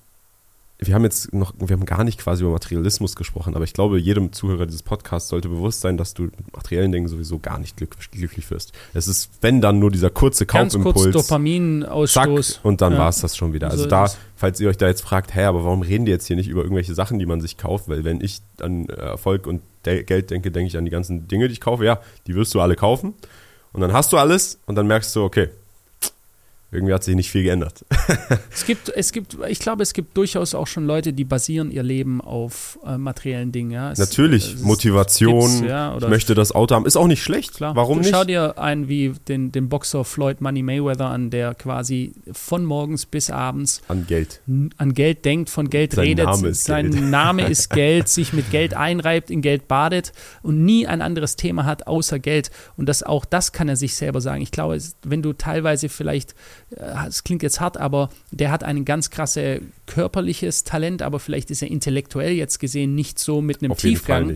wir 0.77 0.93
haben 0.93 1.03
jetzt 1.03 1.33
noch, 1.33 1.53
wir 1.57 1.75
haben 1.75 1.85
gar 1.85 2.03
nicht 2.03 2.19
quasi 2.19 2.43
über 2.43 2.51
Materialismus 2.51 3.15
gesprochen, 3.15 3.55
aber 3.55 3.63
ich 3.63 3.73
glaube, 3.73 3.97
jedem 3.97 4.33
Zuhörer 4.33 4.65
dieses 4.65 4.83
Podcasts 4.83 5.29
sollte 5.29 5.47
bewusst 5.47 5.81
sein, 5.81 5.97
dass 5.97 6.13
du 6.13 6.23
mit 6.23 6.53
materiellen 6.53 6.91
Dingen 6.91 7.07
sowieso 7.07 7.39
gar 7.39 7.59
nicht 7.59 7.77
glück, 7.77 7.95
glücklich 8.11 8.51
wirst. 8.51 8.73
Es 8.93 9.07
ist, 9.07 9.31
wenn 9.41 9.61
dann 9.61 9.79
nur 9.79 9.89
dieser 9.89 10.09
kurze 10.09 10.45
Kaufimpuls. 10.45 10.95
Ganz 10.95 11.13
kurz 11.13 11.27
Dopaminausstoß. 11.27 12.59
und 12.63 12.81
dann 12.81 12.93
ja. 12.93 12.99
war 12.99 13.09
es 13.09 13.21
das 13.21 13.37
schon 13.37 13.53
wieder. 13.53 13.69
Also 13.69 13.83
so 13.83 13.89
da, 13.89 14.11
falls 14.35 14.59
ihr 14.59 14.67
euch 14.67 14.77
da 14.77 14.87
jetzt 14.87 15.01
fragt, 15.01 15.33
hä, 15.33 15.45
aber 15.45 15.63
warum 15.63 15.81
reden 15.81 16.05
die 16.05 16.11
jetzt 16.11 16.27
hier 16.27 16.35
nicht 16.35 16.49
über 16.49 16.63
irgendwelche 16.63 16.93
Sachen, 16.93 17.19
die 17.19 17.25
man 17.25 17.39
sich 17.39 17.57
kauft? 17.57 17.87
Weil 17.87 18.03
wenn 18.03 18.19
ich 18.19 18.41
an 18.59 18.89
Erfolg 18.89 19.47
und 19.47 19.61
Geld 19.83 20.29
denke, 20.29 20.51
denke 20.51 20.67
ich 20.67 20.77
an 20.77 20.85
die 20.85 20.91
ganzen 20.91 21.27
Dinge, 21.27 21.47
die 21.47 21.53
ich 21.53 21.61
kaufe. 21.61 21.85
Ja, 21.85 22.01
die 22.27 22.35
wirst 22.35 22.53
du 22.53 22.59
alle 22.59 22.75
kaufen. 22.75 23.13
Und 23.71 23.81
dann 23.81 23.93
hast 23.93 24.13
du 24.13 24.17
alles 24.17 24.59
und 24.65 24.75
dann 24.75 24.87
merkst 24.87 25.15
du, 25.15 25.23
okay, 25.23 25.49
irgendwie 26.71 26.93
hat 26.93 27.03
sich 27.03 27.15
nicht 27.15 27.31
viel 27.31 27.43
geändert. 27.43 27.85
es 28.51 28.65
gibt, 28.65 28.89
es 28.89 29.11
gibt, 29.11 29.37
ich 29.47 29.59
glaube, 29.59 29.83
es 29.83 29.93
gibt 29.93 30.17
durchaus 30.17 30.53
auch 30.55 30.67
schon 30.67 30.85
Leute, 30.85 31.13
die 31.13 31.23
basieren 31.23 31.71
ihr 31.71 31.83
Leben 31.83 32.21
auf 32.21 32.79
äh, 32.85 32.97
materiellen 32.97 33.51
Dingen. 33.51 33.71
Ja. 33.71 33.91
Es, 33.91 33.99
Natürlich, 33.99 34.55
es, 34.55 34.61
Motivation, 34.61 35.63
ja, 35.65 35.95
ich 35.97 36.07
möchte 36.07 36.35
das 36.35 36.51
Auto 36.51 36.75
haben, 36.75 36.85
ist 36.85 36.97
auch 36.97 37.07
nicht 37.07 37.23
schlecht. 37.23 37.55
Klar. 37.55 37.75
Warum 37.75 37.99
du 37.99 38.01
nicht? 38.03 38.15
Schau 38.15 38.23
dir 38.23 38.57
einen 38.57 38.89
wie 38.89 39.13
den, 39.27 39.51
den 39.51 39.69
Boxer 39.69 40.03
Floyd 40.03 40.41
Money 40.41 40.63
Mayweather 40.63 41.05
an, 41.05 41.29
der 41.29 41.53
quasi 41.53 42.13
von 42.31 42.65
morgens 42.65 43.05
bis 43.05 43.29
abends 43.29 43.81
an 43.87 44.05
Geld, 44.07 44.41
an 44.77 44.93
Geld 44.93 45.23
denkt, 45.23 45.49
von 45.49 45.69
Geld 45.69 45.93
Sein 45.93 46.05
redet. 46.05 46.25
Name 46.25 46.47
ist 46.47 46.63
Sein 46.65 46.91
Geld. 46.91 47.03
Name 47.03 47.47
ist 47.47 47.69
Geld, 47.69 48.09
sich 48.09 48.33
mit 48.33 48.51
Geld 48.51 48.73
einreibt, 48.73 49.29
in 49.29 49.41
Geld 49.41 49.67
badet 49.67 50.11
und 50.41 50.65
nie 50.65 50.87
ein 50.87 51.01
anderes 51.01 51.35
Thema 51.35 51.65
hat 51.65 51.87
außer 51.87 52.19
Geld. 52.19 52.51
Und 52.75 52.89
das 52.89 53.03
auch 53.03 53.23
das 53.23 53.51
kann 53.51 53.69
er 53.69 53.75
sich 53.75 53.95
selber 53.95 54.19
sagen. 54.19 54.41
Ich 54.41 54.51
glaube, 54.51 54.77
wenn 55.03 55.21
du 55.21 55.33
teilweise 55.33 55.89
vielleicht 55.89 56.31
äh, 56.31 56.64
es 57.07 57.23
klingt 57.23 57.43
jetzt 57.43 57.59
hart, 57.59 57.77
aber 57.77 58.09
der 58.31 58.51
hat 58.51 58.63
ein 58.63 58.85
ganz 58.85 59.09
krasse 59.09 59.61
körperliches 59.85 60.63
Talent, 60.63 61.03
aber 61.03 61.19
vielleicht 61.19 61.51
ist 61.51 61.61
er 61.61 61.69
intellektuell 61.69 62.33
jetzt 62.33 62.59
gesehen 62.59 62.95
nicht 62.95 63.19
so 63.19 63.41
mit 63.41 63.61
einem 63.61 63.73
Auf 63.73 63.79
Tiefgang. 63.79 64.35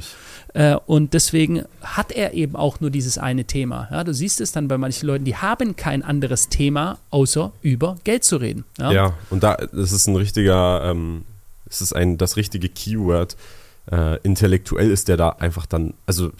Äh, 0.54 0.76
und 0.86 1.14
deswegen 1.14 1.64
hat 1.82 2.12
er 2.12 2.34
eben 2.34 2.56
auch 2.56 2.80
nur 2.80 2.92
dieses 2.92 3.18
eine 3.18 3.46
Thema. 3.46 3.88
Ja, 3.92 4.04
du 4.04 4.14
siehst 4.14 4.42
es 4.42 4.52
dann 4.52 4.68
bei 4.68 4.78
manchen 4.78 5.08
Leuten, 5.08 5.26
die 5.26 5.36
haben 5.36 5.76
kein 5.76 6.04
anderes 6.04 6.50
Thema, 6.50 7.00
außer 7.10 7.52
über 7.62 7.98
Geld 8.04 8.24
zu 8.24 8.38
reden. 8.38 8.64
Ja, 8.78 8.92
ja 8.92 9.14
und 9.32 9.44
da 9.44 9.56
das 9.56 9.92
ist 9.92 10.08
ein 10.08 10.16
richtiger, 10.16 10.84
ähm, 10.86 11.24
es 11.68 11.82
ist 11.82 11.94
ein 11.94 12.18
das 12.18 12.38
richtige 12.38 12.70
Keyword. 12.70 13.38
Äh, 13.92 14.20
intellektuell 14.22 14.92
ist 14.92 15.08
der 15.08 15.18
da 15.18 15.30
einfach 15.30 15.66
dann, 15.66 15.96
also 16.06 16.32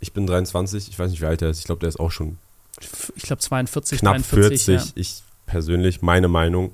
ich 0.00 0.12
bin 0.12 0.26
23, 0.26 0.88
ich 0.88 0.98
weiß 0.98 1.10
nicht, 1.10 1.22
wie 1.22 1.26
alt 1.26 1.40
er 1.40 1.48
ist, 1.48 1.60
ich 1.60 1.64
glaube, 1.64 1.80
der 1.80 1.88
ist 1.88 1.98
auch 1.98 2.10
schon 2.10 2.36
ich 3.14 3.22
glaube 3.22 3.40
42, 3.40 4.00
knapp 4.00 4.14
43, 4.14 4.64
40. 4.64 4.66
Ja. 4.74 4.92
Ich 4.94 5.22
persönlich, 5.46 6.02
meine 6.02 6.28
Meinung, 6.28 6.72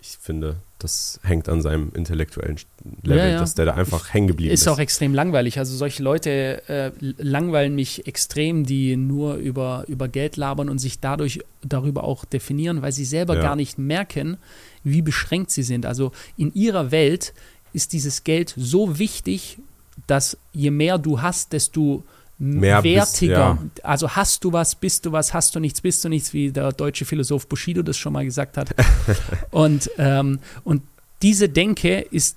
ich 0.00 0.16
finde, 0.20 0.56
das 0.78 1.18
hängt 1.24 1.48
an 1.48 1.60
seinem 1.60 1.90
intellektuellen 1.92 2.56
Level, 3.02 3.18
ja, 3.18 3.28
ja. 3.30 3.40
dass 3.40 3.54
der 3.54 3.64
da 3.64 3.74
einfach 3.74 4.14
hängen 4.14 4.28
geblieben 4.28 4.52
ist. 4.52 4.62
Ist 4.62 4.68
auch 4.68 4.78
extrem 4.78 5.12
langweilig. 5.12 5.58
Also 5.58 5.76
solche 5.76 6.04
Leute 6.04 6.62
äh, 6.68 6.92
langweilen 7.00 7.74
mich 7.74 8.06
extrem, 8.06 8.64
die 8.64 8.96
nur 8.96 9.34
über, 9.34 9.84
über 9.88 10.06
Geld 10.06 10.36
labern 10.36 10.68
und 10.68 10.78
sich 10.78 11.00
dadurch 11.00 11.40
darüber 11.62 12.04
auch 12.04 12.24
definieren, 12.24 12.80
weil 12.80 12.92
sie 12.92 13.04
selber 13.04 13.34
ja. 13.34 13.42
gar 13.42 13.56
nicht 13.56 13.78
merken, 13.78 14.36
wie 14.84 15.02
beschränkt 15.02 15.50
sie 15.50 15.64
sind. 15.64 15.84
Also 15.84 16.12
in 16.36 16.54
ihrer 16.54 16.92
Welt 16.92 17.34
ist 17.72 17.92
dieses 17.92 18.22
Geld 18.22 18.54
so 18.56 19.00
wichtig, 19.00 19.58
dass 20.06 20.38
je 20.52 20.70
mehr 20.70 20.98
du 20.98 21.20
hast, 21.20 21.52
desto 21.52 22.04
mehr 22.38 22.82
wertiger. 22.84 23.58
Bist, 23.60 23.78
ja. 23.78 23.84
Also 23.84 24.10
hast 24.10 24.44
du 24.44 24.52
was, 24.52 24.74
bist 24.74 25.06
du 25.06 25.12
was, 25.12 25.34
hast 25.34 25.54
du 25.54 25.60
nichts, 25.60 25.80
bist 25.80 26.04
du 26.04 26.08
nichts, 26.08 26.32
wie 26.32 26.52
der 26.52 26.72
deutsche 26.72 27.04
Philosoph 27.04 27.48
Bushido 27.48 27.82
das 27.82 27.96
schon 27.96 28.12
mal 28.12 28.24
gesagt 28.24 28.56
hat. 28.56 28.74
und, 29.50 29.90
ähm, 29.98 30.38
und 30.64 30.82
diese 31.22 31.48
Denke 31.48 32.00
ist, 32.00 32.36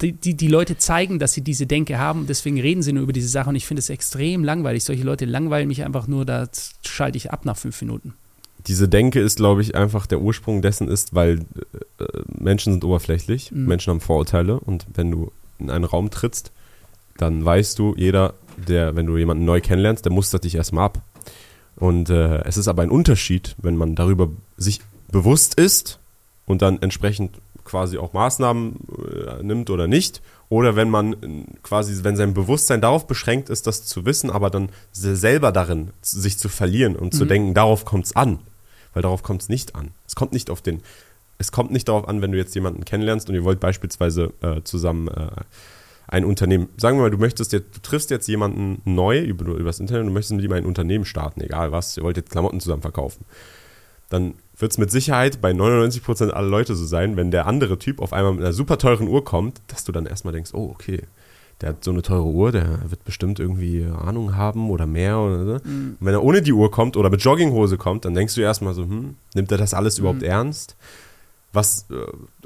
die, 0.00 0.12
die, 0.12 0.34
die 0.34 0.48
Leute 0.48 0.76
zeigen, 0.76 1.18
dass 1.18 1.32
sie 1.32 1.40
diese 1.40 1.66
Denke 1.66 1.98
haben, 1.98 2.26
deswegen 2.26 2.60
reden 2.60 2.82
sie 2.82 2.92
nur 2.92 3.02
über 3.02 3.12
diese 3.12 3.28
Sache 3.28 3.48
und 3.48 3.56
ich 3.56 3.66
finde 3.66 3.80
es 3.80 3.90
extrem 3.90 4.44
langweilig. 4.44 4.84
Solche 4.84 5.04
Leute 5.04 5.24
langweilen 5.24 5.68
mich 5.68 5.84
einfach 5.84 6.06
nur, 6.06 6.24
da 6.24 6.48
schalte 6.82 7.16
ich 7.16 7.30
ab 7.30 7.44
nach 7.44 7.56
fünf 7.56 7.80
Minuten. 7.80 8.14
Diese 8.66 8.88
Denke 8.88 9.20
ist, 9.20 9.36
glaube 9.36 9.60
ich, 9.60 9.74
einfach 9.74 10.06
der 10.06 10.20
Ursprung 10.20 10.62
dessen 10.62 10.88
ist, 10.88 11.14
weil 11.14 11.40
äh, 11.98 12.04
Menschen 12.26 12.72
sind 12.72 12.84
oberflächlich, 12.84 13.52
mhm. 13.52 13.66
Menschen 13.66 13.90
haben 13.90 14.00
Vorurteile 14.00 14.58
und 14.58 14.86
wenn 14.94 15.10
du 15.10 15.32
in 15.58 15.70
einen 15.70 15.84
Raum 15.84 16.10
trittst, 16.10 16.50
dann 17.16 17.44
weißt 17.44 17.78
du, 17.78 17.94
jeder 17.96 18.34
der, 18.56 18.96
wenn 18.96 19.06
du 19.06 19.16
jemanden 19.16 19.44
neu 19.44 19.60
kennenlernst, 19.60 20.04
der 20.04 20.12
mustert 20.12 20.44
dich 20.44 20.54
erstmal 20.54 20.86
ab. 20.86 21.02
Und 21.76 22.10
äh, 22.10 22.42
es 22.44 22.56
ist 22.56 22.68
aber 22.68 22.82
ein 22.82 22.90
Unterschied, 22.90 23.56
wenn 23.58 23.76
man 23.76 23.94
darüber 23.94 24.28
sich 24.56 24.80
bewusst 25.10 25.54
ist 25.54 25.98
und 26.46 26.62
dann 26.62 26.80
entsprechend 26.80 27.38
quasi 27.64 27.98
auch 27.98 28.12
Maßnahmen 28.12 28.76
äh, 29.38 29.42
nimmt 29.42 29.70
oder 29.70 29.86
nicht. 29.86 30.22
Oder 30.48 30.76
wenn 30.76 30.90
man 30.90 31.12
äh, 31.14 31.44
quasi, 31.62 32.04
wenn 32.04 32.16
sein 32.16 32.34
Bewusstsein 32.34 32.80
darauf 32.80 33.06
beschränkt 33.06 33.48
ist, 33.48 33.66
das 33.66 33.86
zu 33.86 34.04
wissen, 34.04 34.30
aber 34.30 34.50
dann 34.50 34.68
selber 34.92 35.50
darin 35.50 35.90
sich 36.02 36.38
zu 36.38 36.48
verlieren 36.48 36.96
und 36.96 37.14
mhm. 37.14 37.18
zu 37.18 37.24
denken, 37.24 37.54
darauf 37.54 37.84
kommt 37.84 38.06
es 38.06 38.16
an. 38.16 38.40
Weil 38.92 39.02
darauf 39.02 39.22
kommt 39.22 39.42
es 39.42 39.48
nicht 39.48 39.74
an. 39.74 39.90
Es 40.06 40.14
kommt 40.14 40.32
nicht 40.32 40.50
auf 40.50 40.62
den, 40.62 40.82
es 41.38 41.50
kommt 41.50 41.72
nicht 41.72 41.88
darauf 41.88 42.06
an, 42.06 42.22
wenn 42.22 42.30
du 42.30 42.38
jetzt 42.38 42.54
jemanden 42.54 42.84
kennenlernst 42.84 43.28
und 43.28 43.34
ihr 43.34 43.44
wollt 43.44 43.60
beispielsweise 43.60 44.32
äh, 44.40 44.62
zusammen 44.62 45.08
äh, 45.08 45.30
ein 46.06 46.24
Unternehmen, 46.24 46.68
sagen 46.76 46.98
wir 46.98 47.02
mal, 47.02 47.10
du 47.10 47.18
möchtest 47.18 47.52
jetzt, 47.52 47.76
du 47.76 47.80
triffst 47.80 48.10
jetzt 48.10 48.26
jemanden 48.28 48.80
neu 48.84 49.20
über, 49.20 49.46
über 49.46 49.64
das 49.64 49.80
Internet 49.80 50.02
und 50.02 50.08
du 50.08 50.12
möchtest 50.12 50.34
mit 50.34 50.44
ihm 50.44 50.52
ein 50.52 50.66
Unternehmen 50.66 51.04
starten, 51.04 51.40
egal 51.40 51.72
was, 51.72 51.96
ihr 51.96 52.02
wollt 52.02 52.16
jetzt 52.16 52.30
Klamotten 52.30 52.60
zusammen 52.60 52.82
verkaufen. 52.82 53.24
Dann 54.10 54.34
wird 54.56 54.72
es 54.72 54.78
mit 54.78 54.90
Sicherheit 54.90 55.40
bei 55.40 55.50
99% 55.50 56.30
aller 56.30 56.48
Leute 56.48 56.74
so 56.74 56.84
sein, 56.84 57.16
wenn 57.16 57.30
der 57.30 57.46
andere 57.46 57.78
Typ 57.78 58.00
auf 58.00 58.12
einmal 58.12 58.32
mit 58.32 58.42
einer 58.42 58.52
super 58.52 58.78
teuren 58.78 59.08
Uhr 59.08 59.24
kommt, 59.24 59.60
dass 59.68 59.84
du 59.84 59.92
dann 59.92 60.06
erstmal 60.06 60.34
denkst, 60.34 60.52
oh, 60.54 60.70
okay, 60.70 61.02
der 61.60 61.70
hat 61.70 61.84
so 61.84 61.90
eine 61.90 62.02
teure 62.02 62.26
Uhr, 62.26 62.52
der 62.52 62.90
wird 62.90 63.04
bestimmt 63.04 63.38
irgendwie 63.38 63.86
Ahnung 63.86 64.36
haben 64.36 64.70
oder 64.70 64.86
mehr. 64.86 65.18
Oder 65.18 65.44
so. 65.44 65.68
Mhm. 65.68 65.96
Und 65.98 66.06
wenn 66.06 66.14
er 66.14 66.22
ohne 66.22 66.42
die 66.42 66.52
Uhr 66.52 66.70
kommt 66.70 66.96
oder 66.96 67.10
mit 67.10 67.22
Jogginghose 67.22 67.78
kommt, 67.78 68.04
dann 68.04 68.14
denkst 68.14 68.34
du 68.34 68.40
erstmal 68.40 68.74
so, 68.74 68.82
hm, 68.82 69.16
nimmt 69.34 69.52
er 69.52 69.58
das 69.58 69.74
alles 69.74 69.98
überhaupt 69.98 70.20
mhm. 70.20 70.28
ernst? 70.28 70.76
Was 71.52 71.86
äh, 71.90 71.94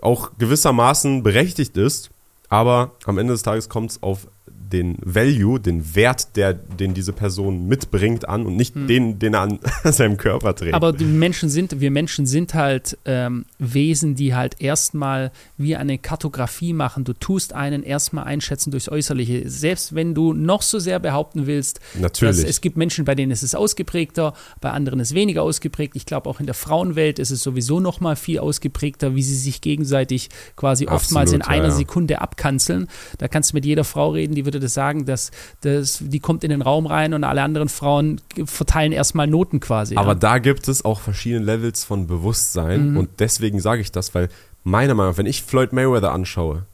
auch 0.02 0.32
gewissermaßen 0.38 1.22
berechtigt 1.22 1.76
ist, 1.76 2.10
aber 2.48 2.92
am 3.04 3.18
Ende 3.18 3.34
des 3.34 3.42
Tages 3.42 3.68
kommt 3.68 3.90
es 3.92 4.02
auf 4.02 4.28
den 4.72 4.96
Value, 5.02 5.58
den 5.60 5.94
Wert, 5.94 6.36
der, 6.36 6.54
den 6.54 6.94
diese 6.94 7.12
Person 7.12 7.66
mitbringt 7.66 8.28
an 8.28 8.46
und 8.46 8.56
nicht 8.56 8.74
hm. 8.74 8.86
den, 8.86 9.18
den 9.18 9.34
er 9.34 9.40
an 9.40 9.58
seinem 9.84 10.16
Körper 10.16 10.54
trägt. 10.54 10.74
Aber 10.74 10.92
die 10.92 11.04
Menschen 11.04 11.48
sind, 11.48 11.80
wir 11.80 11.90
Menschen 11.90 12.26
sind 12.26 12.54
halt 12.54 12.96
ähm, 13.04 13.44
Wesen, 13.58 14.14
die 14.14 14.34
halt 14.34 14.60
erstmal 14.60 15.32
wie 15.56 15.76
eine 15.76 15.98
Kartografie 15.98 16.72
machen. 16.72 17.04
Du 17.04 17.12
tust 17.12 17.52
einen 17.54 17.82
erstmal 17.82 18.24
einschätzen 18.24 18.70
durchs 18.70 18.88
Äußerliche. 18.88 19.48
Selbst 19.48 19.94
wenn 19.94 20.14
du 20.14 20.32
noch 20.32 20.62
so 20.62 20.78
sehr 20.78 20.98
behaupten 20.98 21.46
willst, 21.46 21.80
Natürlich. 21.98 22.36
dass 22.36 22.44
es 22.44 22.60
gibt 22.60 22.76
Menschen, 22.76 23.04
bei 23.04 23.14
denen 23.14 23.32
ist 23.32 23.42
es 23.42 23.54
ausgeprägter, 23.54 24.34
bei 24.60 24.70
anderen 24.70 25.00
ist 25.00 25.08
es 25.08 25.14
weniger 25.14 25.42
ausgeprägt. 25.42 25.96
Ich 25.96 26.06
glaube, 26.06 26.28
auch 26.28 26.40
in 26.40 26.46
der 26.46 26.54
Frauenwelt 26.54 27.18
ist 27.18 27.30
es 27.30 27.42
sowieso 27.42 27.80
noch 27.80 28.00
mal 28.00 28.16
viel 28.16 28.38
ausgeprägter, 28.38 29.14
wie 29.14 29.22
sie 29.22 29.36
sich 29.36 29.60
gegenseitig 29.60 30.28
quasi 30.56 30.84
Absolut, 30.84 31.02
oftmals 31.02 31.32
in 31.32 31.42
einer 31.42 31.68
ja. 31.68 31.70
Sekunde 31.70 32.20
abkanzeln. 32.20 32.88
Da 33.18 33.28
kannst 33.28 33.52
du 33.52 33.56
mit 33.56 33.64
jeder 33.64 33.84
Frau 33.84 34.10
reden, 34.10 34.34
die 34.34 34.44
würde 34.44 34.57
würde 34.58 34.66
das 34.66 34.74
sagen, 34.74 35.06
dass, 35.06 35.30
dass 35.62 35.98
die 36.00 36.20
kommt 36.20 36.44
in 36.44 36.50
den 36.50 36.62
Raum 36.62 36.86
rein 36.86 37.14
und 37.14 37.24
alle 37.24 37.42
anderen 37.42 37.68
Frauen 37.68 38.20
verteilen 38.44 38.92
erstmal 38.92 39.26
Noten 39.26 39.60
quasi. 39.60 39.96
Aber 39.96 40.08
ja. 40.08 40.14
da 40.14 40.38
gibt 40.38 40.68
es 40.68 40.84
auch 40.84 41.00
verschiedene 41.00 41.44
Levels 41.44 41.84
von 41.84 42.06
Bewusstsein 42.06 42.90
mhm. 42.90 42.96
und 42.96 43.10
deswegen 43.20 43.60
sage 43.60 43.80
ich 43.80 43.92
das, 43.92 44.14
weil 44.14 44.28
meiner 44.64 44.94
Meinung 44.94 45.12
nach, 45.12 45.18
wenn 45.18 45.26
ich 45.26 45.42
Floyd 45.42 45.72
Mayweather 45.72 46.12
anschaue, 46.12 46.64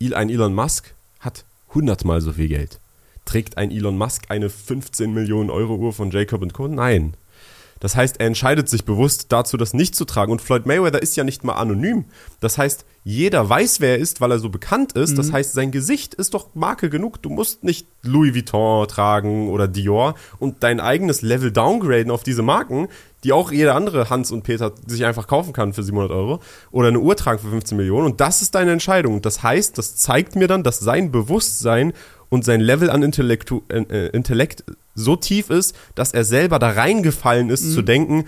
ein 0.00 0.30
Elon 0.30 0.54
Musk 0.54 0.94
hat 1.20 1.44
hundertmal 1.74 2.20
so 2.20 2.32
viel 2.32 2.48
Geld. 2.48 2.78
Trägt 3.24 3.58
ein 3.58 3.70
Elon 3.70 3.98
Musk 3.98 4.24
eine 4.28 4.50
15 4.50 5.12
Millionen 5.12 5.50
Euro 5.50 5.76
Uhr 5.76 5.92
von 5.92 6.10
Jacob 6.10 6.50
Co? 6.52 6.68
Nein. 6.68 7.14
Das 7.80 7.96
heißt, 7.96 8.20
er 8.20 8.26
entscheidet 8.26 8.68
sich 8.68 8.84
bewusst 8.84 9.32
dazu, 9.32 9.56
das 9.56 9.74
nicht 9.74 9.96
zu 9.96 10.04
tragen. 10.04 10.30
Und 10.30 10.42
Floyd 10.42 10.66
Mayweather 10.66 11.02
ist 11.02 11.16
ja 11.16 11.24
nicht 11.24 11.44
mal 11.44 11.54
anonym. 11.54 12.04
Das 12.38 12.58
heißt, 12.58 12.84
jeder 13.02 13.48
weiß, 13.48 13.80
wer 13.80 13.92
er 13.92 13.98
ist, 13.98 14.20
weil 14.20 14.30
er 14.30 14.38
so 14.38 14.50
bekannt 14.50 14.92
ist. 14.92 15.12
Mhm. 15.12 15.16
Das 15.16 15.32
heißt, 15.32 15.54
sein 15.54 15.70
Gesicht 15.70 16.14
ist 16.14 16.34
doch 16.34 16.54
Marke 16.54 16.90
genug. 16.90 17.22
Du 17.22 17.30
musst 17.30 17.64
nicht 17.64 17.88
Louis 18.02 18.34
Vuitton 18.34 18.86
tragen 18.86 19.48
oder 19.48 19.66
Dior 19.66 20.14
und 20.38 20.62
dein 20.62 20.78
eigenes 20.78 21.22
Level 21.22 21.50
downgraden 21.50 22.10
auf 22.10 22.22
diese 22.22 22.42
Marken, 22.42 22.88
die 23.24 23.32
auch 23.32 23.50
jeder 23.50 23.74
andere 23.74 24.10
Hans 24.10 24.30
und 24.30 24.42
Peter 24.42 24.72
sich 24.86 25.04
einfach 25.04 25.26
kaufen 25.26 25.52
kann 25.52 25.72
für 25.72 25.82
700 25.82 26.10
Euro 26.10 26.40
oder 26.70 26.88
eine 26.88 27.00
Uhr 27.00 27.16
tragen 27.16 27.38
für 27.38 27.48
15 27.48 27.76
Millionen. 27.76 28.06
Und 28.06 28.20
das 28.20 28.42
ist 28.42 28.54
deine 28.54 28.72
Entscheidung. 28.72 29.14
Und 29.14 29.26
das 29.26 29.42
heißt, 29.42 29.78
das 29.78 29.96
zeigt 29.96 30.36
mir 30.36 30.48
dann, 30.48 30.62
dass 30.62 30.80
sein 30.80 31.10
Bewusstsein 31.10 31.94
und 32.30 32.44
sein 32.44 32.60
Level 32.60 32.88
an 32.88 33.02
Intellektu 33.02 33.60
äh, 33.68 34.06
Intellekt 34.08 34.64
so 34.94 35.16
tief 35.16 35.50
ist, 35.50 35.76
dass 35.94 36.12
er 36.12 36.24
selber 36.24 36.58
da 36.58 36.70
reingefallen 36.70 37.50
ist, 37.50 37.64
mhm. 37.66 37.72
zu 37.72 37.82
denken, 37.82 38.24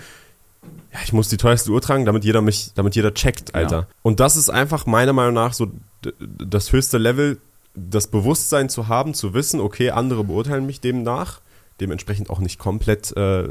ja, 0.93 0.99
ich 1.03 1.13
muss 1.13 1.29
die 1.29 1.37
teuerste 1.37 1.71
Uhr 1.71 1.81
tragen, 1.81 2.05
damit 2.05 2.23
jeder 2.23 2.41
mich, 2.41 2.71
damit 2.75 2.95
jeder 2.95 3.13
checkt, 3.13 3.55
Alter. 3.55 3.75
Ja. 3.75 3.87
Und 4.03 4.19
das 4.19 4.37
ist 4.37 4.49
einfach 4.49 4.85
meiner 4.85 5.13
Meinung 5.13 5.33
nach 5.33 5.53
so 5.53 5.71
das 6.19 6.71
höchste 6.71 6.99
Level, 6.99 7.39
das 7.73 8.07
Bewusstsein 8.07 8.69
zu 8.69 8.87
haben, 8.87 9.15
zu 9.15 9.33
wissen, 9.33 9.59
okay, 9.59 9.89
andere 9.89 10.23
beurteilen 10.23 10.65
mich 10.65 10.79
demnach, 10.79 11.41
dementsprechend 11.79 12.29
auch 12.29 12.39
nicht 12.39 12.59
komplett 12.59 13.15
äh, 13.17 13.43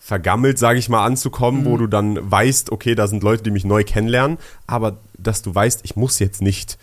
vergammelt, 0.00 0.58
sage 0.58 0.78
ich 0.78 0.88
mal, 0.88 1.04
anzukommen, 1.04 1.62
mhm. 1.62 1.66
wo 1.66 1.76
du 1.76 1.86
dann 1.86 2.30
weißt, 2.30 2.72
okay, 2.72 2.94
da 2.94 3.06
sind 3.06 3.22
Leute, 3.22 3.44
die 3.44 3.50
mich 3.50 3.64
neu 3.64 3.84
kennenlernen, 3.84 4.38
aber 4.66 4.96
dass 5.16 5.42
du 5.42 5.54
weißt, 5.54 5.80
ich 5.84 5.94
muss 5.96 6.18
jetzt 6.18 6.42
nicht 6.42 6.78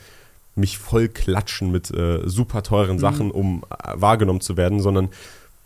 mich 0.55 0.77
voll 0.77 1.09
klatschen 1.09 1.71
mit 1.71 1.91
äh, 1.91 2.27
super 2.27 2.63
teuren 2.63 2.95
mhm. 2.95 3.01
Sachen, 3.01 3.31
um 3.31 3.63
äh, 3.69 3.93
wahrgenommen 3.95 4.41
zu 4.41 4.57
werden, 4.57 4.79
sondern 4.79 5.09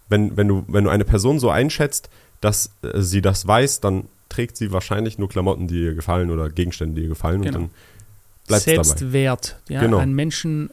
wenn, 0.09 0.35
wenn, 0.35 0.47
du, 0.47 0.65
wenn 0.67 0.83
du 0.83 0.89
eine 0.89 1.05
Person 1.05 1.39
so 1.39 1.49
einschätzt, 1.49 2.09
dass 2.41 2.71
äh, 2.81 2.99
sie 3.01 3.21
das 3.21 3.47
weiß, 3.47 3.79
dann 3.81 4.05
trägt 4.29 4.57
sie 4.57 4.71
wahrscheinlich 4.71 5.17
nur 5.17 5.29
Klamotten, 5.29 5.67
die 5.67 5.83
ihr 5.83 5.95
gefallen 5.95 6.31
oder 6.31 6.49
Gegenstände, 6.49 6.95
die 6.95 7.03
ihr 7.03 7.09
gefallen 7.09 7.41
genau. 7.41 7.57
und 7.57 7.63
dann 7.63 7.71
bleibt 8.49 8.63
Selbstwert. 8.63 9.55
Ja, 9.69 9.81
genau. 9.81 9.97
Ein 9.97 10.13
Menschen, 10.13 10.69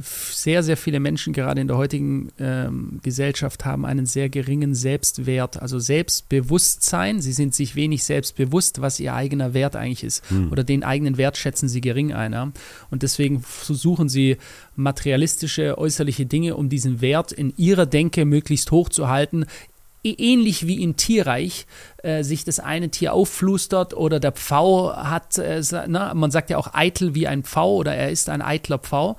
sehr, 0.00 0.62
sehr 0.62 0.76
viele 0.76 1.00
Menschen 1.00 1.32
gerade 1.32 1.60
in 1.60 1.66
der 1.66 1.76
heutigen 1.76 2.30
ähm, 2.38 3.00
Gesellschaft 3.02 3.64
haben 3.64 3.84
einen 3.84 4.06
sehr 4.06 4.28
geringen 4.28 4.74
Selbstwert, 4.74 5.60
also 5.60 5.78
Selbstbewusstsein. 5.78 7.20
Sie 7.20 7.32
sind 7.32 7.54
sich 7.54 7.74
wenig 7.74 8.04
selbstbewusst, 8.04 8.80
was 8.80 9.00
ihr 9.00 9.14
eigener 9.14 9.54
Wert 9.54 9.74
eigentlich 9.74 10.04
ist. 10.04 10.28
Hm. 10.30 10.52
Oder 10.52 10.62
den 10.62 10.84
eigenen 10.84 11.16
Wert 11.16 11.36
schätzen 11.36 11.68
sie 11.68 11.80
gering 11.80 12.12
ein. 12.12 12.32
Ja? 12.32 12.52
Und 12.90 13.02
deswegen 13.02 13.40
versuchen 13.40 14.08
sie 14.08 14.36
materialistische, 14.76 15.76
äußerliche 15.78 16.26
Dinge, 16.26 16.54
um 16.54 16.68
diesen 16.68 17.00
Wert 17.00 17.32
in 17.32 17.52
ihrer 17.56 17.86
Denke 17.86 18.24
möglichst 18.24 18.70
hoch 18.70 18.88
zu 18.88 19.08
halten, 19.08 19.46
ähnlich 20.02 20.66
wie 20.66 20.82
im 20.82 20.96
Tierreich 20.96 21.66
äh, 22.02 22.22
sich 22.22 22.44
das 22.44 22.60
eine 22.60 22.90
Tier 22.90 23.12
aufflustert 23.12 23.94
oder 23.94 24.20
der 24.20 24.32
Pfau 24.32 24.94
hat, 24.94 25.38
äh, 25.38 25.62
ne, 25.86 26.12
man 26.14 26.30
sagt 26.30 26.50
ja 26.50 26.58
auch 26.58 26.74
eitel 26.74 27.14
wie 27.14 27.26
ein 27.26 27.42
Pfau 27.42 27.76
oder 27.76 27.94
er 27.94 28.10
ist 28.10 28.28
ein 28.28 28.42
eitler 28.42 28.78
Pfau 28.78 29.16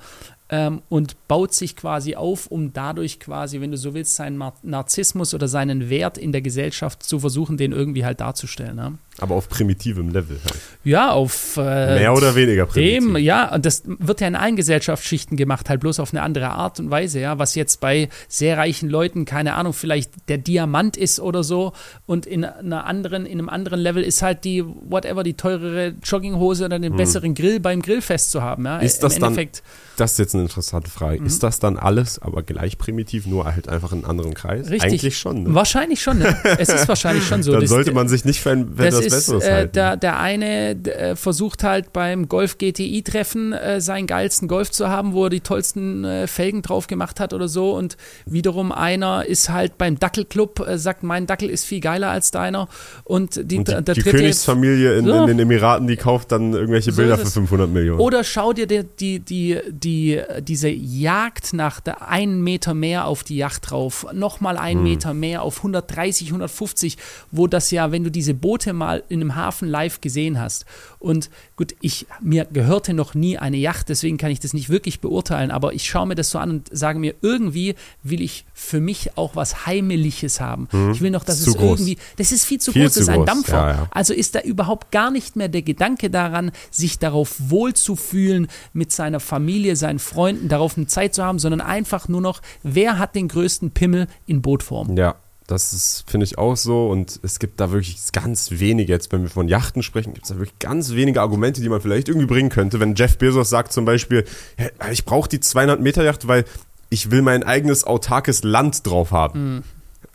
ähm, 0.50 0.82
und 0.88 1.16
baut 1.28 1.54
sich 1.54 1.76
quasi 1.76 2.16
auf, 2.16 2.48
um 2.48 2.72
dadurch 2.72 3.20
quasi, 3.20 3.60
wenn 3.60 3.70
du 3.70 3.76
so 3.76 3.94
willst, 3.94 4.16
seinen 4.16 4.42
Narzissmus 4.62 5.32
oder 5.32 5.46
seinen 5.46 5.88
Wert 5.88 6.18
in 6.18 6.32
der 6.32 6.42
Gesellschaft 6.42 7.02
zu 7.04 7.20
versuchen, 7.20 7.56
den 7.56 7.72
irgendwie 7.72 8.04
halt 8.04 8.20
darzustellen. 8.20 8.76
Ne? 8.76 8.98
Aber 9.18 9.34
auf 9.34 9.48
primitivem 9.48 10.08
Level 10.10 10.38
halt. 10.42 10.60
Ja, 10.82 11.12
auf 11.12 11.56
äh, 11.56 11.60
mehr 11.98 12.14
oder 12.14 12.34
weniger 12.34 12.66
primitiv. 12.66 13.04
Dem, 13.04 13.16
ja, 13.18 13.54
und 13.54 13.66
das 13.66 13.82
wird 13.84 14.20
ja 14.20 14.28
in 14.28 14.34
allen 14.34 14.56
Gesellschaftsschichten 14.56 15.36
gemacht, 15.36 15.68
halt 15.68 15.80
bloß 15.80 16.00
auf 16.00 16.12
eine 16.12 16.22
andere 16.22 16.48
Art 16.48 16.80
und 16.80 16.90
Weise, 16.90 17.20
ja, 17.20 17.38
was 17.38 17.54
jetzt 17.54 17.80
bei 17.80 18.08
sehr 18.28 18.56
reichen 18.56 18.88
Leuten, 18.88 19.26
keine 19.26 19.54
Ahnung, 19.54 19.72
vielleicht 19.72 20.28
der 20.28 20.38
Diamant 20.38 20.96
ist 20.96 21.20
oder 21.20 21.44
so 21.44 21.74
und 22.06 22.26
in 22.26 22.44
einer 22.44 22.86
anderen, 22.86 23.26
in 23.26 23.38
einem 23.38 23.48
anderen 23.48 23.78
Level 23.78 24.02
ist 24.02 24.22
halt 24.22 24.44
die, 24.44 24.64
whatever, 24.64 25.22
die 25.22 25.34
teurere 25.34 25.94
Jogginghose 26.02 26.64
oder 26.64 26.78
den 26.78 26.92
hm. 26.92 26.96
besseren 26.96 27.34
Grill 27.34 27.60
beim 27.60 27.82
Grillfest 27.82 28.30
zu 28.30 28.42
haben, 28.42 28.64
ja. 28.64 28.78
Ist 28.78 29.02
das 29.02 29.18
Im 29.18 29.24
Endeffekt, 29.24 29.58
dann, 29.58 29.90
das 29.98 30.12
ist 30.12 30.18
jetzt 30.18 30.34
eine 30.34 30.39
interessante 30.40 30.90
Frage, 30.90 31.20
mhm. 31.20 31.26
ist 31.26 31.42
das 31.42 31.60
dann 31.60 31.76
alles 31.76 32.20
aber 32.20 32.42
gleich 32.42 32.78
primitiv, 32.78 33.26
nur 33.26 33.44
halt 33.44 33.68
einfach 33.68 33.92
in 33.92 33.98
einem 33.98 34.10
anderen 34.10 34.34
Kreis? 34.34 34.70
Richtig. 34.70 34.90
Eigentlich 34.90 35.18
schon, 35.18 35.44
ne? 35.44 35.54
Wahrscheinlich 35.54 36.02
schon, 36.02 36.18
ne? 36.18 36.36
Es 36.58 36.68
ist 36.68 36.88
wahrscheinlich 36.88 37.26
schon 37.26 37.42
so. 37.42 37.52
dann 37.60 37.66
sollte 37.66 37.92
man 37.92 38.08
sich 38.08 38.24
nicht 38.24 38.44
wenn, 38.44 38.78
wenn 38.78 38.86
das, 38.86 38.96
das 38.96 39.04
Besseres 39.04 39.44
äh, 39.44 39.68
der, 39.68 39.96
der 39.96 40.18
eine 40.18 40.70
äh, 40.70 41.16
versucht 41.16 41.64
halt 41.64 41.92
beim 41.92 42.28
Golf 42.28 42.58
GTI-Treffen 42.58 43.52
äh, 43.52 43.80
seinen 43.80 44.06
geilsten 44.06 44.48
Golf 44.48 44.70
zu 44.70 44.88
haben, 44.88 45.12
wo 45.12 45.24
er 45.24 45.30
die 45.30 45.40
tollsten 45.40 46.04
äh, 46.04 46.26
Felgen 46.26 46.62
drauf 46.62 46.86
gemacht 46.86 47.20
hat 47.20 47.32
oder 47.32 47.48
so. 47.48 47.76
Und 47.76 47.96
wiederum 48.26 48.72
einer 48.72 49.26
ist 49.26 49.50
halt 49.50 49.78
beim 49.78 49.98
Dackelclub, 49.98 50.66
äh, 50.66 50.78
sagt, 50.78 51.02
mein 51.02 51.26
Dackel 51.26 51.50
ist 51.50 51.64
viel 51.64 51.80
geiler 51.80 52.10
als 52.10 52.30
deiner. 52.30 52.68
Und 53.04 53.36
die, 53.36 53.58
und 53.58 53.68
die, 53.68 53.82
der 53.82 53.94
die 53.94 54.02
Königsfamilie 54.02 54.98
in, 54.98 55.06
so. 55.06 55.22
in, 55.22 55.26
den 55.26 55.38
Emiraten, 55.38 55.86
die 55.86 55.96
kauft 55.96 56.32
dann 56.32 56.52
irgendwelche 56.52 56.92
Bilder 56.92 57.16
so 57.16 57.24
für 57.24 57.30
500 57.30 57.70
Millionen. 57.70 58.00
Oder 58.00 58.24
schau 58.24 58.52
dir 58.52 58.66
die, 58.66 58.84
die, 58.84 59.20
die, 59.20 59.58
die, 59.70 60.20
diese 60.40 60.68
Jagd 60.68 61.52
nach 61.52 61.80
der 61.80 62.08
einen 62.08 62.42
Meter 62.42 62.74
mehr 62.74 63.06
auf 63.06 63.24
die 63.24 63.36
Yacht 63.36 63.70
drauf, 63.70 64.06
nochmal 64.12 64.56
einen 64.56 64.80
hm. 64.80 64.84
Meter 64.84 65.14
mehr 65.14 65.42
auf 65.42 65.58
130, 65.58 66.28
150, 66.28 66.96
wo 67.30 67.46
das 67.46 67.70
ja, 67.70 67.92
wenn 67.92 68.04
du 68.04 68.10
diese 68.10 68.34
Boote 68.34 68.72
mal 68.72 69.02
in 69.08 69.20
einem 69.20 69.34
Hafen 69.34 69.68
live 69.68 70.00
gesehen 70.00 70.40
hast. 70.40 70.64
Und 70.98 71.30
gut, 71.60 71.76
ich, 71.82 72.06
mir 72.22 72.46
gehörte 72.46 72.94
noch 72.94 73.12
nie 73.12 73.36
eine 73.36 73.58
Yacht, 73.58 73.90
deswegen 73.90 74.16
kann 74.16 74.30
ich 74.30 74.40
das 74.40 74.54
nicht 74.54 74.70
wirklich 74.70 75.00
beurteilen, 75.00 75.50
aber 75.50 75.74
ich 75.74 75.84
schaue 75.84 76.06
mir 76.06 76.14
das 76.14 76.30
so 76.30 76.38
an 76.38 76.48
und 76.48 76.68
sage 76.72 76.98
mir, 76.98 77.14
irgendwie 77.20 77.74
will 78.02 78.22
ich 78.22 78.46
für 78.54 78.80
mich 78.80 79.18
auch 79.18 79.36
was 79.36 79.66
Heimeliges 79.66 80.40
haben. 80.40 80.68
Mhm. 80.72 80.92
Ich 80.92 81.02
will 81.02 81.10
noch, 81.10 81.22
dass 81.22 81.38
es 81.38 81.54
groß. 81.54 81.80
irgendwie, 81.80 81.98
das 82.16 82.32
ist 82.32 82.46
viel 82.46 82.62
zu 82.62 82.72
viel 82.72 82.84
groß, 82.84 82.94
zu 82.94 83.00
das 83.00 83.08
ist 83.08 83.14
ein 83.14 83.26
Dampfer. 83.26 83.52
Ja, 83.52 83.70
ja. 83.72 83.88
Also 83.90 84.14
ist 84.14 84.36
da 84.36 84.40
überhaupt 84.40 84.90
gar 84.90 85.10
nicht 85.10 85.36
mehr 85.36 85.48
der 85.48 85.60
Gedanke 85.60 86.08
daran, 86.08 86.50
sich 86.70 86.98
darauf 86.98 87.36
wohlzufühlen, 87.50 88.48
mit 88.72 88.90
seiner 88.90 89.20
Familie, 89.20 89.76
seinen 89.76 89.98
Freunden, 89.98 90.48
darauf 90.48 90.78
eine 90.78 90.86
Zeit 90.86 91.14
zu 91.14 91.22
haben, 91.22 91.38
sondern 91.38 91.60
einfach 91.60 92.08
nur 92.08 92.22
noch, 92.22 92.40
wer 92.62 92.98
hat 92.98 93.14
den 93.14 93.28
größten 93.28 93.72
Pimmel 93.72 94.06
in 94.24 94.40
Bootform? 94.40 94.96
Ja. 94.96 95.16
Das 95.50 96.04
finde 96.06 96.24
ich 96.24 96.38
auch 96.38 96.56
so. 96.56 96.88
Und 96.88 97.18
es 97.22 97.38
gibt 97.38 97.60
da 97.60 97.72
wirklich 97.72 97.98
ganz 98.12 98.50
wenige, 98.52 98.92
jetzt 98.92 99.12
wenn 99.12 99.22
wir 99.22 99.30
von 99.30 99.48
Yachten 99.48 99.82
sprechen, 99.82 100.14
gibt 100.14 100.26
es 100.26 100.30
da 100.30 100.36
wirklich 100.36 100.58
ganz 100.58 100.94
wenige 100.94 101.20
Argumente, 101.20 101.60
die 101.60 101.68
man 101.68 101.80
vielleicht 101.80 102.08
irgendwie 102.08 102.26
bringen 102.26 102.50
könnte. 102.50 102.78
Wenn 102.78 102.94
Jeff 102.94 103.18
Bezos 103.18 103.50
sagt 103.50 103.72
zum 103.72 103.84
Beispiel, 103.84 104.24
ja, 104.58 104.90
ich 104.90 105.04
brauche 105.04 105.28
die 105.28 105.40
200 105.40 105.80
Meter 105.80 106.04
Yacht, 106.04 106.28
weil 106.28 106.44
ich 106.88 107.10
will 107.10 107.22
mein 107.22 107.42
eigenes 107.42 107.84
autarkes 107.84 108.44
Land 108.44 108.86
drauf 108.86 109.10
haben. 109.10 109.56
Mhm. 109.56 109.62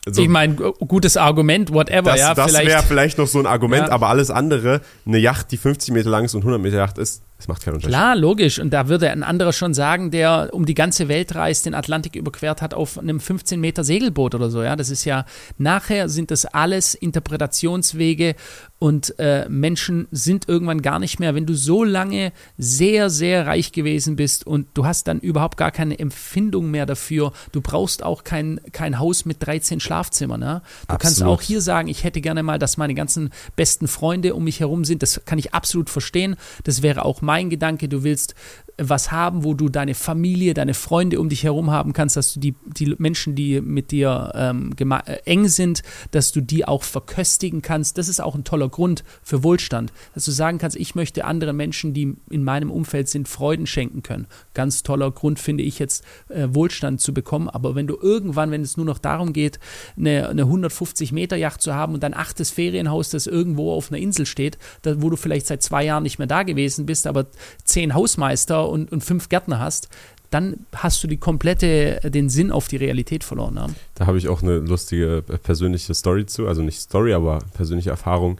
Also, 0.05 0.21
ich 0.21 0.29
meine, 0.29 0.53
gutes 0.53 1.17
Argument, 1.17 1.73
whatever, 1.73 2.11
das, 2.11 2.19
ja. 2.19 2.33
Das 2.35 2.53
wäre 2.53 2.83
vielleicht 2.83 3.17
noch 3.17 3.27
so 3.27 3.39
ein 3.39 3.47
Argument, 3.47 3.87
ja. 3.87 3.91
aber 3.91 4.07
alles 4.07 4.29
andere, 4.29 4.81
eine 5.05 5.17
Yacht, 5.17 5.51
die 5.51 5.57
50 5.57 5.93
Meter 5.93 6.11
lang 6.11 6.25
ist 6.25 6.35
und 6.35 6.41
100 6.41 6.61
Meter 6.61 6.77
Yacht 6.77 6.99
ist, 6.99 7.23
Das 7.45 7.49
macht 7.49 7.63
keinen 7.63 7.75
Unterschied. 7.75 7.95
Klar, 7.95 8.15
logisch. 8.15 8.57
Und 8.57 8.71
da 8.71 8.87
würde 8.87 9.11
ein 9.11 9.21
anderer 9.21 9.53
schon 9.53 9.75
sagen, 9.75 10.09
der 10.09 10.49
um 10.51 10.65
die 10.65 10.73
ganze 10.73 11.07
Welt 11.07 11.35
reist, 11.35 11.67
den 11.67 11.75
Atlantik 11.75 12.15
überquert 12.15 12.63
hat 12.63 12.73
auf 12.73 12.97
einem 12.97 13.19
15 13.19 13.59
Meter 13.59 13.83
Segelboot 13.83 14.33
oder 14.33 14.49
so. 14.49 14.63
Ja, 14.63 14.75
das 14.75 14.89
ist 14.89 15.05
ja, 15.05 15.25
nachher 15.59 16.09
sind 16.09 16.31
das 16.31 16.45
alles 16.45 16.95
Interpretationswege 16.95 18.35
und 18.79 19.17
äh, 19.19 19.47
Menschen 19.47 20.07
sind 20.11 20.49
irgendwann 20.49 20.81
gar 20.81 20.97
nicht 20.97 21.19
mehr, 21.19 21.35
wenn 21.35 21.45
du 21.45 21.53
so 21.53 21.83
lange 21.83 22.33
sehr, 22.57 23.11
sehr 23.11 23.45
reich 23.45 23.71
gewesen 23.71 24.15
bist 24.15 24.47
und 24.47 24.67
du 24.73 24.85
hast 24.85 25.07
dann 25.07 25.19
überhaupt 25.19 25.57
gar 25.57 25.71
keine 25.71 25.99
Empfindung 25.99 26.71
mehr 26.71 26.87
dafür. 26.87 27.31
Du 27.51 27.61
brauchst 27.61 28.03
auch 28.03 28.23
kein, 28.23 28.59
kein 28.71 28.97
Haus 28.97 29.25
mit 29.25 29.45
13 29.45 29.79
Schlafzimmern. 29.79 30.41
Ja? 30.41 30.59
Du 30.59 30.63
absolut. 30.95 30.99
kannst 30.99 31.23
auch 31.23 31.41
hier 31.41 31.61
sagen, 31.61 31.87
ich 31.89 32.03
hätte 32.03 32.21
gerne 32.21 32.41
mal, 32.41 32.57
dass 32.57 32.77
meine 32.77 32.95
ganzen 32.95 33.29
besten 33.55 33.87
Freunde 33.87 34.33
um 34.33 34.43
mich 34.43 34.59
herum 34.59 34.83
sind. 34.83 35.03
Das 35.03 35.21
kann 35.25 35.37
ich 35.37 35.53
absolut 35.53 35.91
verstehen. 35.91 36.35
Das 36.63 36.81
wäre 36.81 37.05
auch 37.05 37.21
mein 37.21 37.34
Gedanke. 37.43 37.87
Du 37.87 38.03
willst 38.03 38.35
was 38.77 39.11
haben, 39.11 39.43
wo 39.43 39.53
du 39.53 39.69
deine 39.69 39.95
Familie, 39.95 40.53
deine 40.53 40.73
Freunde 40.73 41.19
um 41.19 41.29
dich 41.29 41.43
herum 41.43 41.71
haben 41.71 41.93
kannst, 41.93 42.17
dass 42.17 42.33
du 42.33 42.39
die, 42.39 42.55
die 42.65 42.93
Menschen, 42.97 43.35
die 43.35 43.61
mit 43.61 43.91
dir 43.91 44.31
ähm, 44.35 44.71
äh, 44.77 45.17
eng 45.25 45.47
sind, 45.47 45.81
dass 46.11 46.31
du 46.31 46.41
die 46.41 46.65
auch 46.67 46.83
verköstigen 46.83 47.61
kannst. 47.61 47.97
Das 47.97 48.09
ist 48.09 48.19
auch 48.19 48.35
ein 48.35 48.43
toller 48.43 48.67
Grund 48.67 49.03
für 49.23 49.43
Wohlstand, 49.43 49.93
dass 50.13 50.25
du 50.25 50.31
sagen 50.31 50.57
kannst, 50.57 50.75
ich 50.75 50.95
möchte 50.95 51.25
anderen 51.25 51.55
Menschen, 51.55 51.93
die 51.93 52.15
in 52.29 52.43
meinem 52.43 52.69
Umfeld 52.69 53.07
sind, 53.07 53.29
Freuden 53.29 53.65
schenken 53.65 54.03
können. 54.03 54.27
Ganz 54.53 54.83
toller 54.83 55.11
Grund 55.11 55.39
finde 55.39 55.63
ich 55.63 55.79
jetzt, 55.79 56.03
äh, 56.29 56.47
Wohlstand 56.51 56.99
zu 56.99 57.13
bekommen. 57.13 57.49
Aber 57.49 57.75
wenn 57.75 57.87
du 57.87 57.97
irgendwann, 58.01 58.51
wenn 58.51 58.61
es 58.61 58.75
nur 58.77 58.85
noch 58.85 58.99
darum 58.99 59.31
geht, 59.31 59.59
eine, 59.97 60.27
eine 60.29 60.41
150 60.41 61.13
Meter 61.13 61.37
Yacht 61.37 61.61
zu 61.61 61.73
haben 61.73 61.93
und 61.93 62.03
dein 62.03 62.13
achtes 62.13 62.51
Ferienhaus, 62.51 63.09
das 63.09 63.25
irgendwo 63.25 63.73
auf 63.73 63.91
einer 63.91 64.01
Insel 64.01 64.25
steht, 64.25 64.57
da, 64.81 65.01
wo 65.01 65.09
du 65.09 65.15
vielleicht 65.15 65.47
seit 65.47 65.63
zwei 65.63 65.85
Jahren 65.85 66.03
nicht 66.03 66.19
mehr 66.19 66.27
da 66.27 66.43
gewesen 66.43 66.85
bist, 66.85 67.07
aber 67.07 67.27
zehn 67.63 67.93
Hausmeister 67.93 68.64
und, 68.69 68.91
und 68.91 69.03
fünf 69.03 69.29
Gärtner 69.29 69.59
hast, 69.59 69.89
dann 70.31 70.65
hast 70.75 71.03
du 71.03 71.07
die 71.07 71.17
komplette, 71.17 71.99
den 72.03 72.29
Sinn 72.29 72.51
auf 72.51 72.67
die 72.67 72.77
Realität 72.77 73.23
verloren. 73.23 73.53
Ne? 73.53 73.67
Da 73.95 74.05
habe 74.07 74.17
ich 74.17 74.27
auch 74.27 74.41
eine 74.41 74.57
lustige 74.57 75.23
äh, 75.29 75.37
persönliche 75.37 75.93
Story 75.93 76.25
zu, 76.25 76.47
also 76.47 76.61
nicht 76.61 76.79
Story, 76.79 77.13
aber 77.13 77.39
persönliche 77.53 77.91
Erfahrung. 77.91 78.37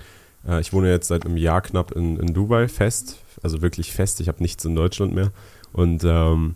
Äh, 0.48 0.62
ich 0.62 0.74
wohne 0.74 0.90
jetzt 0.90 1.08
seit 1.08 1.26
einem 1.26 1.38
Jahr 1.38 1.62
knapp 1.62 1.92
in, 1.92 2.18
in 2.20 2.34
Dubai 2.34 2.68
fest, 2.68 3.18
also 3.44 3.62
wirklich 3.62 3.94
fest. 3.94 4.20
Ich 4.20 4.28
habe 4.28 4.42
nichts 4.42 4.66
in 4.66 4.76
Deutschland 4.76 5.14
mehr. 5.14 5.32
Und 5.72 6.04
ähm, 6.04 6.56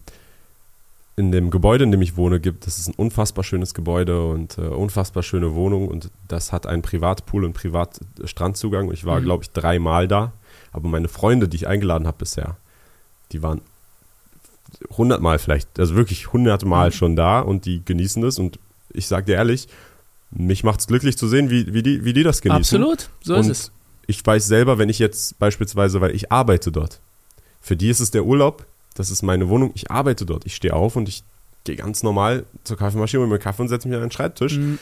in 1.20 1.32
dem 1.34 1.51
Gebäude, 1.51 1.84
in 1.84 1.91
dem 1.91 2.01
ich 2.01 2.15
wohne, 2.15 2.39
gibt 2.39 2.65
es 2.65 2.88
ein 2.88 2.93
unfassbar 2.95 3.43
schönes 3.43 3.74
Gebäude 3.74 4.26
und 4.26 4.57
äh, 4.57 4.61
unfassbar 4.61 5.22
schöne 5.22 5.53
Wohnung 5.53 5.89
und 5.89 6.11
das 6.30 6.53
hat 6.53 6.65
einen 6.65 6.82
Privatpool 6.82 7.43
und 7.43 7.53
Privatstrandzugang. 7.53 8.89
Ich 8.91 9.03
war, 9.03 9.20
mhm. 9.20 9.26
glaube 9.26 9.43
ich, 9.43 9.51
dreimal 9.51 10.07
da. 10.07 10.32
Aber 10.72 10.88
meine 10.88 11.09
Freunde, 11.09 11.49
die 11.49 11.57
ich 11.57 11.67
eingeladen 11.67 12.07
habe 12.07 12.20
bisher, 12.20 12.55
die 13.32 13.42
waren 13.42 13.62
hundertmal 14.98 15.40
vielleicht, 15.40 15.80
also 15.80 15.96
wirklich 15.96 16.32
hundertmal 16.34 16.90
mhm. 16.90 16.94
schon 16.94 17.16
da 17.16 17.40
und 17.40 17.66
die 17.66 17.84
genießen 17.84 18.22
das 18.22 18.40
und 18.40 18.60
ich 18.94 19.08
sage 19.08 19.26
dir 19.26 19.36
ehrlich, 19.36 19.68
mich 20.32 20.64
macht 20.64 20.80
es 20.80 20.88
glücklich 20.88 21.18
zu 21.18 21.28
sehen, 21.28 21.50
wie, 21.50 21.74
wie, 21.74 21.84
die, 21.84 22.06
wie 22.06 22.14
die 22.14 22.24
das 22.24 22.42
genießen. 22.42 22.82
Absolut, 22.82 23.10
so 23.22 23.36
und 23.36 23.42
ist 23.42 23.48
es. 23.48 23.72
Ich 24.08 24.26
weiß 24.26 24.48
selber, 24.48 24.78
wenn 24.78 24.90
ich 24.90 25.00
jetzt 25.00 25.38
beispielsweise, 25.40 26.02
weil 26.02 26.16
ich 26.16 26.32
arbeite 26.32 26.72
dort, 26.72 27.00
für 27.62 27.76
die 27.76 27.90
ist 27.90 28.00
es 28.00 28.12
der 28.12 28.26
Urlaub, 28.26 28.66
das 28.96 29.12
ist 29.12 29.22
meine 29.22 29.50
Wohnung, 29.50 29.72
ich 29.76 29.92
arbeite 29.92 30.26
dort, 30.26 30.46
ich 30.46 30.56
stehe 30.56 30.74
auf 30.74 30.96
und 30.96 31.08
ich 31.08 31.24
gehe 31.64 31.76
ganz 31.76 32.04
normal 32.04 32.46
zur 32.64 32.78
Kaffeemaschine, 32.78 33.22
hole 33.22 33.30
mir 33.30 33.40
Kaffee 33.40 33.62
und 33.62 33.70
setze 33.70 33.88
mich 33.88 33.96
an 33.96 34.02
den 34.02 34.12
Schreibtisch. 34.12 34.58
Mhm. 34.58 34.80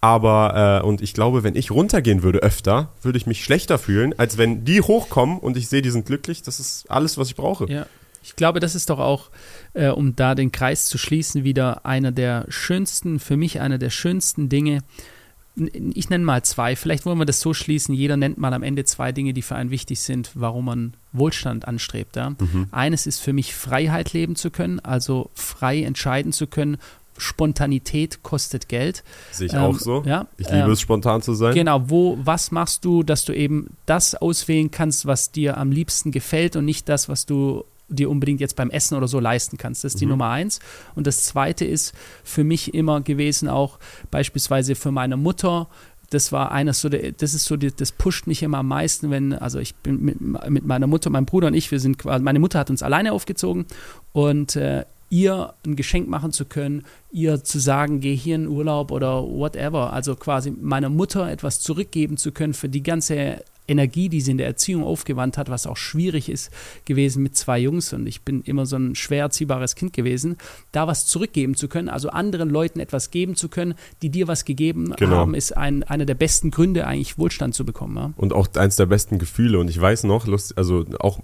Aber, 0.00 0.80
äh, 0.82 0.86
und 0.86 1.00
ich 1.00 1.14
glaube, 1.14 1.42
wenn 1.42 1.56
ich 1.56 1.70
runtergehen 1.70 2.22
würde 2.22 2.40
öfter, 2.40 2.92
würde 3.02 3.18
ich 3.18 3.26
mich 3.26 3.42
schlechter 3.42 3.78
fühlen, 3.78 4.14
als 4.18 4.38
wenn 4.38 4.64
die 4.64 4.80
hochkommen 4.80 5.38
und 5.38 5.56
ich 5.56 5.68
sehe, 5.68 5.82
die 5.82 5.90
sind 5.90 6.06
glücklich. 6.06 6.42
Das 6.42 6.60
ist 6.60 6.90
alles, 6.90 7.18
was 7.18 7.28
ich 7.28 7.36
brauche. 7.36 7.70
Ja. 7.70 7.86
Ich 8.22 8.34
glaube, 8.34 8.58
das 8.58 8.74
ist 8.74 8.90
doch 8.90 8.98
auch, 8.98 9.30
äh, 9.72 9.88
um 9.88 10.16
da 10.16 10.34
den 10.34 10.50
Kreis 10.50 10.86
zu 10.86 10.98
schließen, 10.98 11.44
wieder 11.44 11.86
einer 11.86 12.10
der 12.10 12.46
schönsten, 12.48 13.20
für 13.20 13.36
mich 13.36 13.60
einer 13.60 13.78
der 13.78 13.90
schönsten 13.90 14.48
Dinge. 14.48 14.80
Ich 15.54 16.10
nenne 16.10 16.24
mal 16.24 16.42
zwei. 16.42 16.74
Vielleicht 16.74 17.06
wollen 17.06 17.18
wir 17.18 17.24
das 17.24 17.40
so 17.40 17.54
schließen. 17.54 17.94
Jeder 17.94 18.16
nennt 18.16 18.36
mal 18.36 18.52
am 18.52 18.64
Ende 18.64 18.84
zwei 18.84 19.12
Dinge, 19.12 19.32
die 19.32 19.42
für 19.42 19.54
einen 19.54 19.70
wichtig 19.70 20.00
sind, 20.00 20.32
warum 20.34 20.64
man 20.64 20.94
Wohlstand 21.12 21.68
anstrebt. 21.68 22.16
Ja? 22.16 22.30
Mhm. 22.30 22.66
Eines 22.72 23.06
ist 23.06 23.20
für 23.20 23.32
mich 23.32 23.54
Freiheit 23.54 24.12
leben 24.12 24.34
zu 24.34 24.50
können, 24.50 24.80
also 24.80 25.30
frei 25.34 25.84
entscheiden 25.84 26.32
zu 26.32 26.48
können, 26.48 26.78
Spontanität 27.18 28.22
kostet 28.22 28.68
Geld. 28.68 29.04
Sehe 29.32 29.46
ich 29.46 29.52
ähm, 29.52 29.60
auch 29.60 29.78
so. 29.78 30.02
Ja, 30.06 30.26
ich 30.38 30.46
liebe 30.48 30.66
ähm, 30.66 30.70
es, 30.70 30.80
spontan 30.80 31.22
zu 31.22 31.34
sein. 31.34 31.54
Genau, 31.54 31.88
wo, 31.88 32.18
was 32.22 32.50
machst 32.50 32.84
du, 32.84 33.02
dass 33.02 33.24
du 33.24 33.32
eben 33.32 33.76
das 33.86 34.14
auswählen 34.14 34.70
kannst, 34.70 35.06
was 35.06 35.32
dir 35.32 35.56
am 35.56 35.70
liebsten 35.70 36.10
gefällt 36.10 36.56
und 36.56 36.64
nicht 36.64 36.88
das, 36.88 37.08
was 37.08 37.26
du 37.26 37.64
dir 37.88 38.10
unbedingt 38.10 38.40
jetzt 38.40 38.56
beim 38.56 38.70
Essen 38.70 38.96
oder 38.96 39.08
so 39.08 39.20
leisten 39.20 39.58
kannst. 39.58 39.84
Das 39.84 39.94
ist 39.94 40.00
die 40.00 40.06
mhm. 40.06 40.12
Nummer 40.12 40.30
eins. 40.30 40.60
Und 40.94 41.06
das 41.06 41.24
zweite 41.24 41.64
ist 41.64 41.94
für 42.24 42.44
mich 42.44 42.74
immer 42.74 43.00
gewesen, 43.00 43.48
auch 43.48 43.78
beispielsweise 44.10 44.74
für 44.74 44.90
meine 44.90 45.16
Mutter, 45.16 45.68
das 46.10 46.30
war 46.32 46.52
eines 46.52 46.80
so, 46.80 46.88
das 46.88 47.34
ist 47.34 47.44
so, 47.44 47.56
das 47.56 47.92
pusht 47.92 48.26
mich 48.26 48.42
immer 48.42 48.58
am 48.58 48.68
meisten, 48.68 49.10
wenn, 49.10 49.32
also 49.32 49.58
ich 49.58 49.74
bin 49.76 50.02
mit, 50.02 50.20
mit 50.20 50.64
meiner 50.64 50.86
Mutter, 50.86 51.10
meinem 51.10 51.26
Bruder 51.26 51.48
und 51.48 51.54
ich, 51.54 51.70
wir 51.70 51.80
sind 51.80 51.98
quasi, 51.98 52.22
meine 52.22 52.38
Mutter 52.38 52.58
hat 52.58 52.70
uns 52.70 52.82
alleine 52.82 53.12
aufgezogen 53.12 53.66
und 54.12 54.56
äh, 54.56 54.84
ihr 55.10 55.54
ein 55.64 55.76
Geschenk 55.76 56.08
machen 56.08 56.32
zu 56.32 56.44
können, 56.44 56.84
ihr 57.10 57.44
zu 57.44 57.58
sagen, 57.58 58.00
geh 58.00 58.14
hier 58.14 58.36
in 58.36 58.48
Urlaub 58.48 58.90
oder 58.90 59.22
whatever, 59.22 59.92
also 59.92 60.16
quasi 60.16 60.50
meiner 60.50 60.88
Mutter 60.88 61.30
etwas 61.30 61.60
zurückgeben 61.60 62.16
zu 62.16 62.32
können 62.32 62.54
für 62.54 62.68
die 62.68 62.82
ganze 62.82 63.42
Energie, 63.68 64.08
die 64.08 64.20
sie 64.20 64.30
in 64.32 64.38
der 64.38 64.46
Erziehung 64.46 64.84
aufgewandt 64.84 65.38
hat, 65.38 65.50
was 65.50 65.66
auch 65.66 65.76
schwierig 65.76 66.28
ist 66.28 66.50
gewesen 66.84 67.22
mit 67.22 67.36
zwei 67.36 67.58
Jungs 67.58 67.92
und 67.92 68.06
ich 68.06 68.22
bin 68.22 68.42
immer 68.42 68.66
so 68.66 68.76
ein 68.76 68.94
schwer 68.94 69.22
erziehbares 69.22 69.74
Kind 69.74 69.92
gewesen, 69.92 70.36
da 70.72 70.86
was 70.86 71.06
zurückgeben 71.06 71.54
zu 71.54 71.68
können, 71.68 71.88
also 71.88 72.08
anderen 72.10 72.50
Leuten 72.50 72.80
etwas 72.80 73.10
geben 73.10 73.34
zu 73.34 73.48
können, 73.48 73.74
die 74.02 74.10
dir 74.10 74.28
was 74.28 74.44
gegeben 74.44 74.94
genau. 74.96 75.16
haben, 75.16 75.34
ist 75.34 75.56
ein, 75.56 75.82
einer 75.82 76.06
der 76.06 76.14
besten 76.14 76.50
Gründe, 76.50 76.86
eigentlich 76.86 77.18
Wohlstand 77.18 77.54
zu 77.54 77.64
bekommen. 77.64 77.96
Ja? 77.96 78.12
Und 78.16 78.32
auch 78.32 78.48
eins 78.54 78.76
der 78.76 78.86
besten 78.86 79.18
Gefühle 79.18 79.58
und 79.58 79.68
ich 79.68 79.80
weiß 79.80 80.04
noch, 80.04 80.26
Lust, 80.26 80.56
also 80.56 80.84
auch 81.00 81.20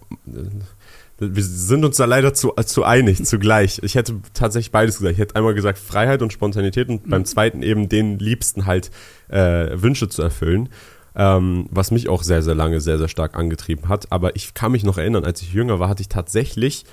wir 1.18 1.42
sind 1.42 1.84
uns 1.84 1.96
da 1.96 2.04
leider 2.04 2.34
zu, 2.34 2.52
zu 2.66 2.84
einig, 2.84 3.24
zugleich. 3.24 3.80
Ich 3.82 3.94
hätte 3.94 4.20
tatsächlich 4.34 4.72
beides 4.72 4.98
gesagt. 4.98 5.12
Ich 5.12 5.20
hätte 5.20 5.36
einmal 5.36 5.54
gesagt 5.54 5.78
Freiheit 5.78 6.22
und 6.22 6.32
Spontanität 6.32 6.88
und 6.88 7.06
mhm. 7.06 7.10
beim 7.10 7.24
zweiten 7.24 7.62
eben 7.62 7.88
den 7.88 8.18
Liebsten 8.18 8.66
halt 8.66 8.90
äh, 9.28 9.70
Wünsche 9.74 10.08
zu 10.08 10.22
erfüllen 10.22 10.68
ähm, 11.14 11.66
was 11.70 11.90
mich 11.90 12.08
auch 12.08 12.22
sehr, 12.22 12.42
sehr 12.42 12.54
lange 12.54 12.80
sehr, 12.80 12.98
sehr 12.98 13.08
stark 13.08 13.36
angetrieben 13.36 13.88
hat. 13.88 14.10
Aber 14.10 14.36
ich 14.36 14.54
kann 14.54 14.72
mich 14.72 14.84
noch 14.84 14.98
erinnern, 14.98 15.24
als 15.24 15.42
ich 15.42 15.52
jünger 15.52 15.78
war, 15.78 15.88
hatte 15.88 16.02
ich 16.02 16.08
tatsächlich 16.08 16.84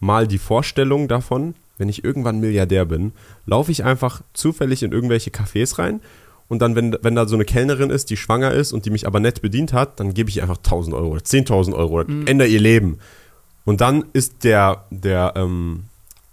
mal 0.00 0.26
die 0.26 0.38
Vorstellung 0.38 1.08
davon, 1.08 1.54
wenn 1.78 1.88
ich 1.88 2.04
irgendwann 2.04 2.40
Milliardär 2.40 2.84
bin, 2.84 3.12
laufe 3.46 3.72
ich 3.72 3.84
einfach 3.84 4.22
zufällig 4.34 4.82
in 4.82 4.92
irgendwelche 4.92 5.30
Cafés 5.30 5.78
rein 5.78 6.00
und 6.48 6.60
dann, 6.60 6.76
wenn, 6.76 6.96
wenn 7.00 7.14
da 7.14 7.26
so 7.26 7.34
eine 7.34 7.44
Kellnerin 7.44 7.90
ist, 7.90 8.10
die 8.10 8.16
schwanger 8.16 8.52
ist 8.52 8.72
und 8.72 8.84
die 8.84 8.90
mich 8.90 9.06
aber 9.06 9.20
nett 9.20 9.40
bedient 9.40 9.72
hat, 9.72 10.00
dann 10.00 10.12
gebe 10.12 10.28
ich 10.28 10.42
einfach 10.42 10.58
1000 10.58 10.94
Euro 10.94 11.08
oder 11.08 11.22
10.000 11.22 11.74
Euro 11.74 12.00
oder 12.00 12.10
mhm. 12.10 12.26
ändere 12.26 12.48
ihr 12.48 12.60
Leben. 12.60 12.98
Und 13.64 13.80
dann 13.80 14.06
ist 14.12 14.44
der, 14.44 14.86
der, 14.90 15.34
ähm, 15.36 15.84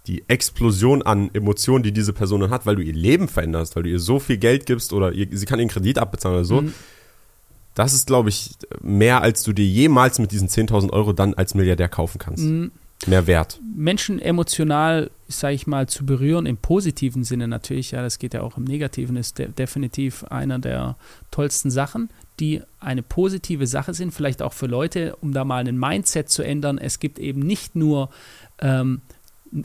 die 0.06 0.24
Explosion 0.28 1.02
an 1.02 1.30
Emotionen, 1.32 1.82
die 1.82 1.92
diese 1.92 2.12
Person 2.12 2.40
dann 2.40 2.50
hat, 2.50 2.66
weil 2.66 2.76
du 2.76 2.82
ihr 2.82 2.92
Leben 2.92 3.28
veränderst, 3.28 3.76
weil 3.76 3.84
du 3.84 3.90
ihr 3.90 4.00
so 4.00 4.18
viel 4.18 4.38
Geld 4.38 4.66
gibst 4.66 4.92
oder 4.92 5.12
ihr, 5.12 5.28
sie 5.30 5.46
kann 5.46 5.58
ihren 5.58 5.68
Kredit 5.68 5.98
abbezahlen 5.98 6.38
oder 6.38 6.44
so, 6.44 6.62
mhm. 6.62 6.74
Das 7.74 7.94
ist, 7.94 8.06
glaube 8.06 8.28
ich, 8.28 8.50
mehr, 8.82 9.22
als 9.22 9.42
du 9.42 9.52
dir 9.52 9.64
jemals 9.64 10.18
mit 10.18 10.32
diesen 10.32 10.48
10.000 10.48 10.92
Euro 10.92 11.12
dann 11.12 11.34
als 11.34 11.54
Milliardär 11.54 11.88
kaufen 11.88 12.18
kannst. 12.18 12.44
Mhm. 12.44 12.72
Mehr 13.06 13.26
Wert. 13.26 13.58
Menschen 13.74 14.20
emotional, 14.20 15.10
sage 15.26 15.54
ich 15.54 15.66
mal, 15.66 15.88
zu 15.88 16.04
berühren, 16.04 16.44
im 16.44 16.58
positiven 16.58 17.24
Sinne 17.24 17.48
natürlich, 17.48 17.92
ja, 17.92 18.02
das 18.02 18.18
geht 18.18 18.34
ja 18.34 18.42
auch 18.42 18.58
im 18.58 18.64
negativen, 18.64 19.16
ist 19.16 19.38
de 19.38 19.48
definitiv 19.48 20.24
einer 20.24 20.58
der 20.58 20.96
tollsten 21.30 21.70
Sachen, 21.70 22.10
die 22.40 22.62
eine 22.80 23.02
positive 23.02 23.66
Sache 23.66 23.94
sind, 23.94 24.12
vielleicht 24.12 24.42
auch 24.42 24.52
für 24.52 24.66
Leute, 24.66 25.16
um 25.20 25.32
da 25.32 25.44
mal 25.44 25.66
ein 25.66 25.78
Mindset 25.78 26.28
zu 26.28 26.42
ändern. 26.42 26.78
Es 26.78 26.98
gibt 26.98 27.18
eben 27.18 27.40
nicht 27.40 27.76
nur 27.76 28.10
ähm, 28.58 29.02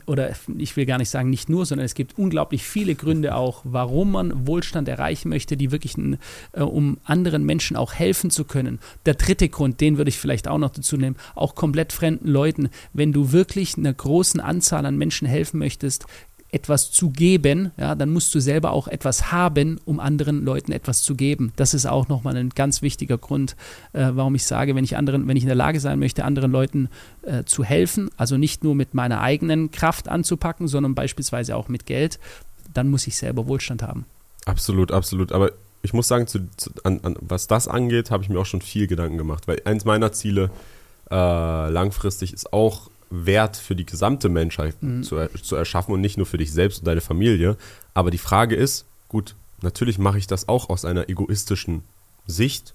oder 0.05 0.32
ich 0.57 0.76
will 0.76 0.86
gar 0.86 0.97
nicht 0.97 1.09
sagen 1.09 1.30
nicht 1.30 1.49
nur, 1.49 1.65
sondern 1.65 1.86
es 1.86 1.93
gibt 1.93 2.17
unglaublich 2.17 2.63
viele 2.63 2.95
Gründe 2.95 3.36
auch, 3.36 3.61
warum 3.63 4.13
man 4.13 4.47
Wohlstand 4.47 4.88
erreichen 4.88 5.30
möchte, 5.30 5.57
die 5.57 5.71
wirklich, 5.71 5.95
äh, 6.53 6.61
um 6.61 6.97
anderen 7.03 7.43
Menschen 7.43 7.78
auch 7.78 7.93
helfen 7.93 8.32
zu 8.32 8.45
können. 8.45 8.80
Der 9.05 9.13
dritte 9.13 9.47
Grund, 9.49 9.82
den 9.82 9.97
würde 9.97 10.09
ich 10.09 10.17
vielleicht 10.17 10.47
auch 10.47 10.57
noch 10.57 10.71
dazu 10.71 10.97
nehmen, 10.97 11.17
auch 11.36 11.55
komplett 11.55 11.93
fremden 11.93 12.28
Leuten, 12.28 12.69
wenn 12.93 13.13
du 13.13 13.32
wirklich 13.32 13.78
einer 13.78 13.93
großen 13.93 14.39
Anzahl 14.39 14.86
an 14.86 14.97
Menschen 14.97 15.28
helfen 15.28 15.59
möchtest, 15.59 16.05
etwas 16.56 16.89
zu 16.89 17.10
geben, 17.10 17.72
ja, 17.76 17.95
dann 17.95 18.14
musst 18.14 18.34
du 18.34 18.39
selber 18.39 18.72
auch 18.72 18.88
etwas 18.88 19.34
haben, 19.34 19.78
um 19.84 19.99
anderen 19.99 20.45
Leuten 20.45 20.72
etwas 20.72 21.03
zu 21.03 21.14
geben. 21.14 21.51
Das 21.58 21.74
ist 21.74 21.86
auch 21.86 22.08
nochmal 22.08 22.38
ein 22.38 22.49
ganz 22.49 22.82
wichtiger 22.82 23.18
Grund, 23.18 23.58
äh, 23.91 24.12
warum 24.14 24.36
ich 24.36 24.45
sage, 24.45 24.74
wenn 24.74 24.86
ich 24.86 24.95
anderen, 24.95 25.28
wenn 25.28 25.36
ich 25.36 25.43
in 25.43 25.49
der 25.49 25.58
Lage 25.58 25.82
sein 25.82 25.99
möchte, 25.99 26.24
anderen 26.24 26.53
Leuten 26.53 26.88
äh, 27.24 27.43
zu 27.43 27.66
helfen, 27.66 28.10
also 28.16 28.38
nicht 28.38 28.64
nur 28.64 28.74
mit 28.74 28.93
meiner 28.93 29.20
eigenen 29.20 29.70
Kraft 29.70 30.08
anzupacken, 30.08 30.70
sondern 30.70 30.95
beispielsweise 30.95 31.58
auch 31.58 31.68
mit 31.68 31.86
Geld, 31.86 32.20
dann 32.74 32.89
muss 32.89 33.06
ich 33.06 33.18
selber 33.18 33.47
Wohlstand 33.47 33.84
haben. 33.84 34.06
Absolut, 34.45 34.93
absolut. 34.93 35.34
Aber 35.34 35.51
ich 35.82 35.91
muss 35.91 36.08
sagen, 36.08 36.26
zu, 36.26 36.39
zu, 36.56 36.72
an, 36.86 37.01
an, 37.03 37.18
was 37.20 37.47
das 37.47 37.68
angeht, 37.68 38.12
habe 38.12 38.24
ich 38.24 38.30
mir 38.30 38.39
auch 38.39 38.45
schon 38.45 38.62
viel 38.62 38.88
Gedanken 38.88 39.18
gemacht, 39.18 39.49
weil 39.49 39.62
eins 39.66 39.84
meiner 39.84 40.14
Ziele 40.14 40.51
äh, 41.12 41.16
langfristig 41.70 42.32
ist 42.32 42.53
auch 42.53 42.89
Wert 43.10 43.58
für 43.58 43.76
die 43.76 43.86
gesamte 43.86 44.30
Menschheit 44.30 44.76
mhm. 44.82 45.03
zu, 45.03 45.18
zu 45.41 45.56
erschaffen 45.56 45.93
und 45.93 46.01
nicht 46.01 46.18
nur 46.18 46.26
für 46.26 46.38
dich 46.38 46.51
selbst 46.51 46.80
und 46.80 46.88
deine 46.88 47.01
Familie. 47.01 47.58
Aber 47.93 48.12
die 48.12 48.18
Frage 48.18 48.56
ist, 48.56 48.86
gut, 49.08 49.36
natürlich 49.62 49.97
mache 49.97 50.18
ich 50.18 50.28
das 50.28 50.47
auch 50.47 50.70
aus 50.70 50.86
einer 50.86 51.10
egoistischen 51.10 51.84
Sicht. 52.28 52.74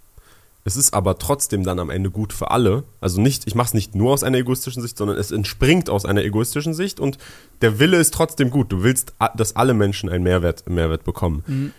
Es 0.64 0.76
ist 0.76 0.92
aber 0.92 1.18
trotzdem 1.18 1.64
dann 1.64 1.78
am 1.78 1.90
Ende 1.90 2.10
gut 2.10 2.32
für 2.32 2.50
alle. 2.50 2.84
Also 3.00 3.20
nicht, 3.20 3.46
ich 3.46 3.54
mache 3.54 3.68
es 3.68 3.74
nicht 3.74 3.94
nur 3.94 4.12
aus 4.12 4.22
einer 4.22 4.38
egoistischen 4.38 4.82
Sicht, 4.82 4.98
sondern 4.98 5.16
es 5.16 5.30
entspringt 5.30 5.88
aus 5.88 6.04
einer 6.04 6.22
egoistischen 6.22 6.74
Sicht 6.74 7.00
und 7.00 7.16
der 7.62 7.78
Wille 7.78 7.96
ist 7.96 8.12
trotzdem 8.12 8.50
gut. 8.50 8.70
Du 8.70 8.82
willst, 8.82 9.14
dass 9.36 9.56
alle 9.56 9.72
Menschen 9.72 10.10
einen 10.10 10.22
Mehrwert, 10.22 10.68
Mehrwert 10.68 11.04
bekommen. 11.04 11.44
Mhm. 11.46 11.72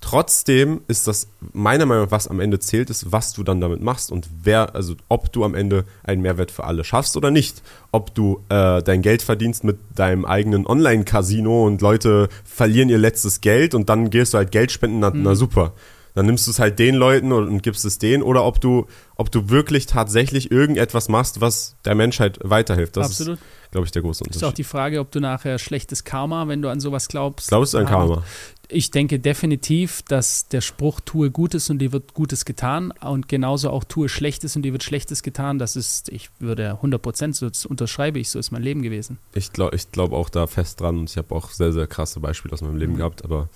Trotzdem 0.00 0.82
ist 0.88 1.08
das 1.08 1.28
meiner 1.52 1.86
Meinung 1.86 2.04
nach, 2.04 2.10
was 2.10 2.28
am 2.28 2.38
Ende 2.38 2.58
zählt, 2.60 2.90
ist, 2.90 3.10
was 3.12 3.32
du 3.32 3.42
dann 3.42 3.60
damit 3.60 3.80
machst 3.80 4.12
und 4.12 4.28
wer, 4.42 4.74
also 4.74 4.94
ob 5.08 5.32
du 5.32 5.44
am 5.44 5.54
Ende 5.54 5.84
einen 6.04 6.22
Mehrwert 6.22 6.50
für 6.50 6.64
alle 6.64 6.84
schaffst 6.84 7.16
oder 7.16 7.30
nicht. 7.30 7.62
Ob 7.92 8.14
du 8.14 8.42
äh, 8.48 8.82
dein 8.82 9.02
Geld 9.02 9.22
verdienst 9.22 9.64
mit 9.64 9.78
deinem 9.94 10.24
eigenen 10.24 10.66
Online-Casino 10.66 11.66
und 11.66 11.80
Leute 11.80 12.28
verlieren 12.44 12.88
ihr 12.88 12.98
letztes 12.98 13.40
Geld 13.40 13.74
und 13.74 13.88
dann 13.88 14.10
gehst 14.10 14.34
du 14.34 14.38
halt 14.38 14.52
Geld 14.52 14.70
spenden, 14.70 15.00
na, 15.00 15.10
mhm. 15.10 15.22
na 15.22 15.34
super 15.34 15.72
dann 16.16 16.24
nimmst 16.24 16.46
du 16.46 16.50
es 16.50 16.58
halt 16.58 16.78
den 16.78 16.94
Leuten 16.94 17.30
und, 17.30 17.46
und, 17.46 17.62
gibst 17.62 17.84
es 17.84 17.98
denen 17.98 18.22
oder 18.22 18.44
ob 18.44 18.58
du, 18.58 18.86
ob 19.16 19.30
du 19.30 19.50
wirklich 19.50 19.84
tatsächlich 19.84 20.50
irgendetwas 20.50 21.10
machst, 21.10 21.42
was 21.42 21.76
der 21.84 21.94
Menschheit 21.94 22.38
weiterhilft. 22.42 22.96
Das 22.96 23.08
Absolut. 23.08 23.38
ist, 23.38 23.44
glaube 23.70 23.84
ich, 23.84 23.92
der 23.92 24.00
große 24.00 24.24
Unterschied. 24.24 24.42
Ist 24.42 24.48
auch 24.48 24.54
die 24.54 24.64
Frage, 24.64 25.00
ob 25.00 25.10
du 25.10 25.20
nachher 25.20 25.58
schlechtes 25.58 26.04
Karma, 26.04 26.48
wenn 26.48 26.62
du 26.62 26.70
an 26.70 26.80
sowas 26.80 27.08
glaubst. 27.08 27.48
Glaubst 27.48 27.74
du 27.74 27.78
an 27.78 27.84
Karma? 27.84 28.24
Ich 28.68 28.90
denke 28.90 29.18
definitiv, 29.20 30.02
dass 30.02 30.48
der 30.48 30.60
Spruch 30.60 31.00
tue 31.00 31.30
Gutes 31.30 31.70
und 31.70 31.78
dir 31.78 31.92
wird 31.92 32.14
Gutes 32.14 32.44
getan 32.44 32.92
und 33.00 33.28
genauso 33.28 33.70
auch 33.70 33.84
tue 33.84 34.08
Schlechtes 34.08 34.56
und 34.56 34.62
dir 34.62 34.72
wird 34.72 34.82
Schlechtes 34.82 35.22
getan. 35.22 35.58
Das 35.58 35.76
ist, 35.76 36.08
ich 36.08 36.30
würde 36.38 36.72
100 36.72 37.00
Prozent, 37.00 37.36
so 37.36 37.48
unterschreibe 37.68 38.18
ich, 38.18 38.30
so 38.30 38.38
ist 38.38 38.50
mein 38.50 38.62
Leben 38.62 38.82
gewesen. 38.82 39.18
Ich 39.34 39.52
glaube 39.52 39.76
ich 39.76 39.92
glaub 39.92 40.12
auch 40.12 40.28
da 40.28 40.46
fest 40.46 40.80
dran 40.80 40.98
und 40.98 41.10
ich 41.10 41.16
habe 41.16 41.34
auch 41.34 41.50
sehr, 41.50 41.72
sehr 41.72 41.86
krasse 41.86 42.20
Beispiele 42.20 42.54
aus 42.54 42.62
meinem 42.62 42.76
Leben 42.76 42.94
mhm. 42.94 42.98
gehabt, 42.98 43.24
aber 43.24 43.48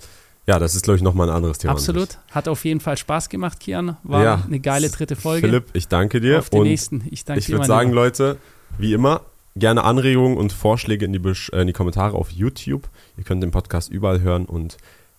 ja, 0.47 0.57
das 0.57 0.75
ist, 0.75 0.83
glaube 0.83 0.97
ich, 0.97 1.03
nochmal 1.03 1.29
ein 1.29 1.35
anderes 1.35 1.59
Thema. 1.59 1.73
Absolut. 1.73 2.17
Hat 2.31 2.47
auf 2.47 2.65
jeden 2.65 2.79
Fall 2.79 2.97
Spaß 2.97 3.29
gemacht, 3.29 3.59
Kian. 3.59 3.97
War 4.03 4.23
ja. 4.23 4.43
eine 4.45 4.59
geile 4.59 4.89
dritte 4.89 5.15
Folge. 5.15 5.47
Philipp, 5.47 5.65
ich 5.73 5.87
danke 5.87 6.19
dir. 6.19 6.39
Auf 6.39 6.49
den 6.49 6.63
nächsten. 6.63 7.07
Ich 7.11 7.25
danke 7.25 7.39
ich 7.39 7.45
dir. 7.45 7.51
Ich 7.51 7.57
würde 7.57 7.67
sagen, 7.67 7.91
Leute, 7.91 8.37
wie 8.79 8.93
immer, 8.93 9.21
gerne 9.55 9.83
Anregungen 9.83 10.37
und 10.37 10.51
Vorschläge 10.51 11.05
in 11.05 11.13
die, 11.13 11.19
äh, 11.19 11.61
in 11.61 11.67
die 11.67 11.73
Kommentare 11.73 12.17
auf 12.17 12.31
YouTube. 12.31 12.89
Ihr 13.17 13.23
könnt 13.23 13.43
den 13.43 13.51
Podcast 13.51 13.91
überall 13.91 14.21
hören 14.21 14.45
und 14.45 14.77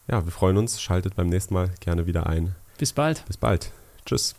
ja, 0.09 0.25
wir 0.25 0.33
freuen 0.33 0.57
uns. 0.57 0.81
Schaltet 0.81 1.17
beim 1.17 1.29
nächsten 1.29 1.55
Mal 1.55 1.71
gerne 1.81 2.07
wieder 2.07 2.27
ein. 2.27 2.55
Bis 2.79 2.93
bald. 2.93 3.25
Bis 3.27 3.37
bald. 3.37 3.71
Tschüss. 4.05 4.35